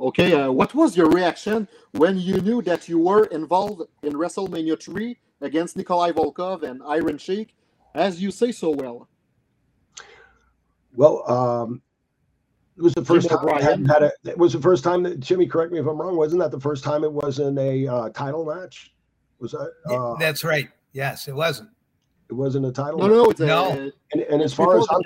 Okay, 0.00 0.32
uh, 0.32 0.50
what 0.50 0.74
was 0.74 0.96
your 0.96 1.10
reaction 1.10 1.66
when 1.92 2.18
you 2.18 2.40
knew 2.40 2.62
that 2.62 2.88
you 2.88 2.98
were 2.98 3.24
involved 3.24 3.82
in 4.02 4.12
WrestleMania 4.12 4.80
3 4.80 5.18
against 5.40 5.76
Nikolai 5.76 6.12
Volkov 6.12 6.62
and 6.62 6.80
Iron 6.86 7.18
Sheik, 7.18 7.54
as 7.94 8.22
you 8.22 8.30
say 8.30 8.52
so 8.52 8.70
well? 8.70 9.08
Well, 10.94 11.28
um, 11.30 11.82
it 12.76 12.82
was 12.82 12.94
the 12.94 13.04
first 13.04 13.28
Jim 13.28 13.38
time 13.38 13.48
I 13.48 13.60
hadn't 13.60 13.86
had 13.86 14.04
a, 14.04 14.12
it 14.24 14.38
was 14.38 14.52
the 14.52 14.60
first 14.60 14.84
time 14.84 15.02
that 15.02 15.18
Jimmy, 15.18 15.46
correct 15.46 15.72
me 15.72 15.80
if 15.80 15.86
I'm 15.86 16.00
wrong, 16.00 16.16
wasn't 16.16 16.42
that 16.42 16.52
the 16.52 16.60
first 16.60 16.84
time 16.84 17.02
it 17.02 17.12
wasn't 17.12 17.58
a 17.58 17.88
uh, 17.88 18.08
title 18.10 18.44
match? 18.44 18.92
Was 19.40 19.52
that? 19.52 19.72
Uh, 19.88 20.14
That's 20.16 20.44
right. 20.44 20.68
Yes, 20.92 21.26
it 21.26 21.34
wasn't. 21.34 21.70
It 22.28 22.34
wasn't 22.34 22.66
a 22.66 22.72
title. 22.72 22.98
No, 22.98 23.08
match? 23.08 23.16
no, 23.16 23.30
it's 23.30 23.40
no. 23.40 23.68
A, 23.70 23.92
and, 24.12 24.22
and 24.30 24.42
as 24.42 24.54
far 24.54 24.78
as 24.78 24.86
I'm, 24.90 25.00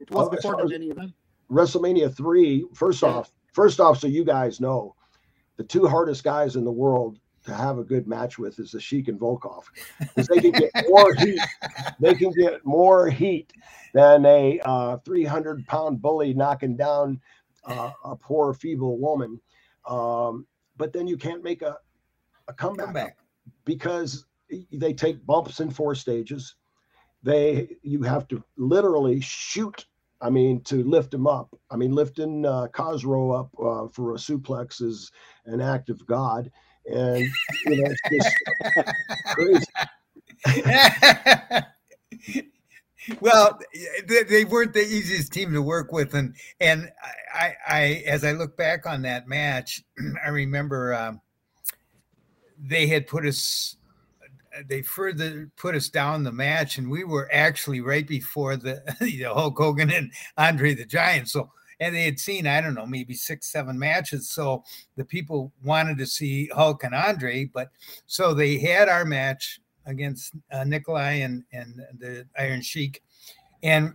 it 0.00 0.10
was 0.10 0.28
before 0.30 0.66
the 0.66 0.90
event. 0.90 1.12
WrestleMania 1.50 2.14
three. 2.14 2.64
First 2.74 3.02
yeah. 3.02 3.08
off, 3.08 3.32
first 3.54 3.80
off, 3.80 3.98
so 3.98 4.06
you 4.06 4.24
guys 4.24 4.60
know, 4.60 4.94
the 5.56 5.64
two 5.64 5.86
hardest 5.86 6.24
guys 6.24 6.56
in 6.56 6.64
the 6.64 6.72
world 6.72 7.18
to 7.46 7.54
have 7.54 7.78
a 7.78 7.84
good 7.84 8.06
match 8.06 8.38
with 8.38 8.58
is 8.58 8.72
the 8.72 8.80
Sheik 8.80 9.08
and 9.08 9.20
Volkov 9.20 9.64
because 9.98 10.26
they 10.28 10.40
can 10.40 10.52
get 10.52 10.70
more 10.88 11.14
heat. 11.14 11.40
They 12.00 12.14
can 12.14 12.32
get 12.32 12.64
more 12.64 13.08
heat 13.08 13.52
than 13.92 14.26
a 14.26 14.60
uh, 14.64 14.96
300 14.98 15.66
pound 15.66 16.02
bully 16.02 16.34
knocking 16.34 16.76
down 16.76 17.20
uh, 17.64 17.92
a 18.04 18.16
poor 18.16 18.54
feeble 18.54 18.98
woman. 18.98 19.40
Um, 19.88 20.46
but 20.76 20.92
then 20.92 21.06
you 21.06 21.16
can't 21.16 21.44
make 21.44 21.62
a, 21.62 21.76
a 22.48 22.52
comeback, 22.54 22.86
comeback 22.86 23.18
because 23.64 24.26
they 24.72 24.92
take 24.92 25.24
bumps 25.24 25.60
in 25.60 25.70
four 25.70 25.94
stages. 25.94 26.56
They 27.22 27.76
you 27.82 28.02
have 28.02 28.26
to 28.28 28.42
literally 28.56 29.20
shoot 29.20 29.86
I 30.20 30.30
mean, 30.30 30.60
to 30.62 30.84
lift 30.84 31.12
him 31.12 31.26
up. 31.26 31.52
I 31.70 31.76
mean, 31.76 31.92
lifting 31.92 32.46
uh, 32.46 32.68
Khosrow 32.72 33.38
up 33.38 33.50
uh, 33.58 33.88
for 33.88 34.14
a 34.14 34.18
suplex 34.18 34.80
is 34.80 35.10
an 35.44 35.60
act 35.60 35.90
of 35.90 36.06
God, 36.06 36.50
and 36.86 37.26
you 37.66 37.82
know, 37.82 37.90
it's 37.90 38.00
just 38.10 38.34
crazy. 39.34 39.66
well, 43.20 43.58
they, 44.06 44.22
they, 44.22 44.44
weren't 44.44 44.72
the 44.72 44.80
easiest 44.80 45.32
team 45.32 45.52
to 45.52 45.62
work 45.62 45.92
with, 45.92 46.14
and 46.14 46.34
and 46.60 46.90
I, 47.34 47.54
I 47.66 48.04
as 48.06 48.24
I 48.24 48.32
look 48.32 48.56
back 48.56 48.86
on 48.86 49.02
that 49.02 49.28
match, 49.28 49.82
I 50.24 50.28
remember 50.28 50.94
um, 50.94 51.20
they 52.58 52.86
had 52.86 53.06
put 53.06 53.26
us 53.26 53.76
they 54.66 54.82
further 54.82 55.50
put 55.56 55.74
us 55.74 55.88
down 55.88 56.22
the 56.22 56.32
match, 56.32 56.78
and 56.78 56.90
we 56.90 57.04
were 57.04 57.28
actually 57.32 57.80
right 57.80 58.06
before 58.06 58.56
the 58.56 58.82
you 59.00 59.24
know, 59.24 59.34
Hulk 59.34 59.58
Hogan 59.58 59.90
and 59.90 60.12
Andre 60.36 60.74
the 60.74 60.84
Giant. 60.84 61.28
So, 61.28 61.50
and 61.80 61.94
they 61.94 62.04
had 62.04 62.18
seen 62.18 62.46
I 62.46 62.60
don't 62.60 62.74
know 62.74 62.86
maybe 62.86 63.14
six 63.14 63.50
seven 63.50 63.78
matches. 63.78 64.30
So 64.30 64.64
the 64.96 65.04
people 65.04 65.52
wanted 65.62 65.98
to 65.98 66.06
see 66.06 66.48
Hulk 66.48 66.84
and 66.84 66.94
Andre, 66.94 67.46
but 67.46 67.70
so 68.06 68.34
they 68.34 68.58
had 68.58 68.88
our 68.88 69.04
match 69.04 69.60
against 69.86 70.34
uh, 70.50 70.64
Nikolai 70.64 71.14
and 71.14 71.44
and 71.52 71.80
the 71.98 72.26
Iron 72.38 72.62
Sheik, 72.62 73.02
and 73.62 73.94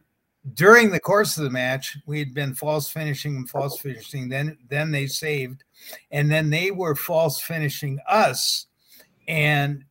during 0.54 0.92
the 0.92 1.00
course 1.00 1.38
of 1.38 1.44
the 1.44 1.50
match, 1.50 1.98
we 2.06 2.20
had 2.20 2.34
been 2.34 2.56
false 2.56 2.90
finishing 2.90 3.36
and 3.36 3.50
false 3.50 3.80
finishing. 3.80 4.30
Then 4.30 4.58
then 4.70 4.92
they 4.92 5.08
saved, 5.08 5.64
and 6.12 6.32
then 6.32 6.50
they 6.50 6.72
were 6.72 6.96
false 6.96 7.40
finishing 7.42 8.00
us. 8.08 8.68
And 9.28 9.84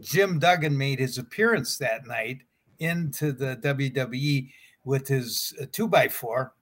Jim 0.00 0.38
Duggan 0.38 0.76
made 0.76 0.98
his 0.98 1.18
appearance 1.18 1.78
that 1.78 2.06
night 2.06 2.42
into 2.78 3.32
the 3.32 3.56
WWE 3.56 4.50
with 4.84 5.08
his 5.08 5.54
uh, 5.60 5.66
two 5.72 5.88
by 5.88 6.08
four. 6.08 6.52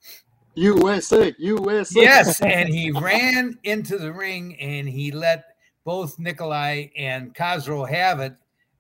USA, 0.54 1.34
USA. 1.38 2.00
Yes, 2.00 2.40
and 2.42 2.68
he 2.68 2.90
ran 2.90 3.58
into 3.64 3.98
the 3.98 4.12
ring 4.12 4.58
and 4.60 4.88
he 4.88 5.10
let 5.10 5.44
both 5.84 6.18
Nikolai 6.18 6.86
and 6.96 7.34
Khosrow 7.34 7.88
have 7.88 8.20
it 8.20 8.34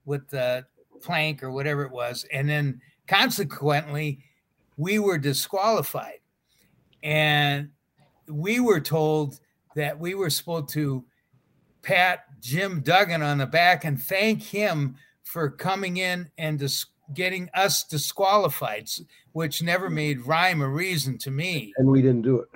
with 0.04 0.28
the 0.30 0.64
plank 1.02 1.42
or 1.42 1.50
whatever 1.50 1.84
it 1.84 1.92
was, 1.92 2.24
and 2.32 2.48
then 2.48 2.80
consequently, 3.06 4.20
we 4.76 4.98
were 4.98 5.18
disqualified, 5.18 6.20
and 7.02 7.68
we 8.28 8.60
were 8.60 8.80
told 8.80 9.40
that 9.74 9.98
we 9.98 10.14
were 10.14 10.30
supposed 10.30 10.70
to 10.70 11.04
pat 11.82 12.24
Jim 12.44 12.82
Duggan 12.82 13.22
on 13.22 13.38
the 13.38 13.46
back 13.46 13.86
and 13.86 14.00
thank 14.00 14.42
him 14.42 14.96
for 15.22 15.48
coming 15.48 15.96
in 15.96 16.28
and 16.36 16.58
dis- 16.58 16.84
getting 17.14 17.48
us 17.54 17.84
disqualified, 17.84 18.86
which 19.32 19.62
never 19.62 19.88
made 19.88 20.26
rhyme 20.26 20.62
or 20.62 20.68
reason 20.68 21.16
to 21.16 21.30
me. 21.30 21.72
And 21.78 21.88
we 21.88 22.02
didn't 22.02 22.20
do 22.20 22.40
it. 22.40 22.48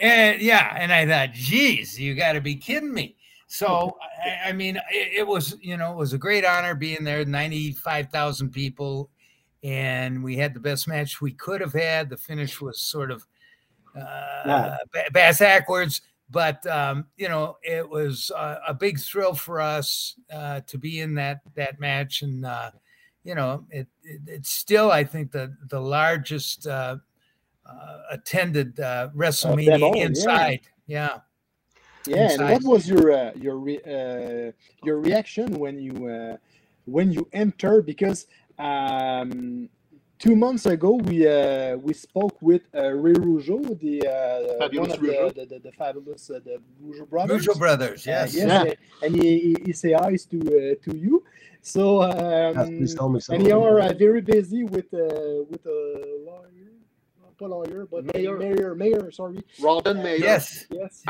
And 0.00 0.40
yeah, 0.40 0.74
and 0.78 0.90
I 0.90 1.06
thought, 1.06 1.34
geez, 1.34 2.00
you 2.00 2.14
got 2.14 2.32
to 2.32 2.40
be 2.40 2.56
kidding 2.56 2.94
me. 2.94 3.16
So 3.46 3.98
I, 4.24 4.48
I 4.48 4.52
mean, 4.52 4.76
it, 4.90 5.18
it, 5.18 5.26
was 5.26 5.58
you 5.60 5.76
know 5.76 5.92
it 5.92 5.96
was 5.96 6.14
a 6.14 6.18
great 6.18 6.46
honor 6.46 6.74
being 6.74 7.04
there. 7.04 7.22
Ninety 7.26 7.72
five 7.72 8.08
thousand 8.08 8.50
people, 8.50 9.10
and 9.62 10.24
we 10.24 10.36
had 10.36 10.54
the 10.54 10.60
best 10.60 10.88
match 10.88 11.20
we 11.20 11.32
could 11.32 11.60
have 11.60 11.74
had. 11.74 12.08
The 12.08 12.16
finish 12.16 12.62
was 12.62 12.80
sort 12.80 13.10
of 13.10 13.26
uh, 13.94 14.42
yeah. 14.46 14.76
bass 15.12 15.38
backwards 15.38 16.00
but 16.30 16.66
um, 16.66 17.06
you 17.16 17.28
know 17.28 17.56
it 17.62 17.88
was 17.88 18.30
a, 18.34 18.60
a, 18.68 18.74
big 18.74 18.98
thrill 18.98 19.34
for 19.34 19.60
us 19.60 20.14
uh, 20.32 20.60
to 20.66 20.78
be 20.78 21.00
in 21.00 21.14
that 21.14 21.40
that 21.54 21.78
match. 21.78 22.22
And 22.22 22.44
uh, 22.44 22.70
you 23.22 23.34
know 23.34 23.64
it, 23.70 23.86
it, 24.02 24.20
it's 24.26 24.50
still 24.50 24.90
i 24.90 25.02
think 25.02 25.32
the 25.32 25.56
the 25.68 25.80
largest 25.80 26.66
uh, 26.66 26.96
uh 27.66 27.98
attended 28.10 28.78
uh, 28.80 29.08
wrestlemania 29.14 29.82
all, 29.82 30.00
inside. 30.00 30.60
Yeah. 30.86 31.18
Yeah, 32.06 32.16
yeah 32.16 32.32
and 32.32 32.50
what 32.50 32.64
was 32.64 32.86
your 32.86 33.12
uh, 33.12 33.32
your 33.34 33.56
re- 33.56 34.52
your 34.82 35.00
reaction 35.00 35.58
when 35.58 35.78
you 35.78 36.38
when 36.84 37.10
you 37.10 37.26
enter 37.32 37.80
because 37.80 38.26
um, 38.58 39.70
two 40.24 40.34
months 40.34 40.64
ago, 40.64 40.94
we 40.94 41.28
uh, 41.28 41.76
we 41.76 41.92
spoke 41.92 42.36
with 42.40 42.62
uh, 42.74 42.90
Ray 43.04 43.12
Rougeau, 43.12 43.60
the 43.78 43.96
uh, 44.08 44.68
one 44.72 44.90
of 44.90 45.00
the, 45.00 45.32
the, 45.36 45.46
the, 45.46 45.58
the, 45.58 45.72
fabulous 45.72 46.30
uh, 46.30 46.40
the 46.44 46.56
Rougeau 46.82 47.08
brothers. 47.08 47.46
Rougeau 47.46 47.58
brothers, 47.58 48.06
uh, 48.06 48.10
yes, 48.10 48.34
yes, 48.34 48.66
yeah. 48.66 49.06
and 49.06 49.14
he, 49.14 49.38
he, 49.38 49.56
he 49.66 49.72
say 49.72 49.92
hi 49.92 50.16
to 50.30 50.38
uh, 50.40 50.84
to 50.84 50.96
you. 50.96 51.22
So 51.60 52.02
um, 52.02 52.80
yes, 52.80 53.28
and 53.28 53.46
you 53.46 53.62
are 53.62 53.80
uh, 53.80 53.92
very 53.92 54.22
busy 54.22 54.64
with 54.64 54.92
uh, 54.94 55.44
with 55.50 55.64
a 55.66 55.80
lawyer, 56.28 56.72
not 57.22 57.50
lawyer, 57.56 57.86
but 57.90 58.14
mayor, 58.14 58.38
mayor, 58.38 58.74
mayor. 58.74 59.10
Sorry, 59.10 59.42
Robin 59.60 60.02
Mayor. 60.02 60.16
Yes, 60.16 60.66
yes. 60.70 61.04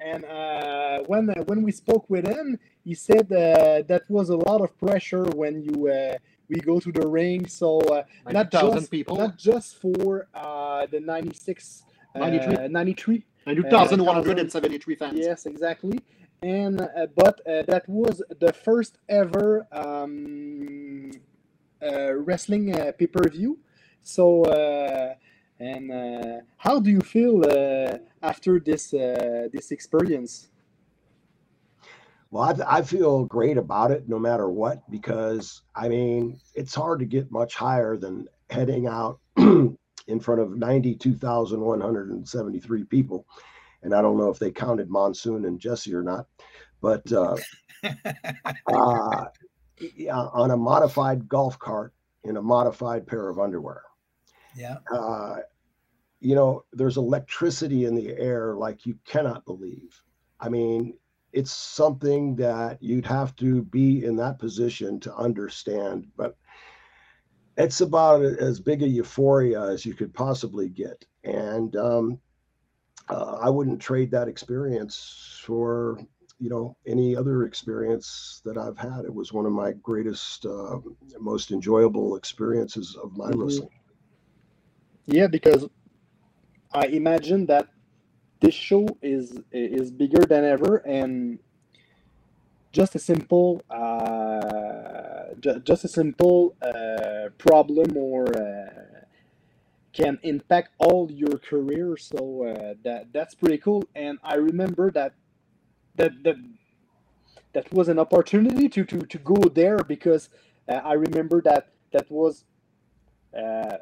And 0.00 0.24
uh, 0.24 0.98
when 1.06 1.30
uh, 1.30 1.44
when 1.44 1.62
we 1.62 1.72
spoke 1.72 2.04
with 2.10 2.26
him, 2.26 2.58
he 2.84 2.94
said 2.94 3.32
uh, 3.32 3.82
that 3.90 4.02
was 4.08 4.28
a 4.28 4.36
lot 4.36 4.60
of 4.60 4.76
pressure 4.78 5.24
when 5.42 5.62
you 5.62 5.88
uh, 5.88 6.16
we 6.48 6.56
go 6.60 6.80
to 6.80 6.92
the 6.92 7.06
ring. 7.06 7.46
So 7.46 7.78
uh, 7.80 8.02
not 8.30 8.50
just 8.50 8.90
people, 8.90 9.16
not 9.16 9.36
just 9.36 9.80
for 9.80 10.28
uh, 10.34 10.86
the 10.86 11.00
96, 11.00 11.82
93, 12.14 12.56
uh, 12.56 12.68
93. 12.68 13.24
92,173 13.46 14.94
fans. 14.94 15.18
Yes, 15.18 15.46
exactly. 15.46 16.00
And 16.42 16.80
uh, 16.80 17.06
but 17.14 17.40
uh, 17.46 17.62
that 17.68 17.88
was 17.88 18.22
the 18.40 18.52
first 18.52 18.98
ever 19.08 19.66
um, 19.72 21.10
uh, 21.82 22.14
wrestling 22.14 22.72
pay 22.98 23.06
per 23.06 23.28
view. 23.28 23.58
So 24.02 24.44
and 25.58 26.42
how 26.58 26.80
do 26.80 26.90
you 26.90 27.00
feel 27.00 27.44
after 28.22 28.60
this 28.60 28.90
this 28.90 29.70
experience? 29.70 30.48
Well, 32.34 32.42
I, 32.42 32.56
I, 32.78 32.82
feel 32.82 33.24
great 33.26 33.58
about 33.58 33.92
it 33.92 34.08
no 34.08 34.18
matter 34.18 34.50
what, 34.50 34.90
because 34.90 35.62
I 35.72 35.88
mean, 35.88 36.40
it's 36.56 36.74
hard 36.74 36.98
to 36.98 37.04
get 37.04 37.30
much 37.30 37.54
higher 37.54 37.96
than 37.96 38.26
heading 38.50 38.88
out 38.88 39.20
in 39.36 39.78
front 40.20 40.40
of 40.40 40.56
92,173 40.56 42.84
people. 42.86 43.24
And 43.84 43.94
I 43.94 44.02
don't 44.02 44.18
know 44.18 44.30
if 44.30 44.40
they 44.40 44.50
counted 44.50 44.90
Monsoon 44.90 45.44
and 45.44 45.60
Jesse 45.60 45.94
or 45.94 46.02
not, 46.02 46.26
but 46.80 47.12
uh, 47.12 47.36
uh, 47.84 49.26
on 50.08 50.50
a 50.50 50.56
modified 50.56 51.28
golf 51.28 51.56
cart 51.60 51.94
in 52.24 52.36
a 52.36 52.42
modified 52.42 53.06
pair 53.06 53.28
of 53.28 53.38
underwear. 53.38 53.82
Yeah. 54.56 54.78
Uh, 54.92 55.36
you 56.18 56.34
know, 56.34 56.64
there's 56.72 56.96
electricity 56.96 57.84
in 57.84 57.94
the 57.94 58.08
air 58.08 58.56
like 58.56 58.86
you 58.86 58.98
cannot 59.06 59.44
believe. 59.44 60.02
I 60.40 60.48
mean, 60.48 60.94
it's 61.34 61.50
something 61.50 62.36
that 62.36 62.80
you'd 62.80 63.04
have 63.06 63.34
to 63.36 63.62
be 63.62 64.04
in 64.04 64.14
that 64.16 64.38
position 64.38 65.00
to 65.00 65.14
understand. 65.16 66.06
But 66.16 66.36
it's 67.56 67.80
about 67.80 68.22
as 68.22 68.60
big 68.60 68.82
a 68.82 68.88
euphoria 68.88 69.60
as 69.62 69.84
you 69.84 69.94
could 69.94 70.14
possibly 70.14 70.68
get. 70.68 71.04
And 71.24 71.74
um, 71.74 72.20
uh, 73.08 73.38
I 73.40 73.50
wouldn't 73.50 73.80
trade 73.80 74.12
that 74.12 74.28
experience 74.28 75.40
for 75.42 75.98
you 76.38 76.50
know 76.50 76.76
any 76.86 77.16
other 77.16 77.44
experience 77.44 78.40
that 78.44 78.56
I've 78.56 78.78
had. 78.78 79.04
It 79.04 79.14
was 79.14 79.32
one 79.32 79.46
of 79.46 79.52
my 79.52 79.72
greatest, 79.72 80.46
uh, 80.46 80.78
most 81.18 81.50
enjoyable 81.50 82.16
experiences 82.16 82.96
of 83.02 83.16
my 83.16 83.30
mm-hmm. 83.30 83.42
wrestling. 83.42 83.70
Yeah, 85.06 85.26
because 85.26 85.66
I 86.72 86.86
imagine 86.86 87.46
that 87.46 87.68
this 88.44 88.54
show 88.54 88.86
is 89.02 89.40
is 89.52 89.90
bigger 89.90 90.24
than 90.32 90.44
ever, 90.44 90.76
and 91.00 91.38
just 92.72 92.94
a 92.94 92.98
simple, 92.98 93.62
uh, 93.70 95.34
ju- 95.40 95.60
just 95.60 95.84
a 95.84 95.88
simple 95.88 96.54
uh, 96.60 97.28
problem 97.38 97.96
or 97.96 98.22
uh, 98.36 99.04
can 99.92 100.18
impact 100.22 100.70
all 100.78 101.10
your 101.10 101.38
career. 101.38 101.96
So 101.96 102.44
uh, 102.44 102.74
that 102.84 103.12
that's 103.12 103.34
pretty 103.34 103.58
cool. 103.58 103.84
And 103.94 104.18
I 104.22 104.34
remember 104.34 104.90
that 104.90 105.14
that 105.94 106.12
that 106.24 106.36
that 107.54 107.72
was 107.72 107.88
an 107.88 107.98
opportunity 107.98 108.68
to 108.68 108.84
to 108.84 108.98
to 108.98 109.18
go 109.18 109.36
there 109.60 109.78
because 109.78 110.28
uh, 110.68 110.80
I 110.92 110.94
remember 110.94 111.40
that 111.42 111.68
that 111.92 112.10
was 112.10 112.44
uh, 113.42 113.78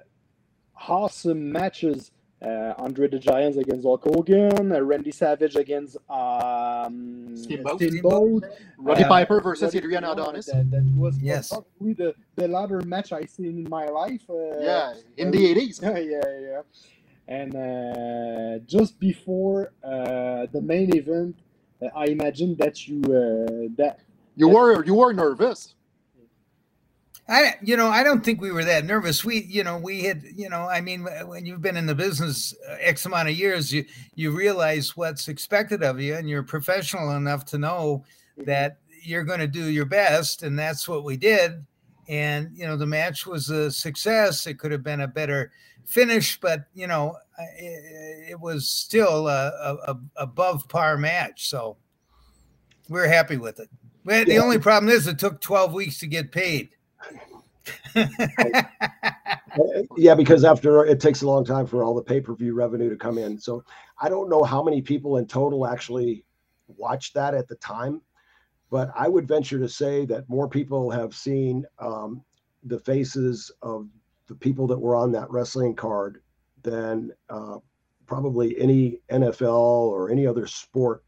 awesome 0.88 1.50
matches 1.50 2.12
uh, 2.42 2.74
Andre 2.78 3.08
the 3.08 3.18
Giant 3.18 3.56
against 3.56 3.84
Hulk 3.84 4.04
Hogan, 4.04 4.72
uh, 4.72 4.80
Randy 4.80 5.12
Savage 5.12 5.56
against 5.56 5.96
um, 6.10 7.36
Steamboat, 7.36 7.76
Steamboat. 7.76 8.44
Roddy 8.78 9.04
uh, 9.04 9.08
Piper 9.08 9.40
versus 9.40 9.64
Roddy 9.64 9.78
Adrian 9.78 10.04
Adonis. 10.04 10.46
That, 10.46 10.70
that 10.70 10.84
was 10.96 11.18
yes. 11.18 11.50
probably 11.50 11.92
the, 11.92 12.14
the 12.36 12.48
latter 12.48 12.80
match 12.82 13.12
I've 13.12 13.30
seen 13.30 13.46
in 13.46 13.68
my 13.68 13.86
life. 13.86 14.22
Uh, 14.28 14.58
yeah, 14.60 14.94
in 15.16 15.30
the 15.30 15.54
80s. 15.54 15.82
yeah, 15.82 15.98
yeah. 15.98 16.20
Yeah. 16.40 16.62
And 17.28 17.54
uh, 17.54 18.58
just 18.66 18.98
before 18.98 19.72
uh, 19.84 20.46
the 20.52 20.60
main 20.60 20.94
event, 20.96 21.36
I 21.96 22.06
imagine 22.06 22.56
that 22.56 22.86
you 22.86 23.02
that 23.76 24.00
you 24.36 24.48
were 24.48 24.84
you 24.84 24.94
were 24.94 25.12
nervous. 25.12 25.74
I, 27.28 27.54
you 27.62 27.76
know, 27.76 27.88
I 27.88 28.02
don't 28.02 28.24
think 28.24 28.40
we 28.40 28.50
were 28.50 28.64
that 28.64 28.84
nervous. 28.84 29.24
We, 29.24 29.44
you 29.44 29.62
know, 29.62 29.78
we 29.78 30.02
had, 30.02 30.24
you 30.36 30.48
know, 30.48 30.68
I 30.68 30.80
mean, 30.80 31.04
when 31.26 31.46
you've 31.46 31.62
been 31.62 31.76
in 31.76 31.86
the 31.86 31.94
business 31.94 32.54
uh, 32.68 32.76
X 32.80 33.06
amount 33.06 33.28
of 33.28 33.38
years, 33.38 33.72
you 33.72 33.84
you 34.14 34.32
realize 34.32 34.96
what's 34.96 35.28
expected 35.28 35.82
of 35.82 36.00
you, 36.00 36.14
and 36.14 36.28
you're 36.28 36.42
professional 36.42 37.12
enough 37.12 37.44
to 37.46 37.58
know 37.58 38.04
mm-hmm. 38.36 38.44
that 38.44 38.78
you're 39.02 39.24
going 39.24 39.38
to 39.38 39.46
do 39.46 39.66
your 39.66 39.84
best, 39.84 40.42
and 40.42 40.58
that's 40.58 40.88
what 40.88 41.04
we 41.04 41.16
did. 41.16 41.64
And 42.08 42.50
you 42.54 42.66
know, 42.66 42.76
the 42.76 42.86
match 42.86 43.24
was 43.24 43.50
a 43.50 43.70
success. 43.70 44.46
It 44.46 44.58
could 44.58 44.72
have 44.72 44.82
been 44.82 45.00
a 45.00 45.08
better 45.08 45.52
finish, 45.84 46.40
but 46.40 46.64
you 46.74 46.88
know, 46.88 47.16
it, 47.56 48.30
it 48.32 48.40
was 48.40 48.68
still 48.68 49.28
a, 49.28 49.48
a, 49.48 49.92
a, 49.92 50.00
above 50.16 50.68
par 50.68 50.98
match. 50.98 51.48
So 51.48 51.76
we're 52.88 53.08
happy 53.08 53.36
with 53.36 53.60
it. 53.60 53.68
The 54.26 54.38
only 54.38 54.58
problem 54.58 54.92
is 54.92 55.06
it 55.06 55.18
took 55.20 55.40
12 55.40 55.72
weeks 55.72 56.00
to 56.00 56.08
get 56.08 56.32
paid. 56.32 56.70
Yeah, 59.96 60.14
because 60.14 60.44
after 60.44 60.84
it 60.84 61.00
takes 61.00 61.22
a 61.22 61.26
long 61.26 61.44
time 61.44 61.66
for 61.66 61.84
all 61.84 61.94
the 61.94 62.02
pay 62.02 62.20
per 62.20 62.34
view 62.34 62.54
revenue 62.54 62.90
to 62.90 62.96
come 62.96 63.18
in. 63.18 63.38
So 63.38 63.64
I 64.00 64.08
don't 64.08 64.28
know 64.28 64.42
how 64.42 64.62
many 64.62 64.82
people 64.82 65.18
in 65.18 65.26
total 65.26 65.66
actually 65.66 66.24
watched 66.66 67.14
that 67.14 67.34
at 67.34 67.48
the 67.48 67.56
time, 67.56 68.00
but 68.70 68.90
I 68.96 69.08
would 69.08 69.28
venture 69.28 69.58
to 69.58 69.68
say 69.68 70.04
that 70.06 70.28
more 70.28 70.48
people 70.48 70.90
have 70.90 71.14
seen 71.14 71.64
um, 71.78 72.22
the 72.64 72.78
faces 72.78 73.50
of 73.62 73.88
the 74.28 74.34
people 74.34 74.66
that 74.68 74.78
were 74.78 74.96
on 74.96 75.12
that 75.12 75.30
wrestling 75.30 75.74
card 75.74 76.22
than 76.62 77.10
uh, 77.28 77.56
probably 78.06 78.58
any 78.58 79.00
NFL 79.10 79.88
or 79.90 80.10
any 80.10 80.26
other 80.26 80.46
sport 80.46 81.04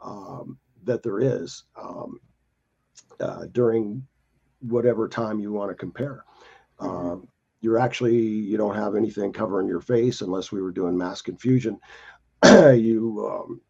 um, 0.00 0.58
that 0.84 1.02
there 1.02 1.20
is 1.20 1.64
um, 1.80 2.18
uh, 3.20 3.46
during 3.52 4.06
whatever 4.68 5.08
time 5.08 5.40
you 5.40 5.52
want 5.52 5.70
to 5.70 5.74
compare. 5.74 6.24
Mm-hmm. 6.80 7.06
Um, 7.06 7.28
you're 7.60 7.78
actually 7.78 8.18
you 8.18 8.58
don't 8.58 8.74
have 8.74 8.94
anything 8.94 9.32
covering 9.32 9.66
your 9.66 9.80
face 9.80 10.20
unless 10.20 10.52
we 10.52 10.60
were 10.60 10.70
doing 10.70 10.96
mass 10.96 11.22
confusion. 11.22 11.80
you 12.44 13.26
um, 13.26 13.60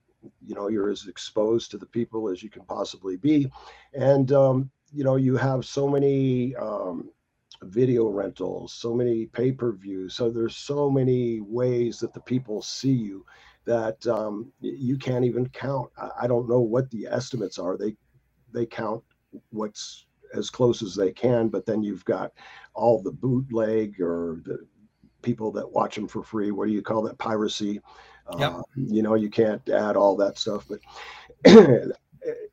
you 0.45 0.55
know 0.55 0.69
you're 0.69 0.91
as 0.91 1.07
exposed 1.07 1.71
to 1.71 1.79
the 1.79 1.87
people 1.87 2.29
as 2.29 2.43
you 2.43 2.51
can 2.51 2.65
possibly 2.65 3.17
be, 3.17 3.51
and 3.93 4.33
um, 4.33 4.71
you 4.93 5.05
know 5.05 5.17
you 5.17 5.37
have 5.37 5.65
so 5.65 5.89
many 5.89 6.57
um, 6.57 7.09
video 7.63 8.09
rentals, 8.09 8.73
so 8.73 8.95
many 8.95 9.27
pay 9.27 9.53
per 9.53 9.73
views. 9.73 10.15
So 10.15 10.29
there's 10.29 10.57
so 10.57 10.91
many 10.91 11.41
ways 11.41 11.99
that 12.01 12.13
the 12.13 12.21
people 12.21 12.63
see 12.63 12.93
you 12.93 13.25
that 13.65 14.05
um, 14.07 14.53
you 14.61 14.99
can't 14.99 15.25
even 15.25 15.49
count. 15.51 15.91
I, 15.97 16.11
I 16.23 16.27
don't 16.27 16.49
know 16.49 16.61
what 16.61 16.91
the 16.91 17.07
estimates 17.07 17.59
are. 17.59 17.77
They 17.77 17.97
they 18.53 18.67
count 18.67 19.03
what's 19.51 20.07
as 20.35 20.51
close 20.51 20.83
as 20.83 20.95
they 20.95 21.13
can, 21.13 21.49
but 21.49 21.67
then 21.67 21.83
you've 21.83 22.05
got 22.05 22.33
all 22.75 23.03
the 23.03 23.13
bootleg 23.13 24.01
or 24.01 24.41
the 24.45 24.67
people 25.23 25.51
that 25.53 25.71
watch 25.71 25.95
them 25.95 26.09
for 26.09 26.23
free. 26.23 26.51
What 26.51 26.67
do 26.67 26.73
you 26.73 26.83
call 26.83 27.03
that? 27.03 27.19
Piracy. 27.19 27.81
Yep. 28.39 28.53
Uh, 28.53 28.63
you 28.77 29.03
know, 29.03 29.15
you 29.15 29.29
can't 29.29 29.67
add 29.69 29.97
all 29.97 30.17
that 30.17 30.39
stuff, 30.39 30.67
but 30.69 30.81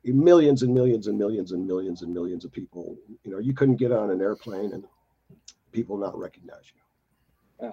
millions 0.04 0.62
and 0.62 0.74
millions 0.74 1.06
and 1.06 1.18
millions 1.18 1.52
and 1.52 1.66
millions 1.66 2.02
and 2.02 2.12
millions 2.12 2.44
of 2.44 2.52
people. 2.52 2.96
You 3.24 3.32
know, 3.32 3.38
you 3.38 3.54
couldn't 3.54 3.76
get 3.76 3.92
on 3.92 4.10
an 4.10 4.20
airplane 4.20 4.72
and 4.72 4.84
people 5.72 5.96
not 5.96 6.18
recognize 6.18 6.64
you. 6.74 7.68
Uh, 7.68 7.72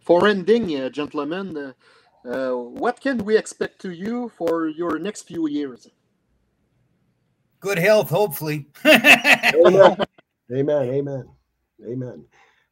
for 0.00 0.26
ending, 0.26 0.74
uh, 0.80 0.90
gentlemen, 0.90 1.56
uh, 1.56 1.72
uh, 2.28 2.56
what 2.56 3.00
can 3.00 3.18
we 3.24 3.36
expect 3.36 3.80
to 3.82 3.90
you 3.90 4.30
for 4.36 4.68
your 4.68 4.98
next 4.98 5.22
few 5.22 5.48
years? 5.48 5.88
Good 7.64 7.78
health, 7.78 8.10
hopefully. 8.10 8.66
amen. 8.86 9.96
amen. 10.52 10.82
Amen. 10.98 11.28
Amen. 11.88 12.24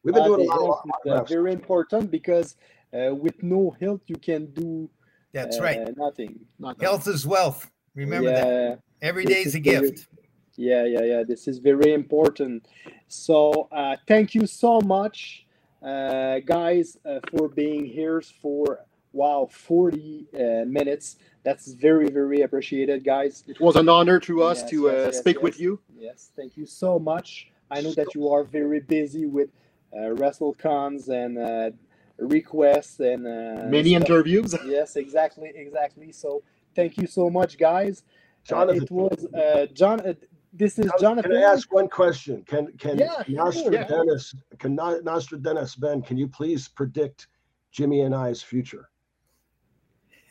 We've 0.03 0.13
been 0.13 0.23
uh, 0.23 0.27
doing 0.27 0.47
a 0.49 0.55
lot 0.55 0.85
of 1.05 1.11
uh, 1.11 1.23
very 1.23 1.51
important 1.51 2.11
because 2.11 2.55
uh, 2.93 3.15
with 3.15 3.41
no 3.41 3.75
health 3.81 4.01
you 4.05 4.17
can 4.17 4.45
do 4.53 4.89
that's 5.33 5.59
right 5.59 5.79
uh, 5.79 5.91
nothing. 5.97 6.39
health 6.79 7.07
is 7.07 7.25
wealth. 7.25 7.71
Remember 7.95 8.29
yeah, 8.29 8.43
that. 8.43 8.79
Every 9.01 9.25
day 9.25 9.41
is 9.41 9.55
a 9.55 9.59
very, 9.59 9.89
gift. 9.89 10.07
Yeah, 10.55 10.85
yeah, 10.85 11.01
yeah. 11.01 11.23
This 11.23 11.47
is 11.47 11.57
very 11.57 11.93
important. 11.93 12.67
So 13.07 13.67
uh, 13.71 13.95
thank 14.07 14.35
you 14.35 14.45
so 14.45 14.79
much, 14.81 15.47
uh, 15.81 16.39
guys, 16.45 16.97
for 17.31 17.49
being 17.49 17.85
here 17.85 18.21
for 18.41 18.85
wow 19.11 19.47
40 19.51 20.27
minutes 20.67 21.17
that's 21.43 21.73
very 21.73 22.09
very 22.09 22.41
appreciated 22.41 23.03
guys 23.03 23.43
it 23.47 23.59
was 23.59 23.75
an 23.75 23.89
honor 23.89 24.19
to 24.19 24.41
us 24.41 24.61
yes, 24.61 24.69
to 24.69 24.83
yes, 24.83 24.93
uh, 24.93 25.05
yes, 25.05 25.17
speak 25.19 25.41
with 25.41 25.59
you 25.59 25.79
yes 25.95 26.31
thank 26.35 26.57
you 26.57 26.65
so 26.65 26.97
much 26.97 27.51
i 27.71 27.81
know 27.81 27.91
that 27.93 28.13
you 28.15 28.29
are 28.29 28.43
very 28.43 28.79
busy 28.79 29.25
with 29.25 29.49
uh, 29.93 29.97
wrestlecons 30.19 31.09
and 31.09 31.37
uh, 31.37 31.69
requests 32.17 32.99
and 32.99 33.27
uh, 33.27 33.65
many 33.67 33.91
stuff. 33.91 34.09
interviews 34.09 34.55
yes 34.65 34.95
exactly 34.95 35.51
exactly 35.55 36.11
so 36.11 36.41
thank 36.75 36.97
you 36.97 37.05
so 37.05 37.29
much 37.29 37.57
guys 37.57 38.03
Jonathan. 38.43 38.83
it 38.83 38.91
was 38.91 39.25
uh, 39.33 39.65
john 39.73 39.99
uh, 40.01 40.13
this 40.55 40.77
is 40.77 40.91
Jonathan. 40.99 41.31
Can 41.31 41.43
I 41.43 41.51
ask 41.51 41.73
one 41.73 41.89
question? 41.89 42.43
Can 42.45 42.67
can 42.77 42.99
yeah, 42.99 43.23
Nostradamus, 43.27 44.29
sure. 44.29 44.57
can 44.59 44.75
Nostradamus 44.75 45.75
Ben, 45.75 46.03
can 46.03 46.15
you 46.15 46.27
please 46.27 46.67
predict 46.67 47.27
Jimmy 47.71 48.01
and 48.01 48.13
I's 48.13 48.43
future? 48.43 48.89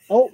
Oh, 0.09 0.31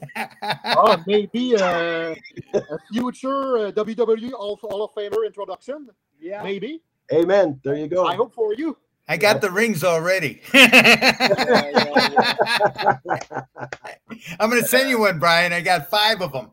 oh 0.66 1.04
maybe 1.08 1.56
uh, 1.56 2.16
a 2.54 2.80
future 2.92 3.58
uh, 3.58 3.72
WWE 3.72 4.34
All, 4.34 4.58
Hall 4.58 4.84
of 4.84 4.92
Famer 4.94 5.26
introduction. 5.26 5.90
Yeah, 6.20 6.44
maybe. 6.44 6.82
Amen. 7.14 7.60
There 7.64 7.76
you 7.76 7.88
go. 7.88 8.06
I 8.06 8.16
hope 8.16 8.34
for 8.34 8.54
you. 8.54 8.78
I 9.08 9.18
got 9.18 9.42
the 9.42 9.50
rings 9.50 9.84
already. 9.84 10.42
I'm 14.40 14.50
going 14.52 14.62
to 14.62 14.68
send 14.68 14.90
you 14.90 15.00
one, 15.00 15.18
Brian. 15.18 15.52
I 15.52 15.62
got 15.62 15.90
five 15.90 16.22
of 16.22 16.32
them. 16.32 16.52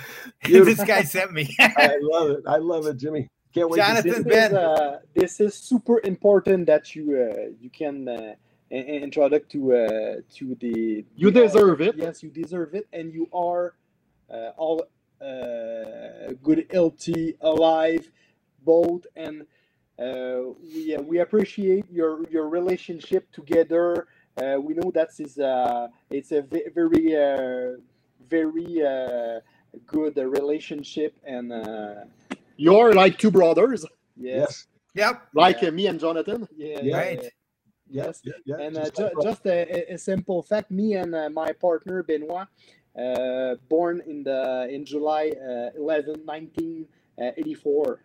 this 0.44 0.82
guy 0.84 1.02
sent 1.02 1.32
me. 1.32 1.54
I 1.58 1.98
love 2.00 2.30
it. 2.30 2.44
I 2.46 2.56
love 2.56 2.86
it, 2.86 2.96
Jimmy. 2.96 3.28
Can't 3.54 3.68
wait. 3.68 3.78
Jonathan 3.78 4.22
Ben. 4.22 4.52
Is, 4.52 4.56
uh, 4.56 4.98
this 5.14 5.40
is 5.40 5.54
super 5.54 6.00
important 6.04 6.66
that 6.66 6.94
you 6.94 7.30
uh, 7.30 7.50
you 7.60 7.68
can 7.68 8.08
uh, 8.08 8.34
introduct 8.70 9.50
to 9.52 9.74
uh, 9.74 10.14
to 10.36 10.54
the. 10.60 11.04
You 11.16 11.30
the, 11.30 11.42
deserve 11.42 11.80
it. 11.80 11.96
Yes, 11.96 12.22
you 12.22 12.30
deserve 12.30 12.74
it, 12.74 12.86
and 12.92 13.12
you 13.12 13.28
are 13.32 13.74
uh, 14.32 14.50
all 14.56 14.84
uh, 15.20 16.32
good, 16.42 16.66
healthy, 16.70 17.36
alive, 17.40 18.10
both, 18.64 19.06
and 19.16 19.42
uh, 19.98 20.40
we 20.74 20.94
uh, 20.96 21.02
we 21.02 21.18
appreciate 21.20 21.84
your 21.90 22.24
your 22.30 22.48
relationship 22.48 23.30
together. 23.32 24.06
Uh, 24.40 24.60
we 24.60 24.74
know 24.74 24.90
that 24.92 25.10
is 25.18 25.38
uh, 25.38 25.88
it's 26.10 26.32
a 26.32 26.42
very 26.42 27.16
uh, 27.16 27.72
very 28.28 28.82
uh, 28.82 29.40
good 29.86 30.16
uh, 30.18 30.26
relationship 30.26 31.14
and 31.24 31.52
uh, 31.52 32.04
You're 32.56 32.92
like 32.92 33.18
two 33.18 33.30
brothers, 33.30 33.84
yes, 34.16 34.66
Yep. 34.94 35.28
like 35.34 35.62
uh, 35.62 35.70
me 35.70 35.86
and 35.86 35.98
Jonathan. 36.00 36.48
yeah, 36.56 36.80
Yeah. 36.82 36.96
Right. 36.96 37.32
Yeah. 37.90 38.04
Yes. 38.06 38.20
Yeah, 38.24 38.32
yeah, 38.44 38.56
And 38.66 38.76
uh, 38.76 38.84
just 38.84 38.96
ju- 38.96 39.10
just 39.22 39.46
a, 39.46 39.58
a- 39.90 39.94
a 39.94 39.98
simple 39.98 40.42
fact: 40.42 40.70
me 40.70 40.94
and 40.94 41.14
uh, 41.14 41.28
my 41.30 41.52
partner 41.52 42.02
Benoit, 42.02 42.46
uh, 42.98 43.54
born 43.68 44.02
in 44.06 44.22
the 44.24 44.68
in 44.70 44.84
July 44.84 45.32
uh, 45.36 45.70
11, 45.76 46.24
1984. 46.24 48.00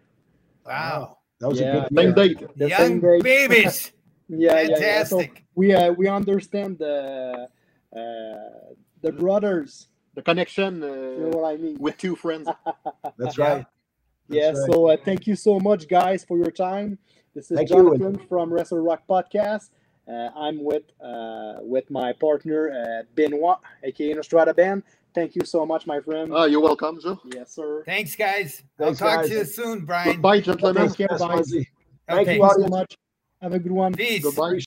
Wow. 0.65 1.17
that 1.39 1.49
was 1.49 1.59
yeah. 1.59 1.86
a 1.86 1.89
good 1.89 1.97
Same 1.97 2.13
date. 2.13 2.57
The 2.57 2.69
Young 2.69 2.79
same 2.79 2.99
day. 3.01 3.19
babies. 3.47 3.91
Yeah, 4.29 4.61
yeah, 4.61 4.67
yeah. 4.79 5.03
So 5.03 5.19
Fantastic. 5.19 5.43
we 5.55 5.73
uh, 5.73 5.91
we 5.91 6.07
understand 6.07 6.77
the 6.79 7.49
uh, 7.95 7.99
the 9.01 9.11
brothers. 9.11 9.88
The 10.15 10.21
connection 10.21 10.75
You 10.81 11.17
know 11.19 11.31
uh, 11.34 11.38
what 11.41 11.53
I 11.53 11.57
mean? 11.57 11.77
with 11.79 11.97
two 11.97 12.15
friends. 12.15 12.47
That's 13.17 13.38
Yeah. 13.38 13.47
right. 13.47 13.65
Yeah. 14.29 14.47
Right. 14.51 14.71
So 14.71 14.88
uh, 14.89 14.97
thank 15.03 15.27
you 15.27 15.36
so 15.36 15.59
much, 15.59 15.88
guys, 15.88 16.23
for 16.23 16.38
your 16.38 16.51
time. 16.51 16.99
This 17.34 17.49
is 17.51 17.57
Thank 17.57 17.69
you. 17.69 17.77
Jonathan 17.77 18.17
from 18.27 18.53
Wrestle 18.53 18.79
Rock 18.79 19.03
Podcast. 19.09 19.69
Uh, 20.07 20.29
I'm 20.36 20.63
with 20.63 20.84
uh, 21.01 21.55
with 21.61 21.89
my 21.89 22.13
partner 22.13 22.71
uh, 22.71 23.03
Benoit, 23.15 23.57
aka 23.84 24.13
Nostrada 24.13 24.53
Ben. 24.53 24.84
Thank 25.15 25.36
you 25.36 25.45
so 25.45 25.65
much, 25.65 25.86
my 25.88 25.99
friend. 25.99 26.31
Ah, 26.34 26.45
you're 26.45 26.59
welcome, 26.61 26.99
Joe. 27.01 27.19
yes, 27.34 27.51
sir. 27.51 27.84
Thanks, 27.86 28.15
guys. 28.15 28.63
Thanks, 28.77 29.01
I'll 29.01 29.09
talk 29.09 29.21
guys. 29.21 29.29
to 29.29 29.36
you 29.38 29.45
soon, 29.45 29.86
Brian. 29.86 30.13
Goodbye, 30.13 30.41
gentlemen. 30.41 30.88
Take 30.89 30.97
care, 30.97 31.07
Yes, 31.11 31.19
guys. 31.21 31.29
Muzzy. 31.38 31.67
Thank 32.09 32.21
Okay. 32.21 32.36
you, 32.36 32.41
Thank 32.41 32.57
you 32.57 32.63
so 32.63 32.67
much. 32.69 32.97
Have 33.41 33.53
a 33.53 33.59
good 33.59 33.71
one. 33.71 33.93
Peace. 33.93 34.23
Goodbye. 34.23 34.59